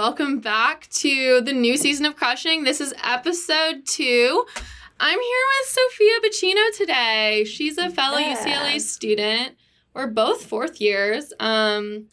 Welcome 0.00 0.40
back 0.40 0.90
to 0.90 1.40
the 1.40 1.54
new 1.54 1.78
season 1.78 2.04
of 2.04 2.16
Crushing. 2.16 2.64
This 2.64 2.82
is 2.82 2.92
episode 3.02 3.86
two. 3.86 4.44
I'm 5.00 5.18
here 5.18 5.44
with 5.48 5.68
Sophia 5.70 6.20
Bacino 6.22 6.76
today. 6.76 7.44
She's 7.44 7.78
a 7.78 7.88
fellow 7.88 8.18
Yeah. 8.18 8.36
UCLA 8.36 8.78
student. 8.78 9.56
We're 9.94 10.08
both 10.08 10.44
fourth 10.44 10.82
years. 10.82 11.32
Um, 11.40 12.08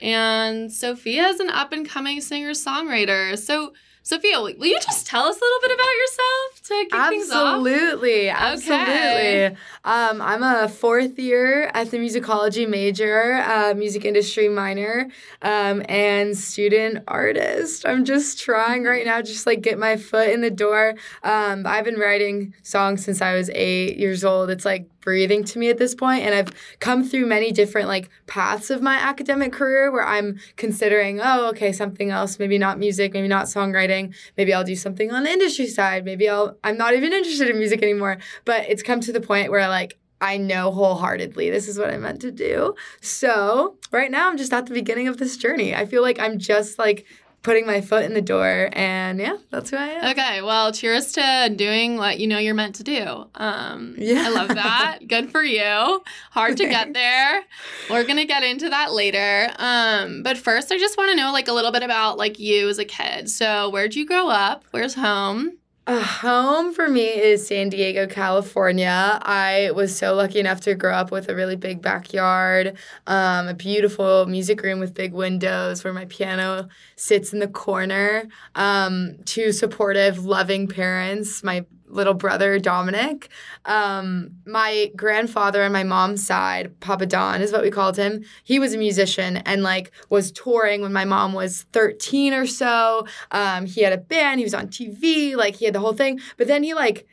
and 0.00 0.72
Sophia 0.72 1.26
is 1.26 1.40
an 1.40 1.50
up 1.50 1.72
and 1.72 1.84
coming 1.88 2.20
singer 2.20 2.52
songwriter. 2.52 3.36
So, 3.36 3.72
Sophia, 4.06 4.40
will 4.40 4.54
you 4.66 4.78
just 4.78 5.04
tell 5.04 5.24
us 5.24 5.36
a 5.36 5.40
little 5.40 5.58
bit 5.62 5.72
about 5.74 5.90
yourself 5.98 6.62
to 6.62 6.74
kick 6.88 7.10
things 7.10 7.30
off? 7.32 7.56
Absolutely, 7.56 8.28
absolutely. 8.28 9.46
Um, 9.84 10.22
I'm 10.22 10.44
a 10.44 10.68
fourth 10.68 11.18
year 11.18 11.72
ethnomusicology 11.74 12.68
major, 12.68 13.32
uh, 13.34 13.74
music 13.74 14.04
industry 14.04 14.48
minor, 14.48 15.10
um, 15.42 15.82
and 15.88 16.38
student 16.38 17.02
artist. 17.08 17.84
I'm 17.84 18.04
just 18.04 18.38
trying 18.38 18.84
right 18.84 19.04
now, 19.04 19.22
just 19.22 19.44
like 19.44 19.60
get 19.60 19.76
my 19.76 19.96
foot 19.96 20.30
in 20.30 20.40
the 20.40 20.52
door. 20.52 20.94
Um, 21.24 21.66
I've 21.66 21.84
been 21.84 21.98
writing 21.98 22.54
songs 22.62 23.04
since 23.04 23.20
I 23.20 23.34
was 23.34 23.50
eight 23.50 23.96
years 23.98 24.22
old. 24.22 24.50
It's 24.50 24.64
like 24.64 24.88
breathing 25.06 25.44
to 25.44 25.58
me 25.60 25.70
at 25.70 25.78
this 25.78 25.94
point, 25.94 26.24
and 26.24 26.34
I've 26.34 26.52
come 26.80 27.04
through 27.04 27.26
many 27.26 27.52
different 27.52 27.86
like 27.86 28.10
paths 28.26 28.70
of 28.70 28.82
my 28.82 28.96
academic 28.96 29.52
career 29.52 29.90
where 29.90 30.04
I'm 30.04 30.38
considering, 30.56 31.20
oh, 31.22 31.48
okay, 31.50 31.72
something 31.72 32.10
else, 32.10 32.40
maybe 32.40 32.58
not 32.58 32.78
music, 32.78 33.14
maybe 33.14 33.28
not 33.28 33.46
songwriting, 33.46 34.14
maybe 34.36 34.52
I'll 34.52 34.64
do 34.64 34.74
something 34.74 35.12
on 35.12 35.22
the 35.22 35.30
industry 35.30 35.68
side, 35.68 36.04
maybe 36.04 36.28
I'll 36.28 36.58
I'm 36.62 36.76
not 36.76 36.92
even 36.94 37.12
interested 37.12 37.48
in 37.48 37.56
music 37.56 37.82
anymore. 37.82 38.18
But 38.44 38.68
it's 38.68 38.82
come 38.82 39.00
to 39.00 39.12
the 39.12 39.20
point 39.20 39.50
where 39.50 39.68
like 39.68 39.96
I 40.20 40.38
know 40.38 40.72
wholeheartedly 40.72 41.50
this 41.50 41.68
is 41.68 41.78
what 41.78 41.90
I 41.90 41.98
meant 41.98 42.20
to 42.22 42.32
do. 42.32 42.74
So 43.00 43.76
right 43.92 44.10
now 44.10 44.28
I'm 44.28 44.36
just 44.36 44.52
at 44.52 44.66
the 44.66 44.74
beginning 44.74 45.06
of 45.06 45.18
this 45.18 45.36
journey. 45.36 45.72
I 45.72 45.86
feel 45.86 46.02
like 46.02 46.18
I'm 46.18 46.38
just 46.40 46.80
like 46.80 47.06
putting 47.46 47.64
my 47.64 47.80
foot 47.80 48.04
in 48.04 48.12
the 48.12 48.20
door 48.20 48.70
and 48.72 49.20
yeah, 49.20 49.36
that's 49.50 49.70
who 49.70 49.76
I 49.76 49.86
am. 49.86 50.10
Okay, 50.10 50.42
well, 50.42 50.72
cheers 50.72 51.12
to 51.12 51.52
doing 51.54 51.96
what 51.96 52.18
you 52.18 52.26
know 52.26 52.38
you're 52.38 52.54
meant 52.56 52.74
to 52.74 52.82
do. 52.82 53.24
Um, 53.36 53.94
Yeah. 53.96 54.24
I 54.26 54.28
love 54.30 54.48
that. 54.48 54.98
Good 55.06 55.30
for 55.30 55.44
you. 55.44 56.02
Hard 56.32 56.56
to 56.56 56.66
get 56.66 56.92
there. 56.92 57.42
We're 57.88 58.02
gonna 58.04 58.24
get 58.24 58.42
into 58.42 58.68
that 58.68 58.92
later. 58.92 59.48
Um, 59.60 60.24
but 60.24 60.36
first, 60.36 60.72
I 60.72 60.76
just 60.78 60.98
want 60.98 61.10
to 61.10 61.16
know 61.16 61.30
like 61.32 61.46
a 61.46 61.52
little 61.52 61.70
bit 61.70 61.84
about 61.84 62.18
like 62.18 62.40
you 62.40 62.68
as 62.68 62.80
a 62.80 62.84
kid. 62.84 63.30
So, 63.30 63.70
where'd 63.70 63.94
you 63.94 64.04
grow 64.04 64.28
up? 64.28 64.64
Where's 64.72 64.94
home? 64.94 65.52
Uh, 65.88 66.02
home 66.02 66.74
for 66.74 66.88
me 66.88 67.04
is 67.06 67.46
San 67.46 67.68
Diego, 67.68 68.08
California. 68.08 69.20
I 69.22 69.70
was 69.72 69.96
so 69.96 70.14
lucky 70.14 70.40
enough 70.40 70.60
to 70.62 70.74
grow 70.74 70.92
up 70.92 71.12
with 71.12 71.28
a 71.28 71.34
really 71.36 71.54
big 71.54 71.80
backyard, 71.80 72.76
um, 73.06 73.46
a 73.46 73.54
beautiful 73.54 74.26
music 74.26 74.60
room 74.64 74.80
with 74.80 74.94
big 74.94 75.12
windows 75.12 75.84
where 75.84 75.92
my 75.92 76.06
piano 76.06 76.68
sits 76.96 77.32
in 77.32 77.38
the 77.38 77.46
corner, 77.46 78.24
um, 78.56 79.16
two 79.26 79.52
supportive, 79.52 80.24
loving 80.24 80.66
parents, 80.66 81.44
my 81.44 81.64
little 81.96 82.14
brother 82.14 82.58
Dominic. 82.58 83.28
Um, 83.64 84.30
my 84.46 84.92
grandfather 84.94 85.64
on 85.64 85.72
my 85.72 85.82
mom's 85.82 86.24
side, 86.24 86.78
Papa 86.80 87.06
Don 87.06 87.42
is 87.42 87.52
what 87.52 87.62
we 87.62 87.70
called 87.70 87.96
him. 87.96 88.24
He 88.44 88.58
was 88.58 88.74
a 88.74 88.78
musician 88.78 89.38
and 89.38 89.62
like 89.62 89.90
was 90.08 90.30
touring 90.30 90.82
when 90.82 90.92
my 90.92 91.04
mom 91.04 91.32
was 91.32 91.62
13 91.72 92.32
or 92.32 92.46
so. 92.46 93.06
Um, 93.30 93.66
he 93.66 93.82
had 93.82 93.92
a 93.92 93.98
band, 93.98 94.38
he 94.38 94.44
was 94.44 94.54
on 94.54 94.68
TV, 94.68 95.34
like 95.34 95.56
he 95.56 95.64
had 95.64 95.74
the 95.74 95.80
whole 95.80 95.94
thing. 95.94 96.20
But 96.36 96.46
then 96.46 96.62
he 96.62 96.74
like 96.74 97.06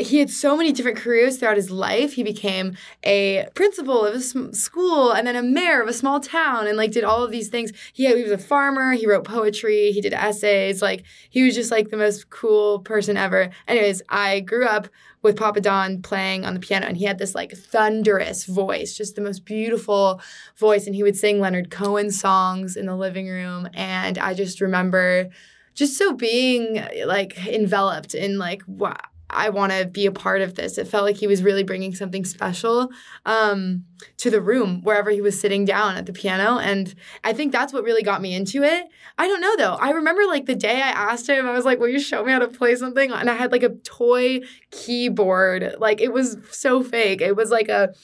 he 0.00 0.18
had 0.18 0.30
so 0.30 0.56
many 0.56 0.72
different 0.72 0.98
careers 0.98 1.38
throughout 1.38 1.56
his 1.56 1.70
life. 1.70 2.14
He 2.14 2.22
became 2.22 2.76
a 3.04 3.48
principal 3.54 4.04
of 4.04 4.14
a 4.14 4.20
sm- 4.20 4.52
school 4.52 5.12
and 5.12 5.26
then 5.26 5.36
a 5.36 5.42
mayor 5.42 5.82
of 5.82 5.88
a 5.88 5.92
small 5.92 6.20
town 6.20 6.66
and 6.66 6.76
like 6.76 6.92
did 6.92 7.04
all 7.04 7.24
of 7.24 7.30
these 7.30 7.48
things. 7.48 7.72
He, 7.92 8.06
he 8.06 8.22
was 8.22 8.32
a 8.32 8.38
farmer, 8.38 8.92
he 8.92 9.06
wrote 9.06 9.24
poetry, 9.24 9.92
he 9.92 10.00
did 10.00 10.12
essays. 10.12 10.82
Like 10.82 11.04
he 11.30 11.42
was 11.42 11.54
just 11.54 11.70
like 11.70 11.90
the 11.90 11.96
most 11.96 12.30
cool 12.30 12.80
person 12.80 13.16
ever. 13.16 13.50
Anyways, 13.68 14.02
I 14.08 14.40
grew 14.40 14.66
up 14.66 14.88
with 15.22 15.36
Papa 15.36 15.60
Don 15.60 16.02
playing 16.02 16.44
on 16.44 16.54
the 16.54 16.60
piano 16.60 16.86
and 16.86 16.96
he 16.96 17.04
had 17.04 17.18
this 17.18 17.34
like 17.34 17.52
thunderous 17.52 18.44
voice, 18.44 18.96
just 18.96 19.16
the 19.16 19.22
most 19.22 19.44
beautiful 19.44 20.20
voice 20.56 20.86
and 20.86 20.94
he 20.94 21.02
would 21.02 21.16
sing 21.16 21.40
Leonard 21.40 21.70
Cohen 21.70 22.10
songs 22.10 22.76
in 22.76 22.86
the 22.86 22.96
living 22.96 23.28
room 23.28 23.68
and 23.74 24.18
I 24.18 24.34
just 24.34 24.60
remember 24.60 25.30
just 25.74 25.98
so 25.98 26.12
being 26.12 26.82
like 27.06 27.46
enveloped 27.46 28.14
in 28.14 28.38
like 28.38 28.62
wow 28.66 28.96
I 29.28 29.50
want 29.50 29.72
to 29.72 29.86
be 29.86 30.06
a 30.06 30.12
part 30.12 30.40
of 30.40 30.54
this. 30.54 30.78
It 30.78 30.86
felt 30.86 31.04
like 31.04 31.16
he 31.16 31.26
was 31.26 31.42
really 31.42 31.64
bringing 31.64 31.94
something 31.94 32.24
special 32.24 32.90
um, 33.24 33.84
to 34.18 34.30
the 34.30 34.40
room 34.40 34.82
wherever 34.82 35.10
he 35.10 35.20
was 35.20 35.40
sitting 35.40 35.64
down 35.64 35.96
at 35.96 36.06
the 36.06 36.12
piano. 36.12 36.58
And 36.58 36.94
I 37.24 37.32
think 37.32 37.52
that's 37.52 37.72
what 37.72 37.84
really 37.84 38.02
got 38.02 38.22
me 38.22 38.34
into 38.34 38.62
it. 38.62 38.86
I 39.18 39.26
don't 39.26 39.40
know 39.40 39.56
though. 39.56 39.74
I 39.74 39.90
remember 39.90 40.22
like 40.26 40.46
the 40.46 40.54
day 40.54 40.80
I 40.80 40.90
asked 40.90 41.28
him, 41.28 41.46
I 41.46 41.52
was 41.52 41.64
like, 41.64 41.80
Will 41.80 41.88
you 41.88 42.00
show 42.00 42.24
me 42.24 42.32
how 42.32 42.38
to 42.38 42.48
play 42.48 42.76
something? 42.76 43.10
And 43.10 43.28
I 43.28 43.34
had 43.34 43.52
like 43.52 43.62
a 43.62 43.70
toy 43.70 44.40
keyboard. 44.70 45.76
Like 45.78 46.00
it 46.00 46.12
was 46.12 46.36
so 46.50 46.82
fake. 46.82 47.20
It 47.20 47.36
was 47.36 47.50
like 47.50 47.68
a 47.68 47.94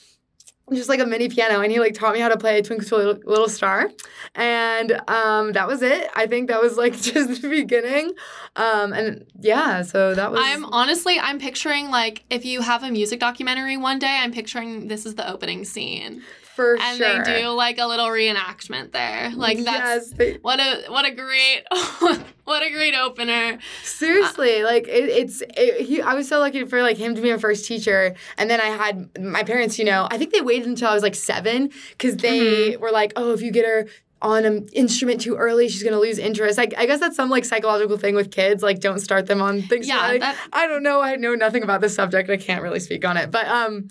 just 0.71 0.87
like 0.87 0.99
a 0.99 1.05
mini 1.05 1.27
piano 1.27 1.59
and 1.59 1.71
he 1.71 1.79
like 1.79 1.93
taught 1.93 2.13
me 2.13 2.19
how 2.19 2.29
to 2.29 2.37
play 2.37 2.61
twinkle 2.61 2.87
twinkle 2.87 3.29
little 3.29 3.49
star. 3.49 3.89
And 4.35 4.93
um 5.07 5.51
that 5.53 5.67
was 5.67 5.81
it. 5.81 6.09
I 6.15 6.27
think 6.27 6.47
that 6.47 6.61
was 6.61 6.77
like 6.77 6.93
just 7.01 7.41
the 7.41 7.49
beginning. 7.49 8.13
Um 8.55 8.93
and 8.93 9.25
yeah 9.39 9.81
so 9.81 10.15
that 10.15 10.31
was 10.31 10.39
I'm 10.41 10.65
honestly, 10.65 11.19
I'm 11.19 11.39
picturing 11.39 11.89
like 11.89 12.23
if 12.29 12.45
you 12.45 12.61
have 12.61 12.83
a 12.83 12.91
music 12.91 13.19
documentary 13.19 13.77
one 13.77 13.99
day, 13.99 14.19
I'm 14.21 14.31
picturing 14.31 14.87
this 14.87 15.05
is 15.05 15.15
the 15.15 15.29
opening 15.29 15.65
scene, 15.65 16.23
for 16.55 16.77
and 16.79 16.97
sure 16.97 17.23
they 17.23 17.41
do 17.41 17.49
like 17.49 17.77
a 17.79 17.85
little 17.85 18.07
reenactment 18.07 18.91
there. 18.91 19.31
Like 19.35 19.57
that's 19.63 20.09
yes, 20.09 20.09
they- 20.11 20.37
what 20.41 20.59
a 20.59 20.83
what 20.89 21.05
a 21.05 21.11
great 21.11 21.63
what 22.45 22.63
a 22.63 22.69
great 22.71 22.95
opener. 22.95 23.57
seriously 23.83 24.63
like 24.63 24.87
it, 24.87 25.09
it's 25.09 25.41
it, 25.55 25.81
he, 25.85 26.01
i 26.01 26.13
was 26.13 26.27
so 26.27 26.39
lucky 26.39 26.65
for 26.65 26.81
like 26.81 26.97
him 26.97 27.15
to 27.15 27.21
be 27.21 27.31
my 27.31 27.37
first 27.37 27.65
teacher 27.65 28.13
and 28.37 28.49
then 28.49 28.59
i 28.59 28.65
had 28.65 29.09
my 29.19 29.43
parents 29.43 29.79
you 29.79 29.85
know 29.85 30.07
i 30.11 30.17
think 30.17 30.33
they 30.33 30.41
waited 30.41 30.67
until 30.67 30.89
i 30.89 30.93
was 30.93 31.03
like 31.03 31.15
seven 31.15 31.69
because 31.91 32.17
they 32.17 32.39
Mm-hmm. 32.73 32.81
were 32.81 32.91
like 32.91 33.13
oh 33.15 33.31
if 33.33 33.41
you 33.41 33.51
get 33.51 33.65
her 33.65 33.87
on 34.23 34.45
an 34.45 34.67
instrument 34.73 35.21
too 35.21 35.35
early 35.35 35.67
she's 35.69 35.83
gonna 35.83 35.99
lose 35.99 36.17
interest. 36.17 36.57
Like 36.57 36.73
i 36.77 36.85
guess 36.87 36.99
that's 36.99 37.15
some 37.15 37.29
like 37.29 37.45
psychological 37.45 37.97
thing 37.97 38.15
with 38.15 38.31
kids 38.31 38.63
like 38.63 38.79
don't 38.79 38.99
start 38.99 39.27
them 39.27 39.41
on 39.41 39.61
things. 39.61 39.87
Yeah, 39.87 39.97
like- 40.07 40.21
that- 40.21 40.37
i 40.53 40.65
don't 40.65 40.81
know. 40.81 41.01
I 41.01 41.15
know 41.17 41.35
nothing 41.35 41.61
about 41.61 41.81
this 41.81 41.93
subject. 41.93 42.29
I 42.29 42.37
can't 42.37 42.63
really 42.63 42.79
speak 42.79 43.05
on 43.05 43.17
it. 43.17 43.29
But 43.29 43.47
um 43.47 43.89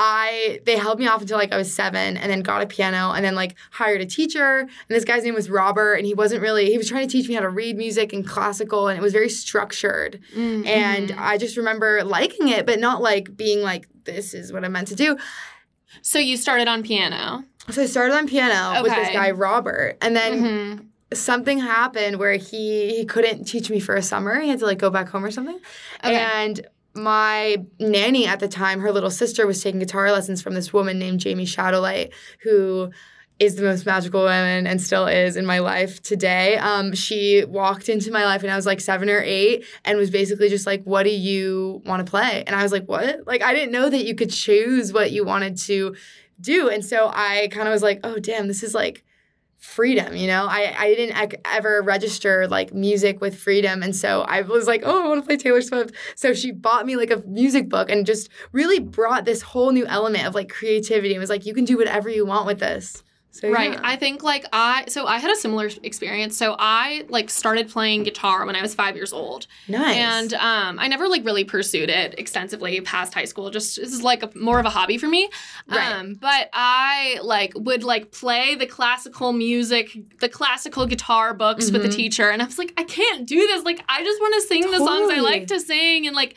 I 0.00 0.60
they 0.64 0.76
held 0.76 0.98
me 1.00 1.06
off 1.08 1.20
until 1.22 1.38
like 1.38 1.52
I 1.52 1.56
was 1.56 1.72
seven 1.74 2.16
and 2.16 2.30
then 2.30 2.40
got 2.42 2.62
a 2.62 2.66
piano 2.66 3.12
and 3.12 3.24
then 3.24 3.34
like 3.34 3.56
hired 3.70 4.00
a 4.00 4.06
teacher. 4.06 4.58
And 4.60 4.68
this 4.88 5.04
guy's 5.04 5.24
name 5.24 5.34
was 5.34 5.50
Robert 5.50 5.94
and 5.94 6.06
he 6.06 6.14
wasn't 6.14 6.42
really 6.42 6.66
he 6.70 6.78
was 6.78 6.88
trying 6.88 7.06
to 7.08 7.10
teach 7.12 7.28
me 7.28 7.34
how 7.34 7.40
to 7.40 7.48
read 7.48 7.76
music 7.76 8.12
and 8.12 8.26
classical 8.26 8.88
and 8.88 8.98
it 8.98 9.02
was 9.02 9.12
very 9.12 9.28
structured. 9.28 10.20
Mm-hmm. 10.36 10.66
and 10.66 11.12
I 11.18 11.38
just 11.38 11.56
remember 11.56 12.02
liking 12.04 12.48
it 12.48 12.66
but 12.66 12.78
not 12.78 13.00
like 13.02 13.36
being 13.36 13.62
like 13.62 13.88
this 14.04 14.34
is 14.34 14.52
what 14.52 14.64
I'm 14.64 14.72
meant 14.72 14.88
to 14.88 14.94
do. 14.96 15.16
So 16.02 16.18
you 16.18 16.36
started 16.36 16.68
on 16.68 16.82
piano. 16.82 17.44
So 17.70 17.82
I 17.82 17.86
started 17.86 18.14
on 18.14 18.26
piano 18.26 18.82
with 18.82 18.94
this 18.94 19.08
guy 19.10 19.30
Robert 19.32 19.96
and 20.02 20.14
then 20.16 20.42
Mhm. 20.42 21.16
something 21.16 21.58
happened 21.58 22.18
where 22.18 22.34
he 22.34 22.94
he 22.96 23.04
couldn't 23.04 23.44
teach 23.44 23.70
me 23.70 23.80
for 23.80 23.94
a 23.94 24.02
summer 24.02 24.38
he 24.40 24.48
had 24.48 24.58
to 24.60 24.66
like 24.66 24.78
go 24.78 24.90
back 24.90 25.08
home 25.08 25.24
or 25.24 25.30
something 25.30 25.58
Okay. 26.04 26.14
and 26.16 26.66
my 26.94 27.58
nanny 27.78 28.26
at 28.26 28.40
the 28.40 28.48
time, 28.48 28.80
her 28.80 28.90
little 28.90 29.10
sister 29.10 29.46
was 29.46 29.62
taking 29.62 29.78
guitar 29.78 30.10
lessons 30.10 30.42
from 30.42 30.54
this 30.54 30.72
woman 30.72 30.98
named 30.98 31.20
Jamie 31.20 31.44
Shadowlight, 31.46 32.10
who 32.42 32.90
is 33.38 33.54
the 33.54 33.62
most 33.62 33.86
magical 33.86 34.22
woman 34.22 34.66
and 34.66 34.82
still 34.82 35.06
is 35.06 35.36
in 35.36 35.46
my 35.46 35.60
life 35.60 36.02
today. 36.02 36.56
Um, 36.56 36.92
she 36.94 37.44
walked 37.44 37.88
into 37.88 38.10
my 38.10 38.24
life 38.24 38.42
and 38.42 38.50
I 38.50 38.56
was 38.56 38.66
like 38.66 38.80
seven 38.80 39.08
or 39.08 39.20
eight 39.24 39.64
and 39.84 39.96
was 39.96 40.10
basically 40.10 40.48
just 40.48 40.66
like, 40.66 40.82
What 40.82 41.04
do 41.04 41.10
you 41.10 41.82
want 41.86 42.04
to 42.04 42.10
play? 42.10 42.42
And 42.48 42.56
I 42.56 42.64
was 42.64 42.72
like, 42.72 42.86
What? 42.86 43.20
Like, 43.28 43.42
I 43.42 43.54
didn't 43.54 43.70
know 43.70 43.88
that 43.88 44.04
you 44.04 44.16
could 44.16 44.30
choose 44.30 44.92
what 44.92 45.12
you 45.12 45.24
wanted 45.24 45.56
to 45.58 45.94
do. 46.40 46.68
And 46.68 46.84
so 46.84 47.10
I 47.12 47.48
kind 47.50 47.68
of 47.68 47.72
was 47.72 47.82
like, 47.82 48.00
Oh, 48.04 48.18
damn, 48.18 48.48
this 48.48 48.62
is 48.62 48.74
like 48.74 49.04
freedom 49.58 50.14
you 50.14 50.28
know? 50.28 50.46
I 50.48 50.72
i 50.78 50.94
didn't 50.94 51.20
ec- 51.20 51.40
ever 51.44 51.82
register 51.82 52.46
like 52.46 52.72
music 52.72 53.20
with 53.20 53.36
freedom. 53.36 53.82
And 53.82 53.94
so 53.94 54.22
i 54.22 54.42
was 54.42 54.68
like 54.68 54.82
oh 54.84 55.04
i 55.04 55.08
want 55.08 55.20
to 55.22 55.26
play 55.26 55.36
taylor 55.36 55.62
swift. 55.62 55.94
So 56.14 56.32
she 56.32 56.52
bought 56.52 56.86
me 56.86 56.94
like 56.96 57.10
a 57.10 57.22
music 57.26 57.68
book 57.68 57.90
and 57.90 58.06
just 58.06 58.28
really 58.52 58.78
brought 58.78 59.24
this 59.24 59.42
whole 59.42 59.72
new 59.72 59.84
element 59.86 60.26
of 60.26 60.34
like 60.34 60.48
creativity. 60.48 61.12
And 61.12 61.20
was 61.20 61.30
like 61.30 61.44
you 61.44 61.54
can 61.54 61.64
do 61.64 61.76
whatever 61.76 62.08
you 62.08 62.24
want 62.24 62.46
with 62.46 62.60
this 62.60 63.02
so 63.30 63.50
Right. 63.50 63.72
yeah. 63.74 63.80
I 63.82 63.94
think 63.96 64.22
like 64.22 64.46
I 64.52 64.84
so 64.88 65.06
I 65.06 65.18
had 65.18 65.30
a 65.30 65.36
similar 65.36 65.70
experience. 65.82 66.36
So 66.36 66.56
I 66.58 67.04
like 67.08 67.30
started 67.30 67.68
playing 67.68 68.02
guitar 68.02 68.44
when 68.46 68.56
I 68.56 68.62
was 68.62 68.74
5 68.74 68.96
years 68.96 69.12
old. 69.12 69.46
nice 69.68 69.96
And 69.96 70.34
um 70.34 70.78
I 70.78 70.88
never 70.88 71.06
like 71.08 71.24
really 71.24 71.44
pursued 71.44 71.88
it 71.90 72.18
extensively 72.18 72.80
past 72.80 73.14
high 73.14 73.26
school. 73.26 73.50
Just 73.50 73.76
this 73.76 73.92
is 73.92 74.02
like 74.02 74.22
a, 74.22 74.30
more 74.36 74.58
of 74.58 74.66
a 74.66 74.70
hobby 74.70 74.98
for 74.98 75.06
me. 75.08 75.30
Right. 75.68 75.92
Um 75.92 76.14
but 76.14 76.48
I 76.52 77.18
like 77.22 77.52
would 77.54 77.84
like 77.84 78.10
play 78.12 78.54
the 78.56 78.66
classical 78.66 79.32
music, 79.32 79.96
the 80.20 80.28
classical 80.28 80.86
guitar 80.86 81.32
books 81.34 81.70
with 81.70 81.82
the 81.82 81.88
Mhm. 81.88 81.94
teacher 81.96 82.30
and 82.30 82.42
I 82.42 82.46
was 82.46 82.58
like 82.58 82.72
I 82.76 82.84
can't 82.84 83.26
do 83.26 83.38
this. 83.46 83.62
Like 83.64 83.84
I 83.88 84.02
just 84.02 84.20
want 84.20 84.34
to 84.34 84.40
sing 84.48 84.62
the 84.62 84.78
songs 84.78 85.12
I 85.12 85.20
like 85.20 85.46
to 85.48 85.60
sing 85.60 86.06
and 86.06 86.16
like 86.16 86.34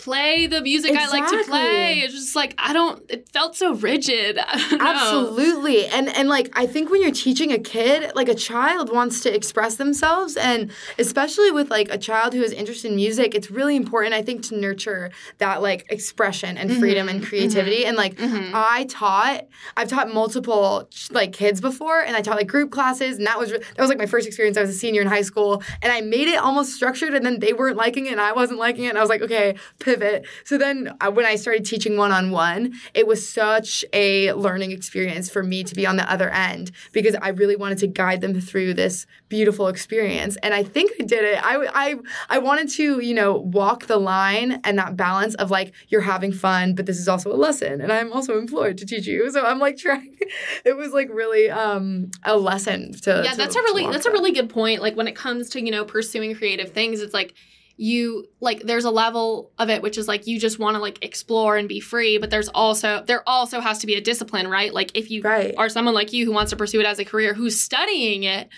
play 0.00 0.46
the 0.46 0.60
music 0.60 0.96
I 0.96 1.06
like 1.08 1.28
to 1.30 1.44
play. 1.44 2.00
It's 2.00 2.14
just 2.14 2.34
like 2.36 2.54
I 2.58 2.72
don't. 2.72 3.02
It 3.10 3.28
felt 3.30 3.54
so 3.56 3.74
rigid. 3.74 4.38
I 4.46 4.56
don't 4.68 4.78
know. 4.78 4.86
Absolutely. 4.86 5.86
And 5.86 6.08
and 6.16 6.28
like 6.28 6.50
I 6.54 6.66
think 6.66 6.90
when 6.90 7.02
you're 7.02 7.10
teaching 7.12 7.52
a 7.52 7.58
kid, 7.58 8.12
like 8.14 8.28
a 8.28 8.34
child 8.34 8.92
wants 8.92 9.20
to 9.20 9.34
express 9.34 9.76
themselves 9.76 10.36
and 10.36 10.70
especially 10.98 11.50
with 11.50 11.70
like 11.70 11.90
a 11.90 11.98
child 11.98 12.34
who 12.34 12.42
is 12.42 12.52
interested 12.52 12.90
in 12.90 12.96
music, 12.96 13.34
it's 13.34 13.50
really 13.50 13.76
important 13.76 14.14
I 14.14 14.22
think 14.22 14.42
to 14.48 14.56
nurture 14.56 15.10
that 15.38 15.62
like 15.62 15.86
expression 15.90 16.56
and 16.56 16.76
freedom 16.78 17.08
and 17.08 17.24
creativity 17.24 17.84
and 17.84 17.96
like 17.96 18.16
Mhm. 18.16 18.50
I 18.54 18.84
taught 18.84 19.46
I've 19.76 19.88
taught 19.88 20.12
multiple 20.12 20.88
like 21.10 21.32
kids 21.32 21.60
before 21.60 22.00
and 22.00 22.16
I 22.16 22.20
taught 22.22 22.36
like 22.36 22.46
group 22.48 22.70
classes 22.70 23.18
and 23.18 23.26
that 23.26 23.38
was 23.38 23.50
that 23.52 23.78
was 23.78 23.88
like 23.88 23.98
my 23.98 24.06
first 24.06 24.26
experience. 24.26 24.56
I 24.56 24.62
was 24.62 24.70
a 24.70 24.74
senior 24.74 25.02
in 25.02 25.08
high 25.08 25.22
school 25.22 25.62
and 25.82 25.92
I 25.92 26.00
made 26.00 26.28
it 26.28 26.38
almost 26.38 26.72
structured 26.74 27.14
and 27.14 27.24
then 27.24 27.38
they 27.40 27.52
weren't 27.52 27.76
liking 27.76 28.06
it 28.06 28.12
and 28.12 28.20
I 28.20 28.32
wasn't 28.32 28.58
liking 28.58 28.84
it 28.84 28.88
and 28.90 28.98
I 28.98 29.00
was 29.00 29.10
like, 29.10 29.22
okay, 29.22 29.56
pivot. 29.90 30.26
So 30.44 30.56
then 30.58 30.94
uh, 31.00 31.10
when 31.10 31.26
I 31.26 31.36
started 31.36 31.64
teaching 31.64 31.96
one 31.96 32.12
on 32.12 32.30
one, 32.30 32.74
it 32.94 33.06
was 33.06 33.28
such 33.28 33.84
a 33.92 34.32
learning 34.32 34.70
experience 34.70 35.28
for 35.28 35.42
me 35.42 35.64
to 35.64 35.74
be 35.74 35.86
on 35.86 35.96
the 35.96 36.10
other 36.10 36.30
end 36.30 36.70
because 36.92 37.16
I 37.20 37.28
really 37.30 37.56
wanted 37.56 37.78
to 37.78 37.86
guide 37.86 38.20
them 38.20 38.40
through 38.40 38.74
this 38.74 39.06
beautiful 39.28 39.68
experience. 39.68 40.36
And 40.42 40.54
I 40.54 40.62
think 40.62 40.92
I 41.00 41.04
did 41.04 41.24
it. 41.24 41.38
I, 41.44 41.54
I, 41.74 41.94
I 42.28 42.38
wanted 42.38 42.68
to, 42.70 43.00
you 43.00 43.14
know, 43.14 43.36
walk 43.36 43.86
the 43.86 43.96
line 43.96 44.60
and 44.64 44.78
that 44.78 44.96
balance 44.96 45.34
of 45.36 45.50
like, 45.50 45.72
you're 45.88 46.00
having 46.00 46.32
fun, 46.32 46.74
but 46.74 46.86
this 46.86 46.98
is 46.98 47.08
also 47.08 47.32
a 47.32 47.36
lesson. 47.36 47.80
And 47.80 47.92
I'm 47.92 48.12
also 48.12 48.38
employed 48.38 48.78
to 48.78 48.86
teach 48.86 49.06
you. 49.06 49.30
So 49.30 49.44
I'm 49.44 49.58
like 49.58 49.76
trying, 49.86 50.16
it 50.64 50.76
was 50.76 50.92
like 50.92 51.08
really 51.10 51.50
um, 51.50 52.10
a 52.24 52.36
lesson 52.36 52.92
to. 53.02 53.22
yeah 53.24 53.32
to- 53.32 53.36
that's 53.36 53.56
a 53.56 53.62
really 53.62 53.86
that's 53.90 54.06
a 54.06 54.10
really 54.10 54.32
good 54.32 54.48
point 54.50 54.82
like 54.82 54.96
when 54.96 55.08
it 55.08 55.16
comes 55.16 55.48
to 55.50 55.60
you 55.64 55.70
know 55.70 55.84
pursuing 55.84 56.34
creative 56.34 56.70
things 56.70 57.00
it's 57.00 57.14
like 57.14 57.34
you 57.82 58.26
like 58.40 58.60
there's 58.64 58.84
a 58.84 58.90
level 58.90 59.50
of 59.58 59.70
it 59.70 59.80
which 59.80 59.96
is 59.96 60.06
like 60.06 60.26
you 60.26 60.38
just 60.38 60.58
want 60.58 60.74
to 60.74 60.80
like 60.82 61.02
explore 61.02 61.56
and 61.56 61.66
be 61.66 61.80
free 61.80 62.18
but 62.18 62.28
there's 62.28 62.50
also 62.50 63.02
there 63.06 63.26
also 63.26 63.58
has 63.58 63.78
to 63.78 63.86
be 63.86 63.94
a 63.94 64.02
discipline 64.02 64.46
right 64.48 64.74
like 64.74 64.90
if 64.94 65.10
you 65.10 65.22
Right. 65.22 65.54
are 65.56 65.70
someone 65.70 65.94
like 65.94 66.12
you 66.12 66.26
who 66.26 66.32
wants 66.32 66.50
to 66.50 66.56
pursue 66.56 66.80
it 66.80 66.84
as 66.84 66.98
a 66.98 67.06
career 67.06 67.32
who's 67.32 67.58
studying 67.58 68.24
it 68.24 68.50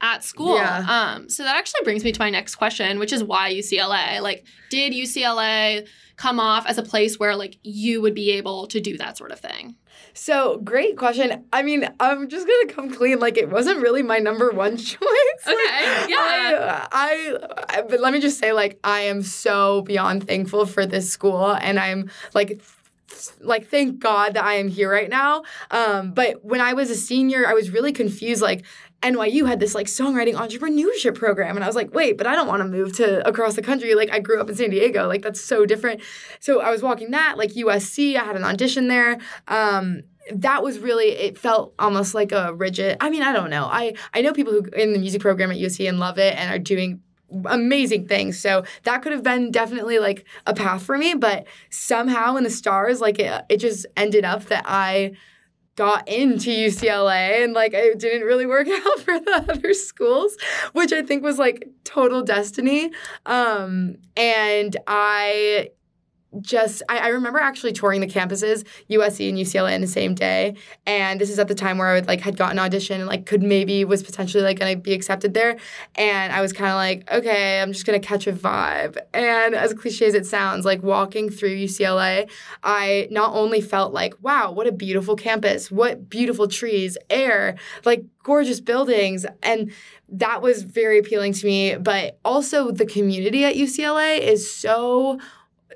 at 0.00 0.22
school 0.22 0.54
Yeah. 0.54 0.86
um 1.16 1.28
so 1.28 1.42
that 1.42 1.56
actually 1.56 1.82
brings 1.82 2.04
me 2.04 2.12
to 2.12 2.20
my 2.20 2.30
next 2.30 2.54
question 2.54 3.00
which 3.00 3.12
is 3.12 3.24
why 3.24 3.52
UCLA 3.52 4.20
like 4.22 4.44
did 4.70 4.92
UCLA 4.92 5.88
come 6.18 6.38
off 6.38 6.66
as 6.66 6.76
a 6.76 6.82
place 6.82 7.18
where 7.18 7.34
like 7.34 7.56
you 7.62 8.02
would 8.02 8.14
be 8.14 8.32
able 8.32 8.66
to 8.66 8.80
do 8.80 8.98
that 8.98 9.16
sort 9.16 9.30
of 9.30 9.40
thing 9.40 9.74
So 10.14 10.58
great 10.58 10.96
question. 10.96 11.44
I 11.52 11.62
mean, 11.62 11.88
I'm 12.00 12.28
just 12.28 12.46
gonna 12.46 12.72
come 12.72 12.92
clean. 12.92 13.20
Like 13.20 13.38
it 13.38 13.50
wasn't 13.50 13.80
really 13.80 14.02
my 14.02 14.18
number 14.18 14.50
one 14.50 14.76
choice. 14.92 14.98
Okay, 15.46 16.06
yeah. 16.08 16.86
I, 16.90 17.36
I, 17.68 17.82
but 17.82 18.00
let 18.00 18.12
me 18.12 18.20
just 18.20 18.38
say, 18.38 18.52
like, 18.52 18.78
I 18.82 19.00
am 19.02 19.22
so 19.22 19.82
beyond 19.82 20.26
thankful 20.26 20.66
for 20.66 20.84
this 20.86 21.10
school, 21.10 21.52
and 21.52 21.78
I'm 21.78 22.10
like. 22.34 22.60
Like, 23.40 23.68
thank 23.68 23.98
God 23.98 24.34
that 24.34 24.44
I 24.44 24.54
am 24.54 24.68
here 24.68 24.88
right 24.92 25.08
now. 25.08 25.42
Um, 25.72 26.12
but 26.12 26.44
when 26.44 26.60
I 26.60 26.74
was 26.74 26.88
a 26.90 26.94
senior, 26.94 27.48
I 27.48 27.54
was 27.54 27.70
really 27.70 27.90
confused. 27.90 28.42
Like, 28.42 28.64
NYU 29.02 29.46
had 29.46 29.60
this 29.60 29.74
like 29.74 29.86
songwriting 29.86 30.34
entrepreneurship 30.34 31.14
program, 31.14 31.56
and 31.56 31.64
I 31.64 31.66
was 31.66 31.76
like, 31.76 31.94
wait, 31.94 32.18
but 32.18 32.26
I 32.26 32.34
don't 32.34 32.48
want 32.48 32.62
to 32.62 32.68
move 32.68 32.96
to 32.96 33.26
across 33.26 33.54
the 33.54 33.62
country. 33.62 33.94
Like, 33.94 34.10
I 34.10 34.18
grew 34.18 34.40
up 34.40 34.48
in 34.48 34.56
San 34.56 34.70
Diego. 34.70 35.06
Like, 35.06 35.22
that's 35.22 35.40
so 35.40 35.64
different. 35.66 36.00
So 36.40 36.60
I 36.60 36.70
was 36.70 36.82
walking 36.82 37.12
that. 37.12 37.38
Like 37.38 37.50
USC, 37.50 38.16
I 38.16 38.24
had 38.24 38.36
an 38.36 38.44
audition 38.44 38.88
there. 38.88 39.18
Um, 39.46 40.02
that 40.32 40.62
was 40.62 40.78
really 40.78 41.06
it 41.06 41.38
felt 41.38 41.72
almost 41.78 42.14
like 42.14 42.32
a 42.32 42.52
rigid 42.52 42.98
i 43.00 43.08
mean 43.08 43.22
i 43.22 43.32
don't 43.32 43.48
know 43.48 43.64
i 43.64 43.94
i 44.12 44.20
know 44.20 44.30
people 44.32 44.52
who 44.52 44.62
in 44.76 44.92
the 44.92 44.98
music 44.98 45.22
program 45.22 45.50
at 45.50 45.56
usc 45.56 45.88
and 45.88 45.98
love 45.98 46.18
it 46.18 46.34
and 46.36 46.52
are 46.52 46.58
doing 46.58 47.00
amazing 47.46 48.06
things 48.06 48.38
so 48.38 48.62
that 48.82 49.00
could 49.00 49.12
have 49.12 49.22
been 49.22 49.50
definitely 49.50 49.98
like 49.98 50.26
a 50.46 50.52
path 50.52 50.82
for 50.82 50.98
me 50.98 51.14
but 51.14 51.46
somehow 51.70 52.36
in 52.36 52.44
the 52.44 52.50
stars 52.50 53.00
like 53.00 53.18
it, 53.18 53.42
it 53.48 53.56
just 53.56 53.86
ended 53.96 54.24
up 54.24 54.44
that 54.44 54.64
i 54.66 55.12
got 55.78 56.08
into 56.08 56.50
UCLA 56.50 57.44
and 57.44 57.52
like 57.52 57.72
it 57.72 58.00
didn't 58.00 58.26
really 58.26 58.46
work 58.46 58.66
out 58.86 58.98
for 58.98 59.18
the 59.20 59.44
other 59.48 59.72
schools, 59.72 60.36
which 60.72 60.92
I 60.92 61.02
think 61.02 61.22
was 61.22 61.38
like 61.38 61.68
total 61.84 62.22
destiny. 62.22 62.90
Um, 63.24 63.96
and 64.16 64.76
I 64.88 65.70
just 66.40 66.82
I, 66.88 66.98
I 66.98 67.08
remember 67.08 67.38
actually 67.38 67.72
touring 67.72 68.00
the 68.00 68.06
campuses 68.06 68.64
USC 68.90 69.28
and 69.28 69.38
UCLA 69.38 69.74
in 69.74 69.80
the 69.80 69.86
same 69.86 70.14
day. 70.14 70.56
And 70.86 71.20
this 71.20 71.30
is 71.30 71.38
at 71.38 71.48
the 71.48 71.54
time 71.54 71.78
where 71.78 71.88
I 71.88 71.94
would, 71.94 72.06
like 72.06 72.20
had 72.20 72.36
gotten 72.36 72.58
an 72.58 72.64
audition 72.64 73.00
and 73.00 73.08
like 73.08 73.26
could 73.26 73.42
maybe 73.42 73.84
was 73.84 74.02
potentially 74.02 74.42
like 74.42 74.58
gonna 74.58 74.76
be 74.76 74.92
accepted 74.92 75.34
there. 75.34 75.56
And 75.94 76.32
I 76.32 76.40
was 76.40 76.52
kind 76.52 76.70
of 76.70 76.76
like 76.76 77.10
okay 77.18 77.60
I'm 77.60 77.72
just 77.72 77.86
gonna 77.86 78.00
catch 78.00 78.26
a 78.26 78.32
vibe. 78.32 78.96
And 79.12 79.54
as 79.54 79.74
cliche 79.74 80.06
as 80.06 80.14
it 80.14 80.26
sounds 80.26 80.64
like 80.64 80.82
walking 80.82 81.30
through 81.30 81.56
UCLA 81.56 82.30
I 82.62 83.08
not 83.10 83.34
only 83.34 83.60
felt 83.60 83.92
like 83.92 84.14
wow 84.22 84.52
what 84.52 84.66
a 84.66 84.72
beautiful 84.72 85.16
campus. 85.16 85.70
What 85.70 86.08
beautiful 86.08 86.48
trees 86.48 86.96
air 87.10 87.56
like 87.84 88.04
gorgeous 88.28 88.60
buildings. 88.60 89.24
And 89.42 89.72
that 90.10 90.42
was 90.42 90.62
very 90.62 90.98
appealing 90.98 91.32
to 91.32 91.46
me. 91.46 91.76
But 91.76 92.18
also 92.26 92.70
the 92.70 92.84
community 92.84 93.44
at 93.44 93.54
UCLA 93.54 94.20
is 94.20 94.52
so 94.52 95.18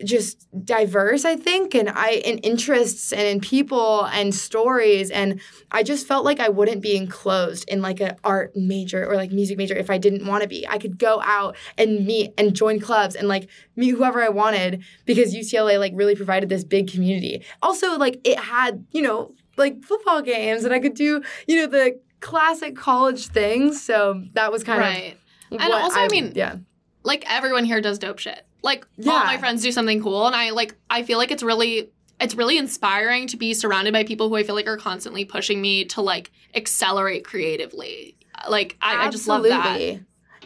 just 0.05 0.47
diverse 0.65 1.25
i 1.25 1.37
think 1.37 1.75
and 1.75 1.89
i 1.91 2.11
in 2.11 2.39
interests 2.39 3.13
and 3.13 3.23
in 3.23 3.41
people 3.41 4.05
and 4.07 4.35
stories. 4.35 5.11
And 5.11 5.41
i 5.71 5.83
just 5.83 6.07
felt 6.07 6.25
like 6.25 6.41
i 6.41 6.49
wouldn't 6.49 6.83
be 6.83 6.97
enclosed 6.97 7.69
in 7.69 7.83
like 7.83 8.01
an 8.01 8.17
art 8.25 8.55
major 8.57 9.09
or 9.09 9.17
like 9.17 9.31
music 9.31 9.59
major 9.59 9.75
if 9.75 9.91
i 9.91 9.99
didn't 9.99 10.27
want 10.27 10.43
to 10.43 10.49
be. 10.49 10.67
I 10.69 10.79
could 10.79 10.99
go 10.99 11.21
out 11.23 11.57
and 11.79 12.07
meet 12.07 12.33
and 12.39 12.55
join 12.55 12.81
clubs 12.81 13.15
and 13.15 13.29
like 13.29 13.49
meet 13.77 13.91
whoever 13.91 14.23
i 14.23 14.29
wanted 14.29 14.83
because 15.07 15.35
ucla 15.35 15.79
like 15.79 15.93
really 15.95 16.17
provided 16.17 16.49
this 16.49 16.65
big 16.65 16.91
community. 16.91 17.45
Also 17.63 17.97
like 17.97 18.21
it 18.25 18.39
had 18.39 18.85
you 18.93 19.03
know 19.03 19.35
like 19.57 19.85
football 19.85 20.23
games 20.23 20.65
and 20.65 20.73
i 20.73 20.79
could 20.79 20.95
do 20.95 21.23
you 21.47 21.57
know 21.57 21.67
the 21.67 21.99
classic 22.23 22.75
college 22.75 23.27
things. 23.27 23.83
So 23.83 24.23
that 24.33 24.51
was 24.51 24.65
kind 24.65 24.81
right 24.81 25.15
of 25.15 25.19
Right. 25.51 25.63
And 25.65 25.73
also, 25.75 26.01
I 26.01 26.09
mean, 26.09 26.33
yeah. 26.35 26.57
like 27.03 27.25
everyone 27.29 27.67
here 27.67 27.83
does 27.83 27.99
dope 27.99 28.19
shit. 28.19 28.47
Like 28.63 28.87
all 29.07 29.25
my 29.25 29.39
friends 29.39 29.63
do 29.63 29.73
something 29.73 30.03
cool, 30.03 30.27
and 30.27 30.37
I 30.37 30.51
like 30.51 30.75
I 30.89 31.03
feel 31.03 31.19
like 31.19 31.31
it's 31.31 31.43
really 31.43 31.91
it's 32.21 32.35
really 32.37 32.57
inspiring 32.57 33.27
to 33.29 33.37
be 33.37 33.53
surrounded 33.55 33.93
by 33.93 34.05
people 34.05 34.29
who 34.29 34.37
I 34.37 34.45
feel 34.45 34.55
like 34.55 34.69
are 34.69 34.77
constantly 34.77 35.25
pushing 35.25 35.61
me 35.61 35.85
to 35.87 36.01
like 36.01 36.31
accelerate 36.55 37.25
creatively. 37.25 38.17
Like 38.49 38.77
I, 38.81 39.07
I 39.07 39.11
just 39.11 39.27
love 39.27 39.43
that. 39.45 39.67
Absolutely. 39.67 40.05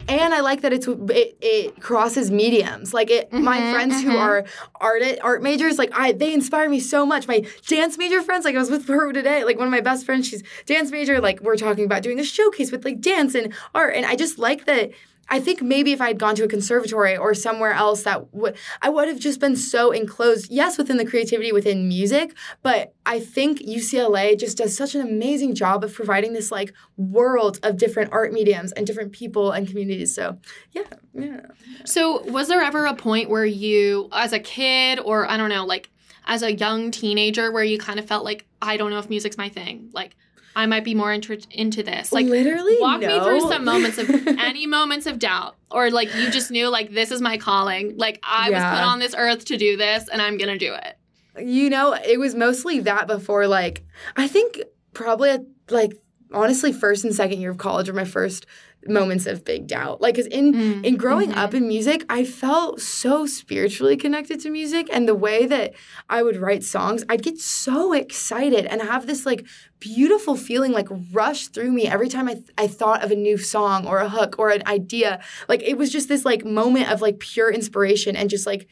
And 0.09 0.33
I 0.33 0.39
like 0.39 0.61
that 0.61 0.71
it's 0.73 0.87
it, 0.87 1.37
it 1.41 1.81
crosses 1.81 2.31
mediums. 2.31 2.93
Like 2.93 3.09
it, 3.11 3.33
my 3.33 3.59
Mhm, 3.59 3.73
friends 3.73 4.01
who 4.03 4.11
mhm. 4.11 4.19
are 4.19 4.45
art 4.79 5.01
art 5.21 5.43
majors, 5.43 5.77
like 5.77 5.91
I, 5.93 6.13
they 6.13 6.33
inspire 6.33 6.69
me 6.69 6.79
so 6.79 7.05
much. 7.05 7.27
My 7.27 7.43
dance 7.67 7.97
major 7.97 8.21
friends, 8.21 8.45
like 8.45 8.55
I 8.55 8.59
was 8.59 8.69
with 8.69 8.87
her 8.87 9.11
today, 9.11 9.43
like 9.43 9.57
one 9.57 9.67
of 9.67 9.71
my 9.71 9.81
best 9.81 10.05
friends, 10.05 10.27
she's 10.27 10.43
dance 10.65 10.91
major. 10.91 11.19
Like 11.19 11.41
we're 11.41 11.57
talking 11.57 11.83
about 11.83 12.03
doing 12.03 12.19
a 12.19 12.23
showcase 12.23 12.71
with 12.71 12.85
like 12.85 13.01
dance 13.01 13.35
and 13.35 13.53
art, 13.75 13.95
and 13.95 14.05
I 14.05 14.15
just 14.15 14.39
like 14.39 14.65
that. 14.65 14.91
I 15.29 15.39
think 15.39 15.61
maybe 15.61 15.91
if 15.91 16.01
I 16.01 16.07
had 16.07 16.19
gone 16.19 16.35
to 16.35 16.43
a 16.43 16.47
conservatory 16.47 17.17
or 17.17 17.33
somewhere 17.33 17.73
else, 17.73 18.03
that 18.03 18.33
would 18.33 18.55
I 18.81 18.89
would 18.89 19.07
have 19.07 19.19
just 19.19 19.39
been 19.39 19.55
so 19.55 19.91
enclosed. 19.91 20.51
Yes, 20.51 20.77
within 20.77 20.97
the 20.97 21.05
creativity 21.05 21.51
within 21.51 21.87
music, 21.87 22.35
but 22.61 22.93
I 23.05 23.19
think 23.19 23.59
UCLA 23.59 24.37
just 24.37 24.57
does 24.57 24.75
such 24.75 24.95
an 24.95 25.01
amazing 25.01 25.55
job 25.55 25.83
of 25.83 25.93
providing 25.93 26.33
this 26.33 26.51
like 26.51 26.73
world 26.95 27.59
of 27.63 27.77
different 27.77 28.11
art 28.11 28.33
mediums 28.33 28.71
and 28.73 28.87
different 28.87 29.11
people 29.11 29.51
and 29.51 29.67
communities. 29.67 30.13
So 30.13 30.37
yeah, 30.71 30.83
yeah. 31.13 31.41
So, 31.85 32.21
was 32.23 32.47
there 32.47 32.61
ever 32.61 32.85
a 32.85 32.93
point 32.93 33.29
where 33.29 33.45
you, 33.45 34.09
as 34.11 34.33
a 34.33 34.39
kid, 34.39 34.99
or 34.99 35.29
I 35.29 35.37
don't 35.37 35.49
know, 35.49 35.65
like 35.65 35.89
as 36.25 36.43
a 36.43 36.53
young 36.53 36.91
teenager, 36.91 37.51
where 37.51 37.63
you 37.63 37.77
kind 37.77 37.99
of 37.99 38.05
felt 38.05 38.23
like, 38.25 38.45
I 38.61 38.77
don't 38.77 38.91
know 38.91 38.99
if 38.99 39.09
music's 39.09 39.37
my 39.37 39.49
thing? 39.49 39.89
Like, 39.93 40.15
I 40.57 40.65
might 40.65 40.83
be 40.83 40.95
more 40.95 41.09
intr- 41.09 41.45
into 41.51 41.83
this. 41.83 42.11
Like, 42.11 42.25
literally, 42.25 42.77
walk 42.79 43.01
me 43.01 43.19
through 43.19 43.41
some 43.41 43.63
moments 43.63 43.99
of 43.99 44.09
any 44.27 44.65
moments 44.65 45.05
of 45.05 45.19
doubt, 45.19 45.55
or 45.69 45.91
like 45.91 46.13
you 46.15 46.31
just 46.31 46.49
knew, 46.49 46.67
like, 46.67 46.91
this 46.91 47.11
is 47.11 47.21
my 47.21 47.37
calling. 47.37 47.95
Like, 47.95 48.19
I 48.23 48.49
was 48.49 48.59
put 48.59 48.83
on 48.83 48.97
this 48.97 49.13
earth 49.15 49.45
to 49.45 49.57
do 49.57 49.77
this, 49.77 50.09
and 50.09 50.19
I'm 50.19 50.37
gonna 50.37 50.57
do 50.57 50.73
it. 50.73 50.97
You 51.39 51.69
know, 51.69 51.93
it 51.93 52.19
was 52.19 52.33
mostly 52.33 52.79
that 52.79 53.05
before 53.05 53.45
like 53.47 53.85
I 54.15 54.27
think 54.27 54.59
probably 54.93 55.29
at, 55.29 55.41
like 55.69 55.93
honestly 56.33 56.71
first 56.73 57.03
and 57.03 57.13
second 57.13 57.39
year 57.41 57.51
of 57.51 57.57
college 57.57 57.87
were 57.87 57.95
my 57.95 58.05
first 58.05 58.45
moments 58.87 59.25
of 59.25 59.43
big 59.43 59.67
doubt. 59.67 59.99
Like 60.01 60.15
cuz 60.15 60.27
in 60.27 60.53
Mm, 60.53 60.83
in 60.85 60.95
growing 60.97 61.31
mhm. 61.31 61.37
up 61.37 61.53
in 61.53 61.67
music, 61.67 62.05
I 62.09 62.23
felt 62.23 62.79
so 62.79 63.25
spiritually 63.25 63.97
connected 63.97 64.39
to 64.41 64.49
music 64.49 64.87
and 64.91 65.07
the 65.07 65.15
way 65.15 65.45
that 65.47 65.73
I 66.09 66.23
would 66.23 66.37
write 66.37 66.63
songs, 66.63 67.03
I'd 67.09 67.23
get 67.23 67.37
so 67.39 67.91
excited 67.93 68.65
and 68.65 68.81
have 68.81 69.05
this 69.07 69.25
like 69.25 69.45
beautiful 69.79 70.35
feeling 70.35 70.71
like 70.71 70.87
rush 71.11 71.47
through 71.47 71.71
me 71.71 71.87
every 71.87 72.07
time 72.09 72.27
I, 72.27 72.33
th- 72.35 72.45
I 72.57 72.67
thought 72.67 73.03
of 73.03 73.11
a 73.11 73.15
new 73.15 73.37
song 73.37 73.85
or 73.87 73.99
a 73.99 74.09
hook 74.09 74.35
or 74.37 74.49
an 74.49 74.63
idea. 74.67 75.21
Like 75.49 75.61
it 75.63 75.77
was 75.77 75.91
just 75.91 76.07
this 76.07 76.23
like 76.23 76.45
moment 76.45 76.89
of 76.91 77.01
like 77.01 77.19
pure 77.19 77.51
inspiration 77.51 78.15
and 78.15 78.29
just 78.29 78.45
like 78.45 78.67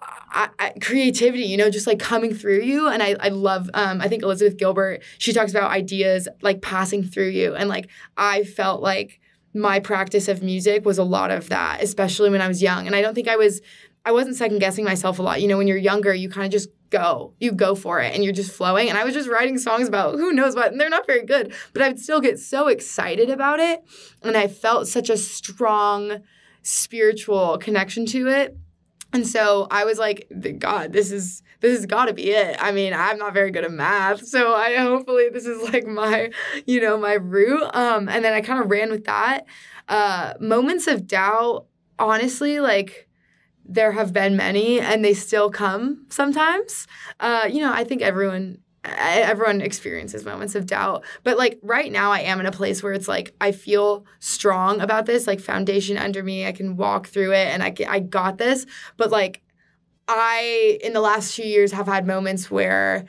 I, 0.00 0.48
I, 0.58 0.72
creativity, 0.80 1.44
you 1.44 1.56
know, 1.56 1.70
just 1.70 1.86
like 1.86 1.98
coming 1.98 2.34
through 2.34 2.60
you. 2.60 2.88
And 2.88 3.02
I, 3.02 3.16
I 3.20 3.28
love, 3.28 3.70
um, 3.74 4.00
I 4.00 4.08
think 4.08 4.22
Elizabeth 4.22 4.58
Gilbert, 4.58 5.02
she 5.18 5.32
talks 5.32 5.52
about 5.52 5.70
ideas 5.70 6.28
like 6.42 6.60
passing 6.60 7.04
through 7.04 7.28
you. 7.28 7.54
And 7.54 7.68
like, 7.68 7.88
I 8.16 8.42
felt 8.42 8.82
like 8.82 9.20
my 9.54 9.78
practice 9.78 10.28
of 10.28 10.42
music 10.42 10.84
was 10.84 10.98
a 10.98 11.04
lot 11.04 11.30
of 11.30 11.48
that, 11.50 11.82
especially 11.82 12.30
when 12.30 12.40
I 12.40 12.48
was 12.48 12.60
young. 12.60 12.86
And 12.86 12.96
I 12.96 13.00
don't 13.00 13.14
think 13.14 13.28
I 13.28 13.36
was, 13.36 13.60
I 14.04 14.12
wasn't 14.12 14.36
second 14.36 14.58
guessing 14.58 14.84
myself 14.84 15.18
a 15.18 15.22
lot. 15.22 15.40
You 15.40 15.48
know, 15.48 15.56
when 15.56 15.68
you're 15.68 15.76
younger, 15.76 16.12
you 16.12 16.28
kind 16.28 16.46
of 16.46 16.52
just 16.52 16.68
go. 16.90 17.32
You 17.38 17.52
go 17.52 17.74
for 17.74 18.00
it 18.00 18.14
and 18.14 18.22
you're 18.24 18.32
just 18.32 18.52
flowing. 18.52 18.88
And 18.88 18.98
I 18.98 19.04
was 19.04 19.14
just 19.14 19.28
writing 19.28 19.58
songs 19.58 19.88
about 19.88 20.14
who 20.14 20.32
knows 20.32 20.54
what, 20.54 20.72
and 20.72 20.80
they're 20.80 20.90
not 20.90 21.06
very 21.06 21.24
good, 21.24 21.54
but 21.72 21.82
I 21.82 21.88
would 21.88 22.00
still 22.00 22.20
get 22.20 22.38
so 22.38 22.68
excited 22.68 23.30
about 23.30 23.60
it. 23.60 23.82
And 24.22 24.36
I 24.36 24.48
felt 24.48 24.88
such 24.88 25.08
a 25.08 25.16
strong 25.16 26.22
spiritual 26.62 27.58
connection 27.58 28.06
to 28.06 28.28
it. 28.28 28.56
And 29.14 29.24
so 29.24 29.68
I 29.70 29.84
was 29.84 29.96
like, 29.96 30.26
God, 30.58 30.92
this 30.92 31.12
is 31.12 31.44
this 31.60 31.76
has 31.76 31.86
got 31.86 32.06
to 32.06 32.12
be 32.12 32.32
it. 32.32 32.56
I 32.58 32.72
mean, 32.72 32.92
I'm 32.92 33.16
not 33.16 33.32
very 33.32 33.52
good 33.52 33.64
at 33.64 33.70
math, 33.70 34.26
so 34.26 34.54
I 34.54 34.74
hopefully 34.74 35.28
this 35.32 35.46
is 35.46 35.72
like 35.72 35.86
my, 35.86 36.30
you 36.66 36.80
know, 36.80 36.98
my 36.98 37.14
route. 37.14 37.74
Um, 37.76 38.08
and 38.08 38.24
then 38.24 38.34
I 38.34 38.40
kind 38.40 38.62
of 38.62 38.68
ran 38.68 38.90
with 38.90 39.04
that. 39.04 39.46
Uh, 39.88 40.34
moments 40.40 40.88
of 40.88 41.06
doubt, 41.06 41.66
honestly, 41.96 42.58
like 42.58 43.08
there 43.64 43.92
have 43.92 44.12
been 44.12 44.36
many 44.36 44.80
and 44.80 45.04
they 45.04 45.14
still 45.14 45.48
come 45.48 46.06
sometimes. 46.10 46.88
Uh, 47.20 47.48
you 47.48 47.60
know, 47.60 47.72
I 47.72 47.84
think 47.84 48.02
everyone 48.02 48.58
everyone 48.84 49.60
experiences 49.60 50.24
moments 50.24 50.54
of 50.54 50.66
doubt. 50.66 51.04
But 51.22 51.38
like 51.38 51.58
right 51.62 51.90
now 51.90 52.12
i 52.12 52.20
am 52.20 52.40
in 52.40 52.46
a 52.46 52.52
place 52.52 52.82
where 52.82 52.92
it's 52.92 53.08
like 53.08 53.34
i 53.40 53.52
feel 53.52 54.04
strong 54.20 54.80
about 54.80 55.06
this 55.06 55.26
like 55.26 55.40
foundation 55.40 55.96
under 55.96 56.22
me 56.22 56.46
i 56.46 56.52
can 56.52 56.76
walk 56.76 57.06
through 57.06 57.32
it 57.32 57.48
and 57.48 57.62
i, 57.62 57.74
I 57.88 58.00
got 58.00 58.38
this. 58.38 58.66
But 58.96 59.10
like 59.10 59.42
i 60.06 60.78
in 60.82 60.92
the 60.92 61.00
last 61.00 61.34
few 61.34 61.46
years 61.46 61.72
have 61.72 61.86
had 61.86 62.06
moments 62.06 62.50
where 62.50 63.06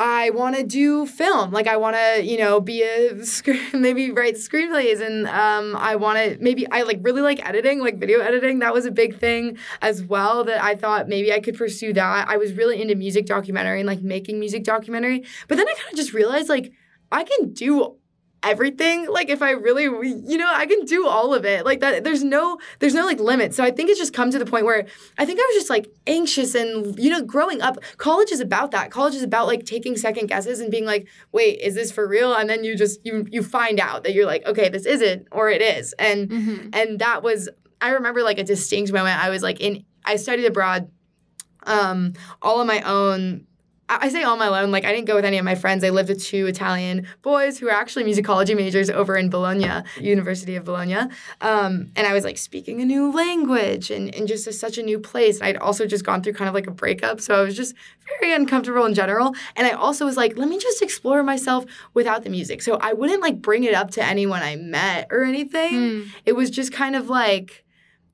I 0.00 0.30
want 0.30 0.56
to 0.56 0.62
do 0.62 1.04
film. 1.04 1.50
Like 1.50 1.66
I 1.66 1.76
want 1.76 1.94
to, 1.94 2.24
you 2.24 2.38
know, 2.38 2.58
be 2.58 2.82
a 2.82 3.22
screen, 3.22 3.60
maybe 3.74 4.10
write 4.10 4.36
screenplays, 4.36 5.04
and 5.04 5.26
um, 5.28 5.76
I 5.76 5.96
want 5.96 6.16
to 6.18 6.38
maybe 6.42 6.66
I 6.70 6.82
like 6.82 7.00
really 7.02 7.20
like 7.20 7.46
editing, 7.46 7.80
like 7.80 7.98
video 7.98 8.20
editing. 8.20 8.60
That 8.60 8.72
was 8.72 8.86
a 8.86 8.90
big 8.90 9.18
thing 9.18 9.58
as 9.82 10.02
well. 10.02 10.44
That 10.44 10.64
I 10.64 10.74
thought 10.74 11.06
maybe 11.06 11.30
I 11.34 11.40
could 11.40 11.58
pursue 11.58 11.92
that. 11.92 12.28
I 12.28 12.38
was 12.38 12.54
really 12.54 12.80
into 12.80 12.94
music 12.94 13.26
documentary 13.26 13.80
and 13.80 13.86
like 13.86 14.00
making 14.00 14.40
music 14.40 14.64
documentary, 14.64 15.26
but 15.48 15.58
then 15.58 15.68
I 15.68 15.74
kind 15.74 15.92
of 15.92 15.96
just 15.96 16.14
realized 16.14 16.48
like 16.48 16.72
I 17.12 17.24
can 17.24 17.52
do 17.52 17.96
everything 18.42 19.06
like 19.08 19.28
if 19.28 19.42
i 19.42 19.50
really 19.50 19.84
you 19.84 20.38
know 20.38 20.50
i 20.54 20.64
can 20.66 20.84
do 20.84 21.06
all 21.06 21.34
of 21.34 21.44
it. 21.44 21.64
Like 21.64 21.80
that 21.80 22.04
there's 22.04 22.24
no 22.24 22.58
there's 22.78 22.94
no 22.94 23.04
like 23.04 23.20
limit 23.20 23.54
so 23.54 23.62
i 23.62 23.70
think 23.70 23.90
it's 23.90 23.98
just 23.98 24.14
come 24.14 24.30
to 24.30 24.38
the 24.38 24.46
point 24.46 24.64
where 24.64 24.86
i 25.18 25.24
think 25.24 25.38
i 25.38 25.42
was 25.42 25.56
just 25.56 25.70
like 25.70 25.88
anxious 26.06 26.54
and 26.54 26.98
you 26.98 27.10
know 27.10 27.22
growing 27.22 27.60
up 27.60 27.78
college 27.98 28.30
is 28.30 28.40
about 28.40 28.70
that. 28.70 28.90
College 28.90 29.14
is 29.14 29.22
about 29.22 29.46
like 29.46 29.64
taking 29.64 29.96
second 29.96 30.26
guesses 30.26 30.60
and 30.60 30.70
being 30.70 30.84
like 30.84 31.06
wait 31.32 31.60
is 31.60 31.74
this 31.74 31.92
for 31.92 32.06
real? 32.06 32.34
And 32.34 32.48
then 32.48 32.64
you 32.64 32.76
just 32.76 33.04
you 33.04 33.26
you 33.30 33.42
find 33.42 33.78
out 33.78 34.04
that 34.04 34.14
you're 34.14 34.26
like 34.26 34.46
okay 34.46 34.68
this 34.68 34.86
isn't 34.86 35.28
or 35.30 35.50
it 35.50 35.62
is. 35.62 35.92
And 35.98 36.28
mm-hmm. 36.28 36.68
and 36.72 36.98
that 36.98 37.22
was 37.22 37.48
i 37.80 37.90
remember 37.90 38.22
like 38.22 38.38
a 38.38 38.44
distinct 38.44 38.92
moment. 38.92 39.22
I 39.22 39.30
was 39.30 39.42
like 39.42 39.60
in 39.60 39.84
i 40.04 40.16
studied 40.16 40.46
abroad 40.46 40.90
um 41.64 42.14
all 42.40 42.60
on 42.60 42.66
my 42.66 42.80
own 42.82 43.46
I 43.90 44.08
say 44.08 44.22
all 44.22 44.36
my 44.36 44.62
own, 44.62 44.70
like 44.70 44.84
I 44.84 44.92
didn't 44.92 45.06
go 45.06 45.16
with 45.16 45.24
any 45.24 45.36
of 45.38 45.44
my 45.44 45.56
friends. 45.56 45.82
I 45.82 45.90
lived 45.90 46.08
with 46.08 46.22
two 46.22 46.46
Italian 46.46 47.06
boys 47.22 47.58
who 47.58 47.66
were 47.66 47.72
actually 47.72 48.04
musicology 48.04 48.56
majors 48.56 48.88
over 48.88 49.16
in 49.16 49.30
Bologna, 49.30 49.82
University 50.00 50.54
of 50.54 50.64
Bologna. 50.64 51.10
Um, 51.40 51.90
and 51.96 52.06
I 52.06 52.12
was 52.12 52.22
like 52.22 52.38
speaking 52.38 52.80
a 52.80 52.84
new 52.84 53.12
language 53.12 53.90
and, 53.90 54.14
and 54.14 54.28
just 54.28 54.46
a, 54.46 54.52
such 54.52 54.78
a 54.78 54.82
new 54.82 55.00
place. 55.00 55.40
And 55.40 55.48
I'd 55.48 55.56
also 55.56 55.86
just 55.86 56.04
gone 56.04 56.22
through 56.22 56.34
kind 56.34 56.48
of 56.48 56.54
like 56.54 56.68
a 56.68 56.70
breakup. 56.70 57.20
So 57.20 57.34
I 57.34 57.42
was 57.42 57.56
just 57.56 57.74
very 58.20 58.32
uncomfortable 58.32 58.84
in 58.84 58.94
general. 58.94 59.34
And 59.56 59.66
I 59.66 59.70
also 59.70 60.04
was 60.04 60.16
like, 60.16 60.38
let 60.38 60.48
me 60.48 60.58
just 60.58 60.82
explore 60.82 61.22
myself 61.24 61.64
without 61.92 62.22
the 62.22 62.30
music. 62.30 62.62
So 62.62 62.76
I 62.76 62.92
wouldn't 62.92 63.22
like 63.22 63.42
bring 63.42 63.64
it 63.64 63.74
up 63.74 63.90
to 63.92 64.04
anyone 64.04 64.42
I 64.42 64.54
met 64.54 65.08
or 65.10 65.24
anything. 65.24 65.72
Mm. 65.72 66.08
It 66.24 66.36
was 66.36 66.50
just 66.50 66.72
kind 66.72 66.94
of 66.94 67.08
like, 67.08 67.64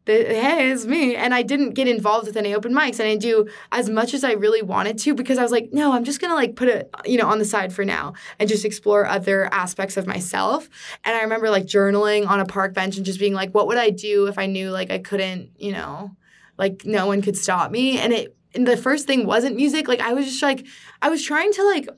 hey, 0.06 0.70
it's 0.70 0.86
me. 0.86 1.16
And 1.16 1.34
I 1.34 1.42
didn't 1.42 1.70
get 1.70 1.88
involved 1.88 2.26
with 2.26 2.36
any 2.36 2.54
open 2.54 2.72
mics. 2.72 3.00
And 3.00 3.08
I 3.08 3.16
do 3.16 3.48
as 3.72 3.90
much 3.90 4.14
as 4.14 4.22
I 4.24 4.32
really 4.32 4.62
wanted 4.62 4.98
to 4.98 5.14
because 5.14 5.38
I 5.38 5.42
was 5.42 5.52
like, 5.52 5.70
no, 5.72 5.92
I'm 5.92 6.04
just 6.04 6.20
gonna 6.20 6.34
like 6.34 6.56
put 6.56 6.68
it, 6.68 6.90
you 7.04 7.18
know, 7.18 7.26
on 7.26 7.38
the 7.38 7.44
side 7.44 7.72
for 7.72 7.84
now 7.84 8.14
and 8.38 8.48
just 8.48 8.64
explore 8.64 9.06
other 9.06 9.52
aspects 9.52 9.96
of 9.96 10.06
myself. 10.06 10.68
And 11.04 11.16
I 11.16 11.22
remember 11.22 11.50
like 11.50 11.66
journaling 11.66 12.28
on 12.28 12.40
a 12.40 12.46
park 12.46 12.72
bench 12.72 12.96
and 12.96 13.04
just 13.04 13.18
being 13.18 13.34
like, 13.34 13.50
what 13.52 13.66
would 13.66 13.78
I 13.78 13.90
do 13.90 14.26
if 14.26 14.38
I 14.38 14.46
knew 14.46 14.70
like 14.70 14.90
I 14.90 14.98
couldn't, 14.98 15.50
you 15.58 15.72
know, 15.72 16.16
like 16.56 16.84
no 16.84 17.06
one 17.06 17.22
could 17.22 17.36
stop 17.36 17.70
me. 17.70 17.98
And 17.98 18.12
it 18.12 18.36
and 18.54 18.66
the 18.66 18.76
first 18.76 19.06
thing 19.06 19.26
wasn't 19.26 19.56
music. 19.56 19.88
Like 19.88 20.00
I 20.00 20.14
was 20.14 20.26
just 20.26 20.42
like 20.42 20.66
I 21.02 21.10
was 21.10 21.22
trying 21.22 21.52
to 21.52 21.64
like 21.64 21.88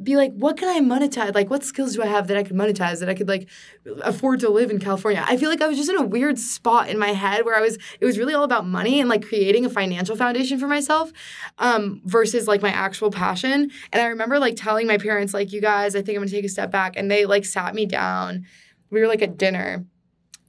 be 0.00 0.16
like, 0.16 0.32
what 0.32 0.56
can 0.56 0.68
I 0.68 0.80
monetize? 0.80 1.34
Like, 1.34 1.50
what 1.50 1.64
skills 1.64 1.94
do 1.94 2.02
I 2.02 2.06
have 2.06 2.26
that 2.28 2.36
I 2.36 2.42
could 2.42 2.56
monetize 2.56 3.00
that 3.00 3.08
I 3.08 3.14
could 3.14 3.28
like 3.28 3.48
afford 4.02 4.40
to 4.40 4.48
live 4.48 4.70
in 4.70 4.78
California? 4.78 5.22
I 5.26 5.36
feel 5.36 5.50
like 5.50 5.60
I 5.60 5.66
was 5.66 5.76
just 5.76 5.90
in 5.90 5.96
a 5.96 6.02
weird 6.02 6.38
spot 6.38 6.88
in 6.88 6.98
my 6.98 7.12
head 7.12 7.44
where 7.44 7.56
I 7.56 7.60
was, 7.60 7.76
it 8.00 8.04
was 8.04 8.18
really 8.18 8.32
all 8.32 8.44
about 8.44 8.66
money 8.66 9.00
and 9.00 9.08
like 9.08 9.26
creating 9.26 9.66
a 9.66 9.70
financial 9.70 10.16
foundation 10.16 10.58
for 10.58 10.66
myself 10.66 11.12
um, 11.58 12.00
versus 12.04 12.48
like 12.48 12.62
my 12.62 12.70
actual 12.70 13.10
passion. 13.10 13.70
And 13.92 14.02
I 14.02 14.06
remember 14.06 14.38
like 14.38 14.56
telling 14.56 14.86
my 14.86 14.96
parents, 14.96 15.34
like, 15.34 15.52
you 15.52 15.60
guys, 15.60 15.94
I 15.94 16.00
think 16.00 16.16
I'm 16.16 16.22
gonna 16.22 16.30
take 16.30 16.46
a 16.46 16.48
step 16.48 16.70
back. 16.70 16.96
And 16.96 17.10
they 17.10 17.26
like 17.26 17.44
sat 17.44 17.74
me 17.74 17.84
down. 17.84 18.46
We 18.90 19.00
were 19.00 19.08
like 19.08 19.22
at 19.22 19.36
dinner. 19.36 19.84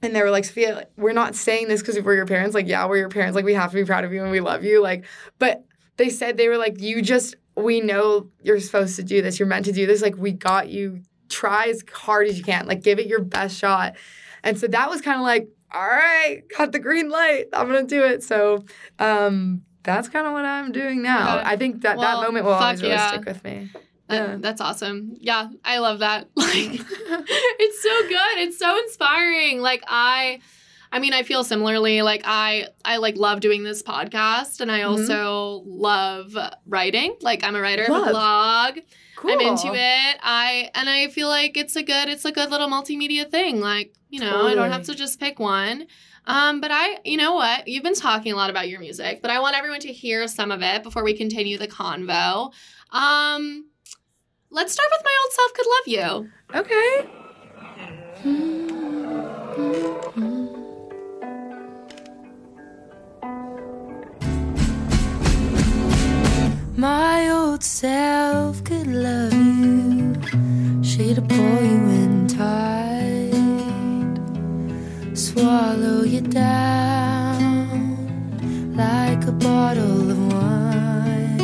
And 0.02 0.14
they 0.14 0.22
were 0.22 0.30
like, 0.30 0.44
Sophia, 0.44 0.86
we're 0.96 1.12
not 1.12 1.34
saying 1.34 1.68
this 1.68 1.80
because 1.80 1.98
we're 2.00 2.14
your 2.14 2.26
parents. 2.26 2.54
Like, 2.54 2.66
yeah, 2.66 2.86
we're 2.86 2.98
your 2.98 3.08
parents. 3.08 3.34
Like, 3.36 3.46
we 3.46 3.54
have 3.54 3.70
to 3.70 3.76
be 3.76 3.84
proud 3.84 4.04
of 4.04 4.12
you 4.12 4.22
and 4.22 4.30
we 4.30 4.40
love 4.40 4.62
you. 4.62 4.82
Like, 4.82 5.06
but 5.38 5.64
they 5.96 6.10
said 6.10 6.36
they 6.36 6.48
were 6.48 6.58
like, 6.58 6.80
you 6.80 7.00
just 7.00 7.36
we 7.56 7.80
know 7.80 8.28
you're 8.42 8.60
supposed 8.60 8.96
to 8.96 9.02
do 9.02 9.22
this. 9.22 9.38
You're 9.38 9.48
meant 9.48 9.66
to 9.66 9.72
do 9.72 9.86
this. 9.86 10.02
Like, 10.02 10.16
we 10.16 10.32
got 10.32 10.68
you. 10.68 11.02
Try 11.28 11.66
as 11.68 11.82
hard 11.92 12.28
as 12.28 12.36
you 12.38 12.44
can. 12.44 12.66
Like, 12.66 12.82
give 12.82 12.98
it 12.98 13.06
your 13.06 13.22
best 13.22 13.58
shot. 13.58 13.96
And 14.42 14.58
so 14.58 14.66
that 14.68 14.90
was 14.90 15.00
kind 15.00 15.16
of 15.16 15.22
like, 15.22 15.48
all 15.72 15.86
right, 15.86 16.42
got 16.56 16.72
the 16.72 16.78
green 16.78 17.08
light. 17.08 17.46
I'm 17.52 17.68
going 17.68 17.86
to 17.86 17.94
do 17.94 18.04
it. 18.04 18.22
So, 18.22 18.64
um, 18.98 19.62
that's 19.84 20.08
kind 20.08 20.26
of 20.26 20.32
what 20.32 20.44
I'm 20.44 20.72
doing 20.72 21.02
now. 21.02 21.42
I 21.44 21.56
think 21.56 21.82
that 21.82 21.98
well, 21.98 22.20
that 22.20 22.26
moment 22.26 22.44
will 22.44 22.52
always 22.52 22.82
really 22.82 22.94
yeah. 22.94 23.12
stick 23.12 23.24
with 23.26 23.44
me. 23.44 23.70
That, 24.08 24.28
yeah. 24.28 24.36
That's 24.38 24.60
awesome. 24.60 25.16
Yeah, 25.20 25.48
I 25.64 25.78
love 25.78 26.00
that. 26.00 26.28
Like, 26.36 26.54
it's 26.80 27.82
so 27.82 28.08
good. 28.08 28.38
It's 28.46 28.58
so 28.58 28.78
inspiring. 28.78 29.60
Like, 29.60 29.82
I 29.86 30.40
I 30.94 31.00
mean, 31.00 31.12
I 31.12 31.24
feel 31.24 31.42
similarly. 31.42 32.02
Like 32.02 32.22
I, 32.24 32.68
I 32.84 32.98
like 32.98 33.16
love 33.16 33.40
doing 33.40 33.64
this 33.64 33.82
podcast, 33.82 34.60
and 34.60 34.70
I 34.70 34.82
mm-hmm. 34.82 34.90
also 34.90 35.64
love 35.66 36.36
writing. 36.66 37.16
Like 37.20 37.42
I'm 37.42 37.56
a 37.56 37.60
writer 37.60 37.86
love. 37.88 38.02
of 38.02 38.08
a 38.08 38.10
blog. 38.12 38.78
Cool. 39.16 39.32
I'm 39.32 39.40
into 39.40 39.74
it. 39.74 40.16
I 40.22 40.70
and 40.72 40.88
I 40.88 41.08
feel 41.08 41.26
like 41.26 41.56
it's 41.56 41.74
a 41.74 41.82
good, 41.82 42.08
it's 42.08 42.24
a 42.24 42.30
good 42.30 42.48
little 42.48 42.68
multimedia 42.68 43.28
thing. 43.28 43.60
Like 43.60 43.92
you 44.08 44.20
know, 44.20 44.30
totally. 44.30 44.52
I 44.52 44.54
don't 44.54 44.70
have 44.70 44.84
to 44.84 44.94
just 44.94 45.18
pick 45.18 45.40
one. 45.40 45.88
Um, 46.26 46.60
but 46.60 46.70
I, 46.72 47.00
you 47.04 47.16
know 47.16 47.34
what? 47.34 47.66
You've 47.66 47.82
been 47.82 47.96
talking 47.96 48.32
a 48.32 48.36
lot 48.36 48.48
about 48.48 48.68
your 48.68 48.78
music, 48.78 49.20
but 49.20 49.32
I 49.32 49.40
want 49.40 49.56
everyone 49.56 49.80
to 49.80 49.92
hear 49.92 50.28
some 50.28 50.52
of 50.52 50.62
it 50.62 50.84
before 50.84 51.02
we 51.02 51.14
continue 51.14 51.58
the 51.58 51.66
convo. 51.66 52.52
Um, 52.92 53.66
let's 54.48 54.72
start 54.72 54.90
with 54.96 55.04
my 55.04 55.16
old 55.22 55.32
self 55.32 55.54
could 55.54 55.66
love 55.66 55.88
you. 55.88 56.30
Okay. 56.54 57.08
Mm-hmm. 58.22 60.33
My 66.84 67.30
old 67.30 67.62
self 67.64 68.62
could 68.62 68.86
love 68.86 69.32
you, 69.32 70.12
she'd 70.82 71.16
pull 71.30 71.62
you 71.72 71.82
in 72.02 72.28
tight, 72.28 73.32
swallow 75.16 76.02
you 76.02 76.20
down 76.20 77.56
like 78.76 79.26
a 79.26 79.32
bottle 79.32 80.10
of 80.10 80.18
wine. 80.34 81.40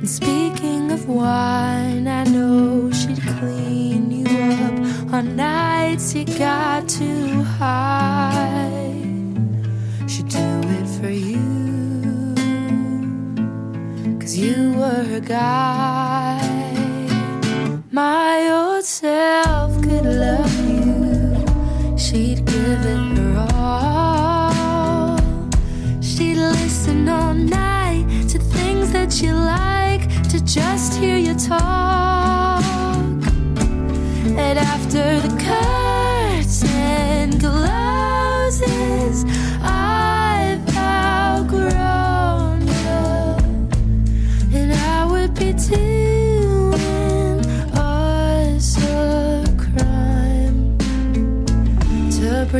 And 0.00 0.10
speaking 0.10 0.90
of 0.90 1.08
wine, 1.08 2.08
I 2.08 2.24
know 2.24 2.90
she'd 2.90 3.22
clean 3.38 4.10
you 4.10 4.26
up 4.58 5.12
on 5.12 5.36
nights 5.36 6.16
you 6.16 6.24
got 6.24 6.88
too 6.88 7.44
high. 7.44 8.90
She'd 10.08 10.30
do 10.30 10.48
it 10.78 10.88
for 10.98 11.10
you. 11.10 11.51
Cause 14.22 14.36
you 14.36 14.72
were 14.74 15.16
a 15.16 15.20
guy. 15.20 16.38
My 17.90 18.48
old 18.50 18.84
self 18.84 19.82
could 19.82 20.04
love 20.04 20.54
you. 20.70 21.98
She'd 21.98 22.44
give 22.46 22.86
it 22.86 23.18
her 23.18 23.46
all. 23.50 25.28
She'd 26.00 26.36
listen 26.36 27.08
all 27.08 27.34
night 27.34 28.06
to 28.28 28.38
things 28.38 28.92
that 28.92 29.20
you 29.20 29.34
like, 29.34 30.02
to 30.28 30.38
just 30.44 30.94
hear 31.00 31.16
you 31.16 31.34
talk. 31.34 31.81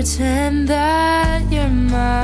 Pretend 0.02 0.66
that 0.66 1.42
you're 1.52 1.68
mine. 1.68 2.21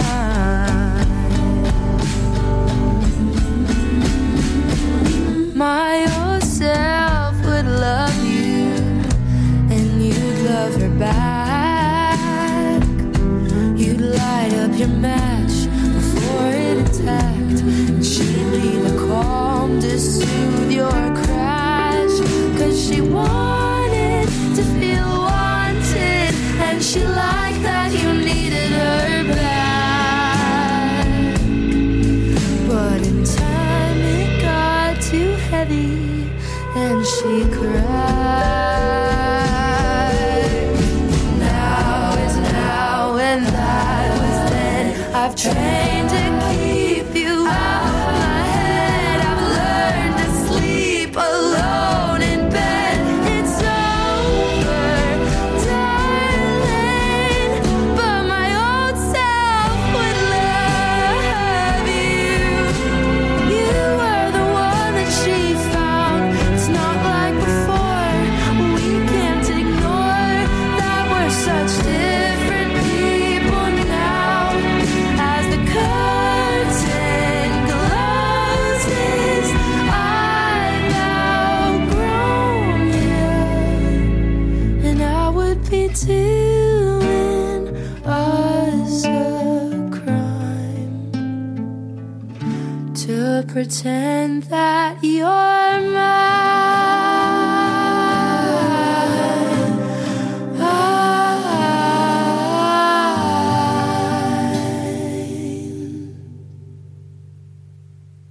Pretend 93.59 94.45
that 94.45 94.97
you're 95.03 95.27
mine. 95.27 95.99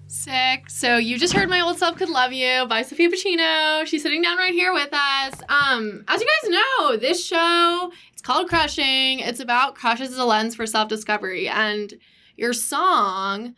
Sick. 0.08 0.70
So 0.70 0.96
you 0.96 1.20
just 1.20 1.34
heard 1.34 1.50
"My 1.50 1.60
Old 1.60 1.78
Self 1.78 1.98
Could 1.98 2.08
Love 2.08 2.32
You" 2.32 2.66
by 2.70 2.82
Sophia 2.84 3.10
Pacino. 3.10 3.86
She's 3.86 4.02
sitting 4.02 4.22
down 4.22 4.38
right 4.38 4.54
here 4.54 4.72
with 4.72 4.94
us. 4.94 5.34
Um, 5.50 6.06
as 6.08 6.22
you 6.22 6.28
guys 6.42 6.50
know, 6.52 6.96
this 6.96 7.28
show 7.28 7.92
it's 8.14 8.22
called 8.22 8.48
Crushing. 8.48 9.20
It's 9.20 9.42
about 9.42 9.76
crushes 9.76 10.12
as 10.12 10.18
a 10.18 10.24
lens 10.24 10.56
for 10.56 10.66
self-discovery, 10.66 11.50
and 11.50 11.96
your 12.38 12.54
song 12.54 13.56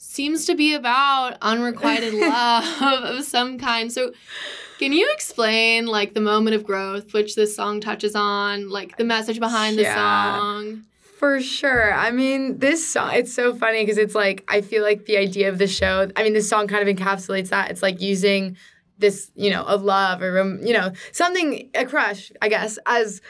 seems 0.00 0.46
to 0.46 0.54
be 0.54 0.74
about 0.74 1.36
unrequited 1.42 2.14
love 2.14 3.04
of 3.04 3.24
some 3.24 3.58
kind. 3.58 3.92
So, 3.92 4.12
can 4.78 4.92
you 4.92 5.10
explain 5.12 5.86
like 5.86 6.14
the 6.14 6.22
moment 6.22 6.56
of 6.56 6.64
growth 6.64 7.12
which 7.12 7.36
this 7.36 7.54
song 7.54 7.80
touches 7.80 8.16
on, 8.16 8.70
like 8.70 8.96
the 8.96 9.04
message 9.04 9.38
behind 9.38 9.78
the 9.78 9.84
song? 9.84 10.84
For 11.18 11.38
sure. 11.42 11.92
I 11.92 12.10
mean, 12.10 12.60
this 12.60 12.90
song, 12.90 13.12
it's 13.12 13.34
so 13.34 13.54
funny 13.54 13.82
because 13.84 13.98
it's 13.98 14.14
like, 14.14 14.42
I 14.48 14.62
feel 14.62 14.82
like 14.82 15.04
the 15.04 15.18
idea 15.18 15.50
of 15.50 15.58
the 15.58 15.66
show, 15.66 16.10
I 16.16 16.22
mean, 16.22 16.32
this 16.32 16.48
song 16.48 16.66
kind 16.66 16.88
of 16.88 16.96
encapsulates 16.96 17.50
that. 17.50 17.70
It's 17.70 17.82
like 17.82 18.00
using 18.00 18.56
this, 18.96 19.30
you 19.34 19.50
know, 19.50 19.64
a 19.66 19.76
love 19.76 20.22
or, 20.22 20.40
um, 20.40 20.60
you 20.62 20.72
know, 20.72 20.92
something, 21.12 21.68
a 21.74 21.84
crush, 21.84 22.32
I 22.40 22.48
guess, 22.48 22.78
as 22.86 23.20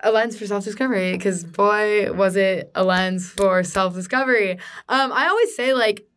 a 0.00 0.10
lens 0.10 0.36
for 0.36 0.48
self 0.48 0.64
discovery. 0.64 1.12
Because 1.12 1.44
boy, 1.44 2.12
was 2.12 2.34
it 2.34 2.72
a 2.74 2.82
lens 2.82 3.30
for 3.30 3.62
self 3.62 3.94
discovery. 3.94 4.58
Um, 4.88 5.12
I 5.12 5.28
always 5.28 5.54
say, 5.54 5.74
like, 5.74 6.07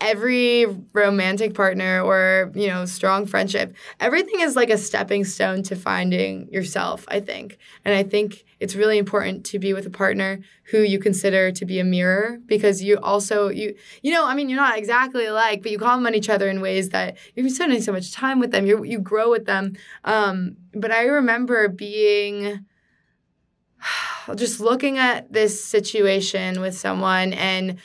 every 0.00 0.66
romantic 0.92 1.54
partner 1.54 2.00
or 2.00 2.50
you 2.54 2.66
know 2.66 2.84
strong 2.84 3.26
friendship 3.26 3.74
everything 4.00 4.40
is 4.40 4.56
like 4.56 4.70
a 4.70 4.78
stepping 4.78 5.24
stone 5.24 5.62
to 5.62 5.76
finding 5.76 6.48
yourself 6.50 7.04
i 7.08 7.20
think. 7.20 7.58
And 7.84 7.94
i 7.94 8.02
think 8.02 8.44
it's 8.58 8.74
really 8.74 8.98
important 8.98 9.44
to 9.46 9.58
be 9.58 9.72
with 9.72 9.86
a 9.86 9.90
partner 9.90 10.40
who 10.70 10.82
you 10.82 10.98
consider 10.98 11.50
to 11.52 11.64
be 11.64 11.78
a 11.80 11.84
mirror 11.84 12.38
because 12.46 12.82
you 12.82 12.98
also 12.98 13.48
you 13.48 13.74
you 14.02 14.12
know 14.12 14.26
i 14.26 14.34
mean 14.34 14.48
you're 14.48 14.60
not 14.60 14.78
exactly 14.78 15.26
alike 15.26 15.62
but 15.62 15.70
you 15.70 15.78
compliment 15.78 16.16
each 16.16 16.30
other 16.30 16.48
in 16.48 16.60
ways 16.60 16.90
that 16.90 17.16
you're 17.34 17.48
spending 17.48 17.82
so 17.82 17.92
much 17.92 18.12
time 18.12 18.38
with 18.38 18.50
them 18.50 18.66
you 18.66 18.84
you 18.84 18.98
grow 18.98 19.30
with 19.30 19.46
them. 19.46 19.74
Um, 20.04 20.56
but 20.74 20.90
i 20.90 21.04
remember 21.04 21.68
being 21.68 22.64
just 24.36 24.60
looking 24.60 24.98
at 24.98 25.32
this 25.32 25.62
situation 25.62 26.60
with 26.60 26.76
someone 26.76 27.32
and 27.32 27.78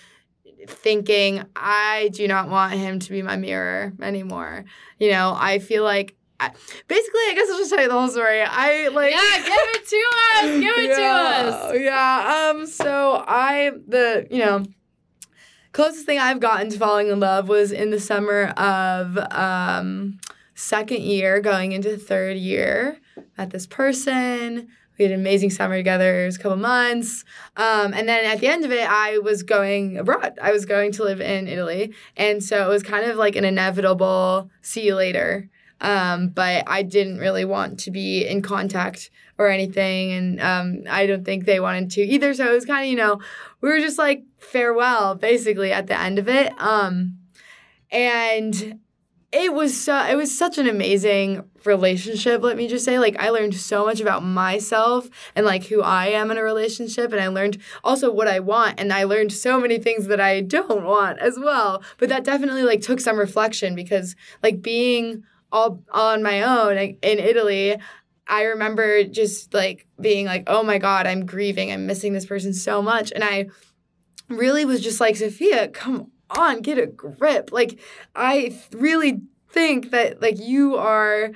thinking 0.70 1.44
I 1.56 2.10
do 2.14 2.28
not 2.28 2.50
want 2.50 2.74
him 2.74 3.00
to 3.00 3.10
be 3.10 3.22
my 3.22 3.36
mirror 3.38 3.94
anymore. 4.02 4.66
You 5.00 5.12
know, 5.12 5.36
I 5.38 5.60
feel 5.60 5.84
like 5.84 6.16
I, 6.40 6.50
basically 6.88 7.22
I 7.30 7.34
guess 7.36 7.50
I'll 7.50 7.58
just 7.58 7.70
tell 7.72 7.82
you 7.82 7.88
the 7.88 7.94
whole 7.94 8.10
story. 8.10 8.42
I 8.42 8.90
like 8.90 9.14
Yeah, 9.14 9.38
give 9.38 9.82
it 9.82 9.88
to 9.88 10.06
us. 10.36 10.60
Give 10.60 10.78
it 10.78 10.96
to 10.96 11.04
us. 11.04 11.74
yeah, 11.76 11.80
Yeah. 11.82 12.50
Um 12.52 12.66
so 12.66 13.24
I 13.28 13.72
the, 13.88 14.28
you 14.30 14.40
know, 14.40 14.66
closest 15.72 16.06
thing 16.06 16.20
I've 16.20 16.40
gotten 16.40 16.70
to 16.70 16.78
falling 16.78 17.08
in 17.08 17.20
love 17.20 17.48
was 17.48 17.72
in 17.72 17.90
the 17.90 18.00
summer 18.00 18.48
of 18.58 19.18
um 19.32 20.20
second 20.56 21.02
year 21.04 21.40
going 21.42 21.72
into 21.72 21.98
third 21.98 22.38
year. 22.38 23.00
Met 23.38 23.52
this 23.52 23.68
person. 23.68 24.68
We 24.98 25.04
had 25.04 25.12
an 25.12 25.20
amazing 25.20 25.50
summer 25.50 25.76
together. 25.76 26.24
It 26.24 26.26
was 26.26 26.38
a 26.38 26.40
couple 26.40 26.58
months. 26.58 27.26
Um, 27.58 27.94
and 27.94 28.08
then 28.08 28.26
at 28.26 28.40
the 28.40 28.48
end 28.48 28.66
of 28.66 28.72
it, 28.72 28.90
I 28.90 29.18
was 29.20 29.44
going 29.44 29.98
abroad. 29.98 30.38
I 30.42 30.52
was 30.52 30.66
going 30.66 30.92
to 30.94 31.04
live 31.04 31.22
in 31.22 31.48
Italy. 31.48 31.94
And 32.16 32.44
so 32.44 32.66
it 32.66 32.70
was 32.70 32.84
kind 32.84 33.10
of 33.10 33.18
like 33.18 33.36
an 33.36 33.46
inevitable 33.46 34.50
see 34.62 34.86
you 34.86 34.96
later. 34.96 35.50
Um, 35.82 36.30
but 36.30 36.64
I 36.68 36.84
didn't 36.84 37.20
really 37.20 37.46
want 37.46 37.80
to 37.82 37.92
be 37.92 38.26
in 38.26 38.42
contact 38.42 39.12
or 39.38 39.50
anything. 39.50 40.12
And 40.12 40.42
um, 40.42 40.84
I 40.90 41.06
don't 41.06 41.26
think 41.26 41.46
they 41.46 41.60
wanted 41.60 41.92
to 41.92 42.02
either. 42.02 42.34
So 42.34 42.50
it 42.50 42.54
was 42.54 42.66
kind 42.66 42.86
of, 42.86 42.90
you 42.90 42.96
know, 42.96 43.20
we 43.62 43.70
were 43.70 43.80
just 43.80 43.98
like 43.98 44.24
farewell 44.40 45.16
basically 45.16 45.74
at 45.74 45.88
the 45.88 46.00
end 46.00 46.18
of 46.18 46.30
it. 46.30 46.54
Um, 46.58 47.18
and 47.92 48.80
it 49.36 49.54
was 49.54 49.80
so 49.80 49.98
it 50.06 50.16
was 50.16 50.36
such 50.36 50.58
an 50.58 50.66
amazing 50.66 51.44
relationship 51.66 52.42
let 52.42 52.56
me 52.56 52.70
just 52.70 52.86
say 52.86 52.98
like 52.98 53.20
i 53.20 53.30
learned 53.30 53.54
so 53.54 53.86
much 53.86 54.00
about 54.00 54.24
myself 54.24 55.10
and 55.36 55.46
like 55.46 55.66
who 55.66 55.82
i 55.82 56.08
am 56.08 56.32
in 56.32 56.38
a 56.38 56.44
relationship 56.44 57.12
and 57.12 57.20
i 57.20 57.28
learned 57.28 57.58
also 57.84 58.10
what 58.10 58.30
i 58.30 58.40
want 58.40 58.80
and 58.80 58.94
i 58.94 59.04
learned 59.04 59.34
so 59.34 59.60
many 59.60 59.78
things 59.78 60.08
that 60.08 60.22
i 60.22 60.40
don't 60.40 60.86
want 60.86 61.20
as 61.20 61.38
well 61.38 61.84
but 61.98 62.08
that 62.08 62.24
definitely 62.24 62.64
like 62.64 62.80
took 62.80 63.02
some 63.02 63.18
reflection 63.18 63.76
because 63.76 64.16
like 64.42 64.62
being 64.62 65.24
all 65.52 65.84
on 65.92 66.24
my 66.24 66.42
own 66.42 66.78
in 66.78 66.98
italy 67.02 67.76
I 68.28 68.46
remember 68.46 69.04
just 69.04 69.54
like 69.54 69.86
being 70.02 70.26
like, 70.26 70.46
oh 70.48 70.64
my 70.64 70.80
God, 70.80 71.06
I'm 71.06 71.28
grieving. 71.28 71.72
I'm 71.72 71.86
missing 71.86 72.12
this 72.14 72.26
person 72.26 72.56
so 72.56 72.82
much. 72.82 73.12
And 73.12 73.24
I 73.24 73.50
really 74.30 74.66
was 74.66 74.82
just 74.82 75.00
like, 75.00 75.16
Sophia, 75.16 75.68
come 75.68 76.10
on, 76.30 76.62
get 76.62 76.78
a 76.78 76.88
grip. 76.88 77.52
Like, 77.52 77.80
I 78.16 78.60
really 78.72 79.22
think 79.50 79.92
that 79.92 80.22
like 80.22 80.40
you 80.40 80.76
are. 80.76 81.32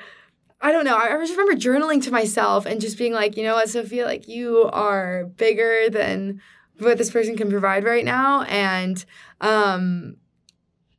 I 0.62 0.74
don't 0.74 0.84
know. 0.84 0.98
I 0.98 1.18
just 1.20 1.38
remember 1.38 1.54
journaling 1.54 2.04
to 2.04 2.12
myself 2.12 2.66
and 2.66 2.82
just 2.82 2.98
being 2.98 3.14
like, 3.14 3.38
you 3.38 3.44
know 3.44 3.56
what, 3.56 3.70
Sophia, 3.70 4.04
like 4.06 4.28
you 4.28 4.70
are 4.74 5.24
bigger 5.38 5.90
than 5.90 6.42
what 6.80 6.98
this 6.98 7.10
person 7.10 7.38
can 7.38 7.50
provide 7.50 7.86
right 7.86 8.04
now. 8.04 8.42
And 8.44 9.04
um 9.40 10.18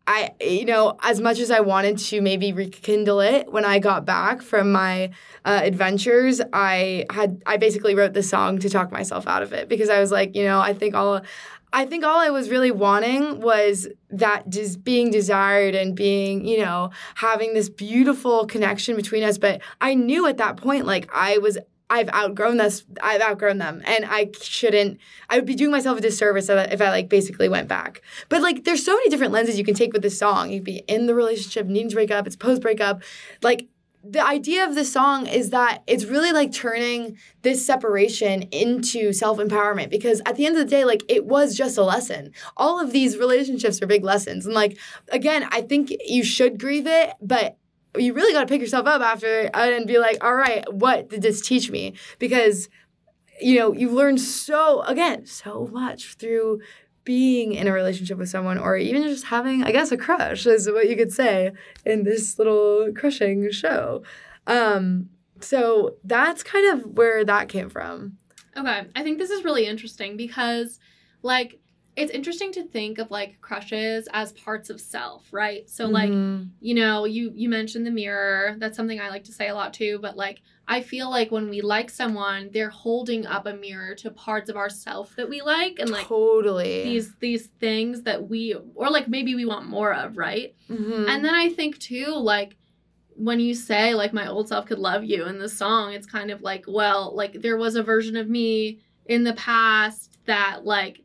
I, 0.06 0.30
you 0.40 0.64
know, 0.64 0.98
as 1.02 1.20
much 1.20 1.38
as 1.38 1.52
I 1.52 1.60
wanted 1.60 1.96
to 1.98 2.20
maybe 2.20 2.52
rekindle 2.52 3.20
it 3.20 3.52
when 3.52 3.64
I 3.64 3.78
got 3.78 4.04
back 4.04 4.42
from 4.42 4.72
my 4.72 5.10
uh, 5.44 5.60
adventures, 5.62 6.40
I 6.52 7.06
had, 7.10 7.40
I 7.46 7.58
basically 7.58 7.94
wrote 7.94 8.12
the 8.12 8.22
song 8.24 8.58
to 8.58 8.68
talk 8.68 8.90
myself 8.90 9.28
out 9.28 9.42
of 9.44 9.52
it 9.52 9.68
because 9.68 9.88
I 9.88 10.00
was 10.00 10.10
like, 10.10 10.34
you 10.34 10.42
know, 10.42 10.58
I 10.58 10.72
think 10.72 10.96
all, 10.96 11.20
I 11.72 11.86
think 11.86 12.04
all 12.04 12.18
I 12.18 12.30
was 12.30 12.50
really 12.50 12.70
wanting 12.70 13.40
was 13.40 13.88
that 14.10 14.48
just 14.48 14.82
being 14.82 15.10
desired 15.10 15.74
and 15.74 15.94
being, 15.94 16.44
you 16.44 16.58
know, 16.58 16.90
having 17.16 17.54
this 17.54 17.68
beautiful 17.68 18.46
connection 18.46 18.96
between 18.96 19.22
us. 19.22 19.38
But 19.38 19.60
I 19.80 19.94
knew 19.94 20.26
at 20.26 20.38
that 20.38 20.56
point, 20.56 20.86
like, 20.86 21.08
I 21.14 21.38
was 21.38 21.58
I've 21.90 22.08
outgrown 22.10 22.56
this. 22.56 22.84
I've 23.02 23.20
outgrown 23.20 23.58
them, 23.58 23.82
and 23.84 24.06
I 24.08 24.30
shouldn't. 24.40 24.98
I 25.28 25.36
would 25.36 25.44
be 25.44 25.56
doing 25.56 25.72
myself 25.72 25.98
a 25.98 26.00
disservice 26.00 26.48
if 26.48 26.80
I 26.80 26.90
like 26.90 27.08
basically 27.08 27.48
went 27.48 27.66
back. 27.66 28.00
But 28.28 28.42
like, 28.42 28.64
there's 28.64 28.84
so 28.84 28.94
many 28.94 29.10
different 29.10 29.32
lenses 29.32 29.58
you 29.58 29.64
can 29.64 29.74
take 29.74 29.92
with 29.92 30.02
this 30.02 30.16
song. 30.16 30.50
You 30.50 30.58
could 30.58 30.64
be 30.64 30.84
in 30.86 31.06
the 31.06 31.16
relationship, 31.16 31.66
needing 31.66 31.88
to 31.88 31.96
break 31.96 32.12
up. 32.12 32.28
It's 32.28 32.36
post 32.36 32.62
breakup. 32.62 33.02
Like, 33.42 33.66
the 34.02 34.24
idea 34.24 34.64
of 34.64 34.74
the 34.74 34.84
song 34.84 35.26
is 35.26 35.50
that 35.50 35.82
it's 35.86 36.06
really 36.06 36.32
like 36.32 36.52
turning 36.52 37.18
this 37.42 37.64
separation 37.64 38.42
into 38.44 39.12
self 39.12 39.38
empowerment 39.38 39.90
because 39.90 40.22
at 40.24 40.36
the 40.36 40.46
end 40.46 40.56
of 40.56 40.64
the 40.64 40.70
day, 40.70 40.84
like 40.84 41.02
it 41.08 41.26
was 41.26 41.54
just 41.54 41.76
a 41.76 41.82
lesson. 41.82 42.32
All 42.56 42.80
of 42.80 42.92
these 42.92 43.18
relationships 43.18 43.82
are 43.82 43.86
big 43.86 44.04
lessons. 44.04 44.46
And 44.46 44.54
like, 44.54 44.78
again, 45.10 45.46
I 45.50 45.60
think 45.60 45.92
you 46.06 46.24
should 46.24 46.58
grieve 46.58 46.86
it, 46.86 47.12
but 47.20 47.58
you 47.96 48.14
really 48.14 48.32
got 48.32 48.40
to 48.40 48.46
pick 48.46 48.60
yourself 48.60 48.86
up 48.86 49.02
after 49.02 49.50
and 49.52 49.86
be 49.86 49.98
like, 49.98 50.22
all 50.24 50.34
right, 50.34 50.64
what 50.72 51.10
did 51.10 51.22
this 51.22 51.40
teach 51.40 51.70
me? 51.70 51.94
Because, 52.18 52.68
you 53.40 53.58
know, 53.58 53.74
you 53.74 53.90
learn 53.90 54.16
so, 54.16 54.82
again, 54.82 55.26
so 55.26 55.68
much 55.72 56.14
through 56.14 56.60
being 57.04 57.54
in 57.54 57.66
a 57.66 57.72
relationship 57.72 58.18
with 58.18 58.28
someone 58.28 58.58
or 58.58 58.76
even 58.76 59.02
just 59.02 59.26
having, 59.26 59.64
I 59.64 59.72
guess, 59.72 59.90
a 59.90 59.96
crush 59.96 60.46
is 60.46 60.70
what 60.70 60.88
you 60.88 60.96
could 60.96 61.12
say 61.12 61.52
in 61.84 62.04
this 62.04 62.38
little 62.38 62.92
crushing 62.94 63.50
show. 63.50 64.02
Um, 64.46 65.08
so 65.40 65.96
that's 66.04 66.42
kind 66.42 66.72
of 66.72 66.96
where 66.96 67.24
that 67.24 67.48
came 67.48 67.70
from. 67.70 68.18
Okay. 68.56 68.86
I 68.94 69.02
think 69.02 69.18
this 69.18 69.30
is 69.30 69.44
really 69.44 69.66
interesting 69.66 70.16
because, 70.16 70.78
like, 71.22 71.58
it's 71.96 72.10
interesting 72.12 72.52
to 72.52 72.62
think 72.62 72.98
of 72.98 73.10
like 73.10 73.40
crushes 73.40 74.08
as 74.12 74.32
parts 74.32 74.70
of 74.70 74.80
self, 74.80 75.26
right? 75.32 75.68
So 75.68 75.86
like, 75.86 76.10
Mhm. 76.10 76.50
you 76.60 76.74
know, 76.74 77.04
you 77.04 77.32
you 77.34 77.48
mentioned 77.48 77.86
the 77.86 77.90
mirror. 77.90 78.56
That's 78.58 78.76
something 78.76 79.00
I 79.00 79.08
like 79.10 79.24
to 79.24 79.32
say 79.32 79.48
a 79.48 79.54
lot 79.54 79.74
too, 79.74 79.98
but 80.00 80.16
like 80.16 80.40
I 80.68 80.82
feel 80.82 81.10
like 81.10 81.32
when 81.32 81.48
we 81.50 81.62
like 81.62 81.90
someone, 81.90 82.50
they're 82.52 82.70
holding 82.70 83.26
up 83.26 83.46
a 83.46 83.54
mirror 83.54 83.94
to 83.96 84.10
parts 84.12 84.48
of 84.48 84.56
ourself 84.56 85.16
that 85.16 85.28
we 85.28 85.40
like 85.42 85.78
and 85.80 85.90
like 85.90 86.06
totally. 86.06 86.84
these 86.84 87.14
these 87.16 87.46
things 87.58 88.02
that 88.02 88.28
we 88.28 88.54
or 88.74 88.88
like 88.90 89.08
maybe 89.08 89.34
we 89.34 89.44
want 89.44 89.66
more 89.66 89.92
of, 89.92 90.16
right? 90.16 90.54
Mhm. 90.70 91.08
And 91.08 91.24
then 91.24 91.34
I 91.34 91.48
think 91.48 91.78
too, 91.78 92.06
like 92.14 92.56
when 93.16 93.40
you 93.40 93.54
say 93.54 93.94
like 93.94 94.12
my 94.12 94.28
old 94.28 94.48
self 94.48 94.66
could 94.66 94.78
love 94.78 95.04
you 95.04 95.26
in 95.26 95.38
the 95.38 95.48
song, 95.48 95.92
it's 95.92 96.06
kind 96.06 96.30
of 96.30 96.40
like, 96.40 96.64
well, 96.68 97.14
like 97.14 97.34
there 97.42 97.56
was 97.58 97.74
a 97.74 97.82
version 97.82 98.16
of 98.16 98.28
me 98.28 98.78
in 99.06 99.24
the 99.24 99.34
past 99.34 100.18
that 100.26 100.64
like 100.64 101.00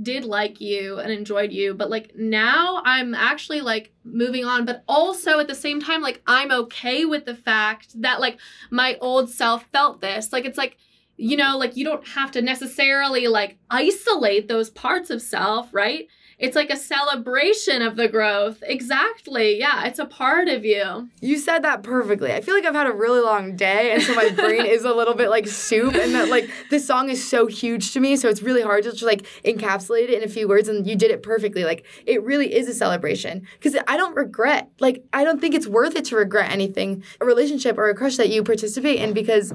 did 0.00 0.24
like 0.24 0.60
you 0.60 0.98
and 0.98 1.10
enjoyed 1.10 1.52
you, 1.52 1.74
but 1.74 1.90
like 1.90 2.14
now 2.16 2.82
I'm 2.84 3.14
actually 3.14 3.60
like 3.60 3.92
moving 4.04 4.44
on, 4.44 4.64
but 4.64 4.84
also 4.86 5.38
at 5.40 5.48
the 5.48 5.54
same 5.54 5.80
time, 5.80 6.02
like 6.02 6.22
I'm 6.26 6.52
okay 6.52 7.04
with 7.04 7.24
the 7.24 7.34
fact 7.34 8.00
that 8.00 8.20
like 8.20 8.38
my 8.70 8.96
old 9.00 9.28
self 9.28 9.64
felt 9.72 10.00
this. 10.00 10.32
Like 10.32 10.44
it's 10.44 10.58
like, 10.58 10.76
you 11.16 11.36
know, 11.36 11.58
like 11.58 11.76
you 11.76 11.84
don't 11.84 12.06
have 12.08 12.30
to 12.32 12.42
necessarily 12.42 13.26
like 13.26 13.58
isolate 13.70 14.46
those 14.48 14.70
parts 14.70 15.10
of 15.10 15.20
self, 15.20 15.74
right? 15.74 16.06
It's 16.38 16.54
like 16.54 16.70
a 16.70 16.76
celebration 16.76 17.82
of 17.82 17.96
the 17.96 18.06
growth. 18.06 18.62
Exactly. 18.64 19.58
Yeah, 19.58 19.86
it's 19.86 19.98
a 19.98 20.04
part 20.06 20.46
of 20.46 20.64
you. 20.64 21.08
You 21.20 21.36
said 21.36 21.64
that 21.64 21.82
perfectly. 21.82 22.32
I 22.32 22.40
feel 22.40 22.54
like 22.54 22.64
I've 22.64 22.74
had 22.74 22.86
a 22.86 22.92
really 22.92 23.20
long 23.20 23.56
day, 23.56 23.92
and 23.92 24.00
so 24.00 24.14
my 24.14 24.30
brain 24.36 24.64
is 24.64 24.84
a 24.84 24.92
little 24.92 25.14
bit 25.14 25.30
like 25.30 25.48
soup. 25.48 25.94
And 25.94 26.14
that 26.14 26.28
like 26.28 26.48
this 26.70 26.86
song 26.86 27.10
is 27.10 27.28
so 27.28 27.46
huge 27.46 27.92
to 27.92 28.00
me, 28.00 28.14
so 28.14 28.28
it's 28.28 28.42
really 28.42 28.62
hard 28.62 28.84
to 28.84 28.92
just 28.92 29.02
like 29.02 29.26
encapsulate 29.44 30.04
it 30.04 30.22
in 30.22 30.22
a 30.22 30.28
few 30.28 30.46
words. 30.46 30.68
And 30.68 30.86
you 30.86 30.94
did 30.94 31.10
it 31.10 31.24
perfectly. 31.24 31.64
Like 31.64 31.84
it 32.06 32.22
really 32.22 32.54
is 32.54 32.68
a 32.68 32.74
celebration 32.74 33.46
because 33.54 33.76
I 33.88 33.96
don't 33.96 34.14
regret. 34.14 34.70
Like 34.78 35.04
I 35.12 35.24
don't 35.24 35.40
think 35.40 35.54
it's 35.54 35.66
worth 35.66 35.96
it 35.96 36.04
to 36.06 36.16
regret 36.16 36.52
anything, 36.52 37.02
a 37.20 37.24
relationship 37.24 37.76
or 37.78 37.88
a 37.88 37.94
crush 37.96 38.16
that 38.16 38.28
you 38.28 38.44
participate 38.44 39.00
in 39.00 39.12
because 39.12 39.52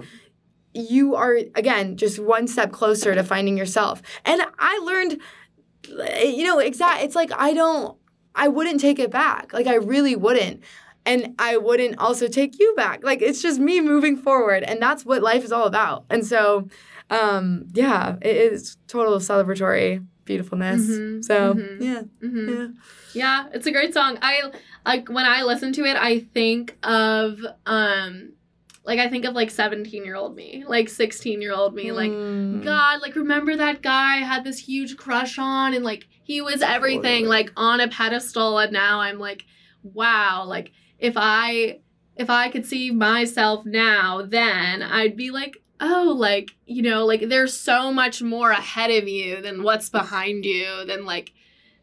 you 0.73 1.15
are 1.15 1.37
again 1.55 1.97
just 1.97 2.19
one 2.19 2.47
step 2.47 2.71
closer 2.71 3.13
to 3.15 3.23
finding 3.23 3.57
yourself. 3.57 4.01
And 4.25 4.41
I 4.59 4.79
learned, 4.79 5.21
you 5.87 6.43
know, 6.43 6.59
exact. 6.59 7.03
It's 7.03 7.15
like 7.15 7.31
I 7.37 7.53
don't. 7.53 7.97
I 8.35 8.47
wouldn't 8.47 8.79
take 8.79 8.97
it 8.99 9.11
back. 9.11 9.53
Like 9.53 9.67
I 9.67 9.75
really 9.75 10.15
wouldn't 10.15 10.63
and 11.05 11.35
I 11.37 11.57
wouldn't 11.57 11.97
also 11.99 12.27
take 12.27 12.59
you 12.59 12.73
back. 12.75 13.03
Like 13.03 13.21
it's 13.21 13.41
just 13.41 13.59
me 13.59 13.81
moving 13.81 14.17
forward, 14.17 14.63
and 14.63 14.81
that's 14.81 15.05
what 15.05 15.21
life 15.21 15.43
is 15.43 15.51
all 15.51 15.65
about. 15.67 16.05
And 16.09 16.25
so, 16.25 16.67
um, 17.09 17.65
yeah, 17.73 18.15
it 18.21 18.35
is 18.35 18.77
total 18.87 19.17
celebratory 19.19 20.05
beautifulness. 20.25 20.81
Mhm, 20.81 21.23
So 21.25 21.55
mhm. 21.55 21.77
yeah, 21.79 22.01
hmm 22.21 22.49
yeah. 22.49 22.67
Yeah, 23.13 23.45
it's 23.53 23.67
a 23.67 23.71
great 23.71 23.93
song. 23.93 24.17
I 24.21 24.51
like 24.85 25.09
when 25.09 25.25
I 25.25 25.43
listen 25.43 25.71
to 25.73 25.85
it, 25.85 25.95
I 25.95 26.19
think 26.19 26.77
of 26.83 27.39
um 27.65 28.32
like 28.85 28.99
I 28.99 29.07
think 29.09 29.23
of 29.25 29.33
like 29.33 29.49
17-year-old 29.49 30.35
me, 30.35 30.65
like 30.67 30.87
16-year-old 30.87 31.73
me, 31.73 31.91
like 31.91 32.11
Mm. 32.11 32.63
God, 32.63 33.01
like 33.01 33.15
remember 33.15 33.55
that 33.55 33.81
guy 33.81 34.17
I 34.17 34.19
had 34.19 34.43
this 34.43 34.59
huge 34.59 34.97
crush 34.97 35.37
on 35.39 35.73
and 35.73 35.85
like 35.85 36.07
he 36.23 36.41
was 36.41 36.61
everything 36.61 37.23
Totally. 37.23 37.27
like 37.27 37.51
on 37.55 37.79
a 37.79 37.87
pedestal 37.87 38.59
and 38.59 38.71
now 38.73 38.99
I'm 39.01 39.19
like 39.19 39.45
wow, 39.83 40.43
like 40.45 40.71
if 40.99 41.13
I 41.17 41.79
if 42.15 42.29
I 42.29 42.49
could 42.49 42.65
see 42.65 42.91
myself 42.91 43.65
now 43.65 44.21
then 44.21 44.81
I'd 44.81 45.17
be 45.17 45.31
like 45.31 45.57
oh 45.81 46.13
like 46.17 46.51
you 46.65 46.81
know 46.81 47.05
like 47.05 47.27
there's 47.27 47.53
so 47.53 47.91
much 47.91 48.21
more 48.21 48.51
ahead 48.51 48.91
of 48.91 49.07
you 49.07 49.41
than 49.41 49.63
what's 49.63 49.89
behind 49.89 50.45
you 50.45 50.85
than 50.85 51.05
like 51.05 51.31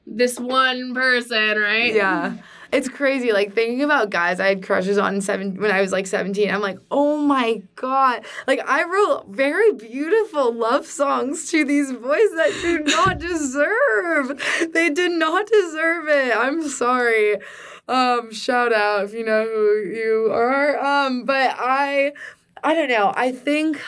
this 0.06 0.38
one 0.40 0.94
person, 0.94 1.58
right? 1.58 1.94
Yeah. 1.94 2.34
It's 2.72 2.88
crazy. 2.88 3.32
Like 3.32 3.52
thinking 3.52 3.82
about 3.82 4.10
guys 4.10 4.38
I 4.38 4.46
had 4.46 4.62
crushes 4.62 4.96
on 4.96 5.20
seven 5.20 5.60
when 5.60 5.70
I 5.70 5.80
was 5.80 5.92
like 5.92 6.06
17. 6.06 6.50
I'm 6.50 6.60
like, 6.60 6.78
oh 6.90 7.16
my 7.16 7.62
God. 7.74 8.24
Like 8.46 8.60
I 8.66 8.84
wrote 8.84 9.26
very 9.28 9.72
beautiful 9.72 10.52
love 10.52 10.86
songs 10.86 11.50
to 11.50 11.64
these 11.64 11.92
boys 11.92 12.30
that 12.36 12.58
do 12.62 12.78
not 12.86 13.18
deserve. 13.18 14.70
They 14.72 14.90
did 14.90 15.12
not 15.12 15.46
deserve 15.46 16.08
it. 16.08 16.36
I'm 16.36 16.68
sorry. 16.68 17.38
Um, 17.88 18.32
shout 18.32 18.72
out 18.72 19.04
if 19.04 19.14
you 19.14 19.24
know 19.24 19.44
who 19.44 19.90
you 19.92 20.30
are. 20.32 20.78
Um, 20.78 21.24
but 21.24 21.56
I 21.58 22.12
I 22.62 22.74
don't 22.74 22.88
know. 22.88 23.12
I 23.16 23.32
think 23.32 23.80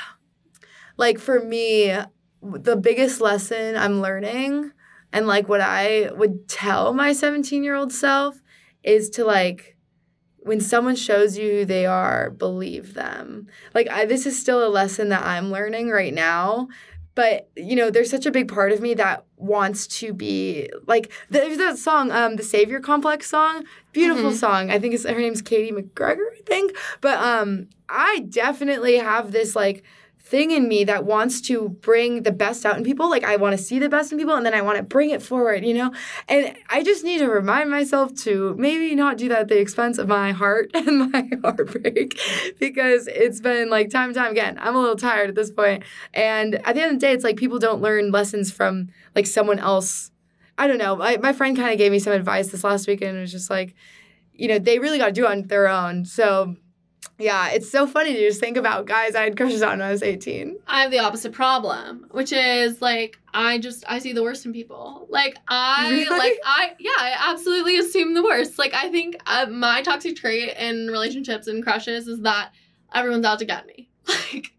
like 0.97 1.19
for 1.19 1.41
me, 1.41 1.97
the 2.43 2.77
biggest 2.77 3.21
lesson 3.21 3.77
I'm 3.77 4.01
learning 4.01 4.73
and 5.13 5.27
like 5.29 5.49
what 5.49 5.61
I 5.61 6.11
would 6.13 6.49
tell 6.49 6.93
my 6.93 7.13
17 7.13 7.63
year 7.63 7.77
old 7.77 7.93
self 7.93 8.42
is 8.85 9.11
to 9.11 9.25
like 9.25 9.77
when 10.45 10.61
someone 10.61 10.97
shows 10.97 11.39
you 11.39 11.51
who 11.51 11.65
they 11.65 11.87
are, 11.87 12.31
believe 12.31 12.95
them. 12.95 13.47
Like 13.75 13.89
I, 13.89 14.05
this 14.07 14.27
is 14.27 14.39
still 14.41 14.67
a 14.67 14.69
lesson 14.69 15.09
that 15.11 15.25
I'm 15.25 15.53
learning 15.53 15.91
right 15.91 16.13
now. 16.13 16.69
But 17.15 17.51
you 17.57 17.77
know, 17.77 17.91
there's 17.91 18.11
such 18.11 18.25
a 18.27 18.31
big 18.31 18.49
part 18.49 18.73
of 18.73 18.81
me 18.81 18.95
that 18.95 19.25
wants 19.37 19.87
to 20.01 20.13
be 20.15 20.71
like 20.87 21.13
there's 21.31 21.59
that 21.59 21.77
song, 21.79 22.11
um, 22.11 22.37
the 22.37 22.43
Savior 22.43 22.81
Complex 22.81 23.29
song, 23.29 23.65
beautiful 23.93 24.31
Mhm. 24.31 24.35
song. 24.35 24.71
I 24.71 24.79
think 24.79 24.95
it's 24.95 25.05
her 25.07 25.19
name's 25.19 25.43
Katie 25.43 25.73
McGregor, 25.73 26.27
I 26.37 26.41
think. 26.47 26.75
But 27.03 27.19
um, 27.19 27.69
I 27.89 28.25
definitely 28.31 28.97
have 28.97 29.31
this 29.31 29.55
like 29.55 29.85
thing 30.33 30.51
in 30.51 30.67
me 30.67 30.83
that 30.83 31.05
wants 31.05 31.43
to 31.43 31.69
bring 31.69 32.23
the 32.23 32.33
best 32.33 32.65
out 32.65 32.79
in 32.79 32.83
people. 32.83 33.11
Like 33.11 33.23
I 33.23 33.37
want 33.37 33.55
to 33.55 33.63
see 33.63 33.79
the 33.79 33.91
best 33.91 34.13
in 34.13 34.19
people 34.19 34.35
and 34.35 34.47
then 34.47 34.55
I 34.55 34.63
want 34.63 34.79
to 34.79 34.83
bring 34.83 35.11
it 35.11 35.21
forward, 35.21 35.63
you 35.63 35.75
know? 35.75 35.93
And 36.27 36.57
I 36.71 36.83
just 36.83 37.05
need 37.05 37.19
to 37.19 37.29
remind 37.29 37.71
myself 37.71 38.15
to 38.23 38.55
maybe 38.59 38.95
not 38.95 39.19
do 39.19 39.29
that 39.29 39.41
at 39.41 39.49
the 39.49 39.61
expense 39.61 39.99
of 39.99 40.09
my 40.09 40.33
heart 40.33 40.71
and 40.75 41.13
my 41.13 41.29
heartbreak 41.43 42.19
because 42.59 43.09
it's 43.09 43.41
been 43.41 43.69
like 43.69 43.91
time 43.91 44.07
and 44.07 44.15
time 44.15 44.33
again. 44.33 44.57
I'm 44.59 44.75
a 44.75 44.81
little 44.81 44.97
tired 44.97 45.29
at 45.29 45.35
this 45.35 45.51
point. 45.51 45.85
And 46.15 46.55
at 46.67 46.77
the 46.77 46.81
end 46.81 46.95
of 46.95 47.01
the 47.01 47.07
day, 47.07 47.13
it's 47.13 47.25
like 47.25 47.37
people 47.37 47.59
don't 47.59 47.83
learn 47.83 48.11
lessons 48.11 48.51
from 48.51 48.89
like 49.15 49.27
someone 49.27 49.59
else. 49.59 50.13
I 50.57 50.67
don't 50.67 50.79
know. 50.79 50.97
My, 50.97 51.19
my 51.19 51.35
friend 51.35 51.55
kind 51.55 51.73
of 51.73 51.77
gave 51.77 51.93
me 51.93 51.99
some 51.99 52.15
advice 52.15 52.49
this 52.49 52.65
last 52.65 52.89
weekend. 52.89 53.19
It 53.19 53.21
was 53.21 53.33
just 53.33 53.51
like, 53.51 53.75
you 54.33 54.49
know, 54.49 54.59
they 54.59 54.79
really 54.79 54.97
got 54.97 55.09
to 55.09 55.13
do 55.13 55.27
it 55.27 55.31
on 55.31 55.43
their 55.49 55.69
own. 55.69 56.07
So, 56.07 56.57
yeah, 57.23 57.51
it's 57.51 57.71
so 57.71 57.87
funny 57.87 58.13
to 58.15 58.19
just 58.19 58.41
think 58.41 58.57
about 58.57 58.87
guys 58.87 59.15
I 59.15 59.23
had 59.23 59.37
crushes 59.37 59.63
on 59.63 59.79
when 59.79 59.83
I 59.83 59.91
was 59.93 60.03
18. 60.03 60.59
I 60.67 60.83
have 60.83 60.91
the 60.91 60.99
opposite 60.99 61.33
problem, 61.33 62.07
which 62.11 62.33
is 62.33 62.83
like 62.83 63.19
I 63.33 63.59
just 63.59 63.85
I 63.87 63.99
see 64.01 64.13
the 64.13 64.23
worst 64.23 64.45
in 64.45 64.53
people. 64.53 65.07
Like 65.09 65.37
I 65.49 65.89
Really? 65.91 66.19
like 66.19 66.39
I 66.45 66.73
yeah, 66.79 66.91
I 66.99 67.31
absolutely 67.31 67.79
assume 67.79 68.15
the 68.15 68.23
worst. 68.23 68.59
Like 68.59 68.75
I 68.75 68.89
think 68.91 69.17
uh, 69.27 69.47
my 69.47 69.83
toxic 69.83 70.17
trait 70.17 70.57
in 70.59 70.89
relationships 70.89 71.47
and 71.47 71.63
crushes 71.63 72.09
is 72.09 72.21
that 72.23 72.51
everyone's 72.93 73.25
out 73.25 73.39
to 73.39 73.45
get 73.45 73.67
me. 73.67 73.89
Like 74.33 74.53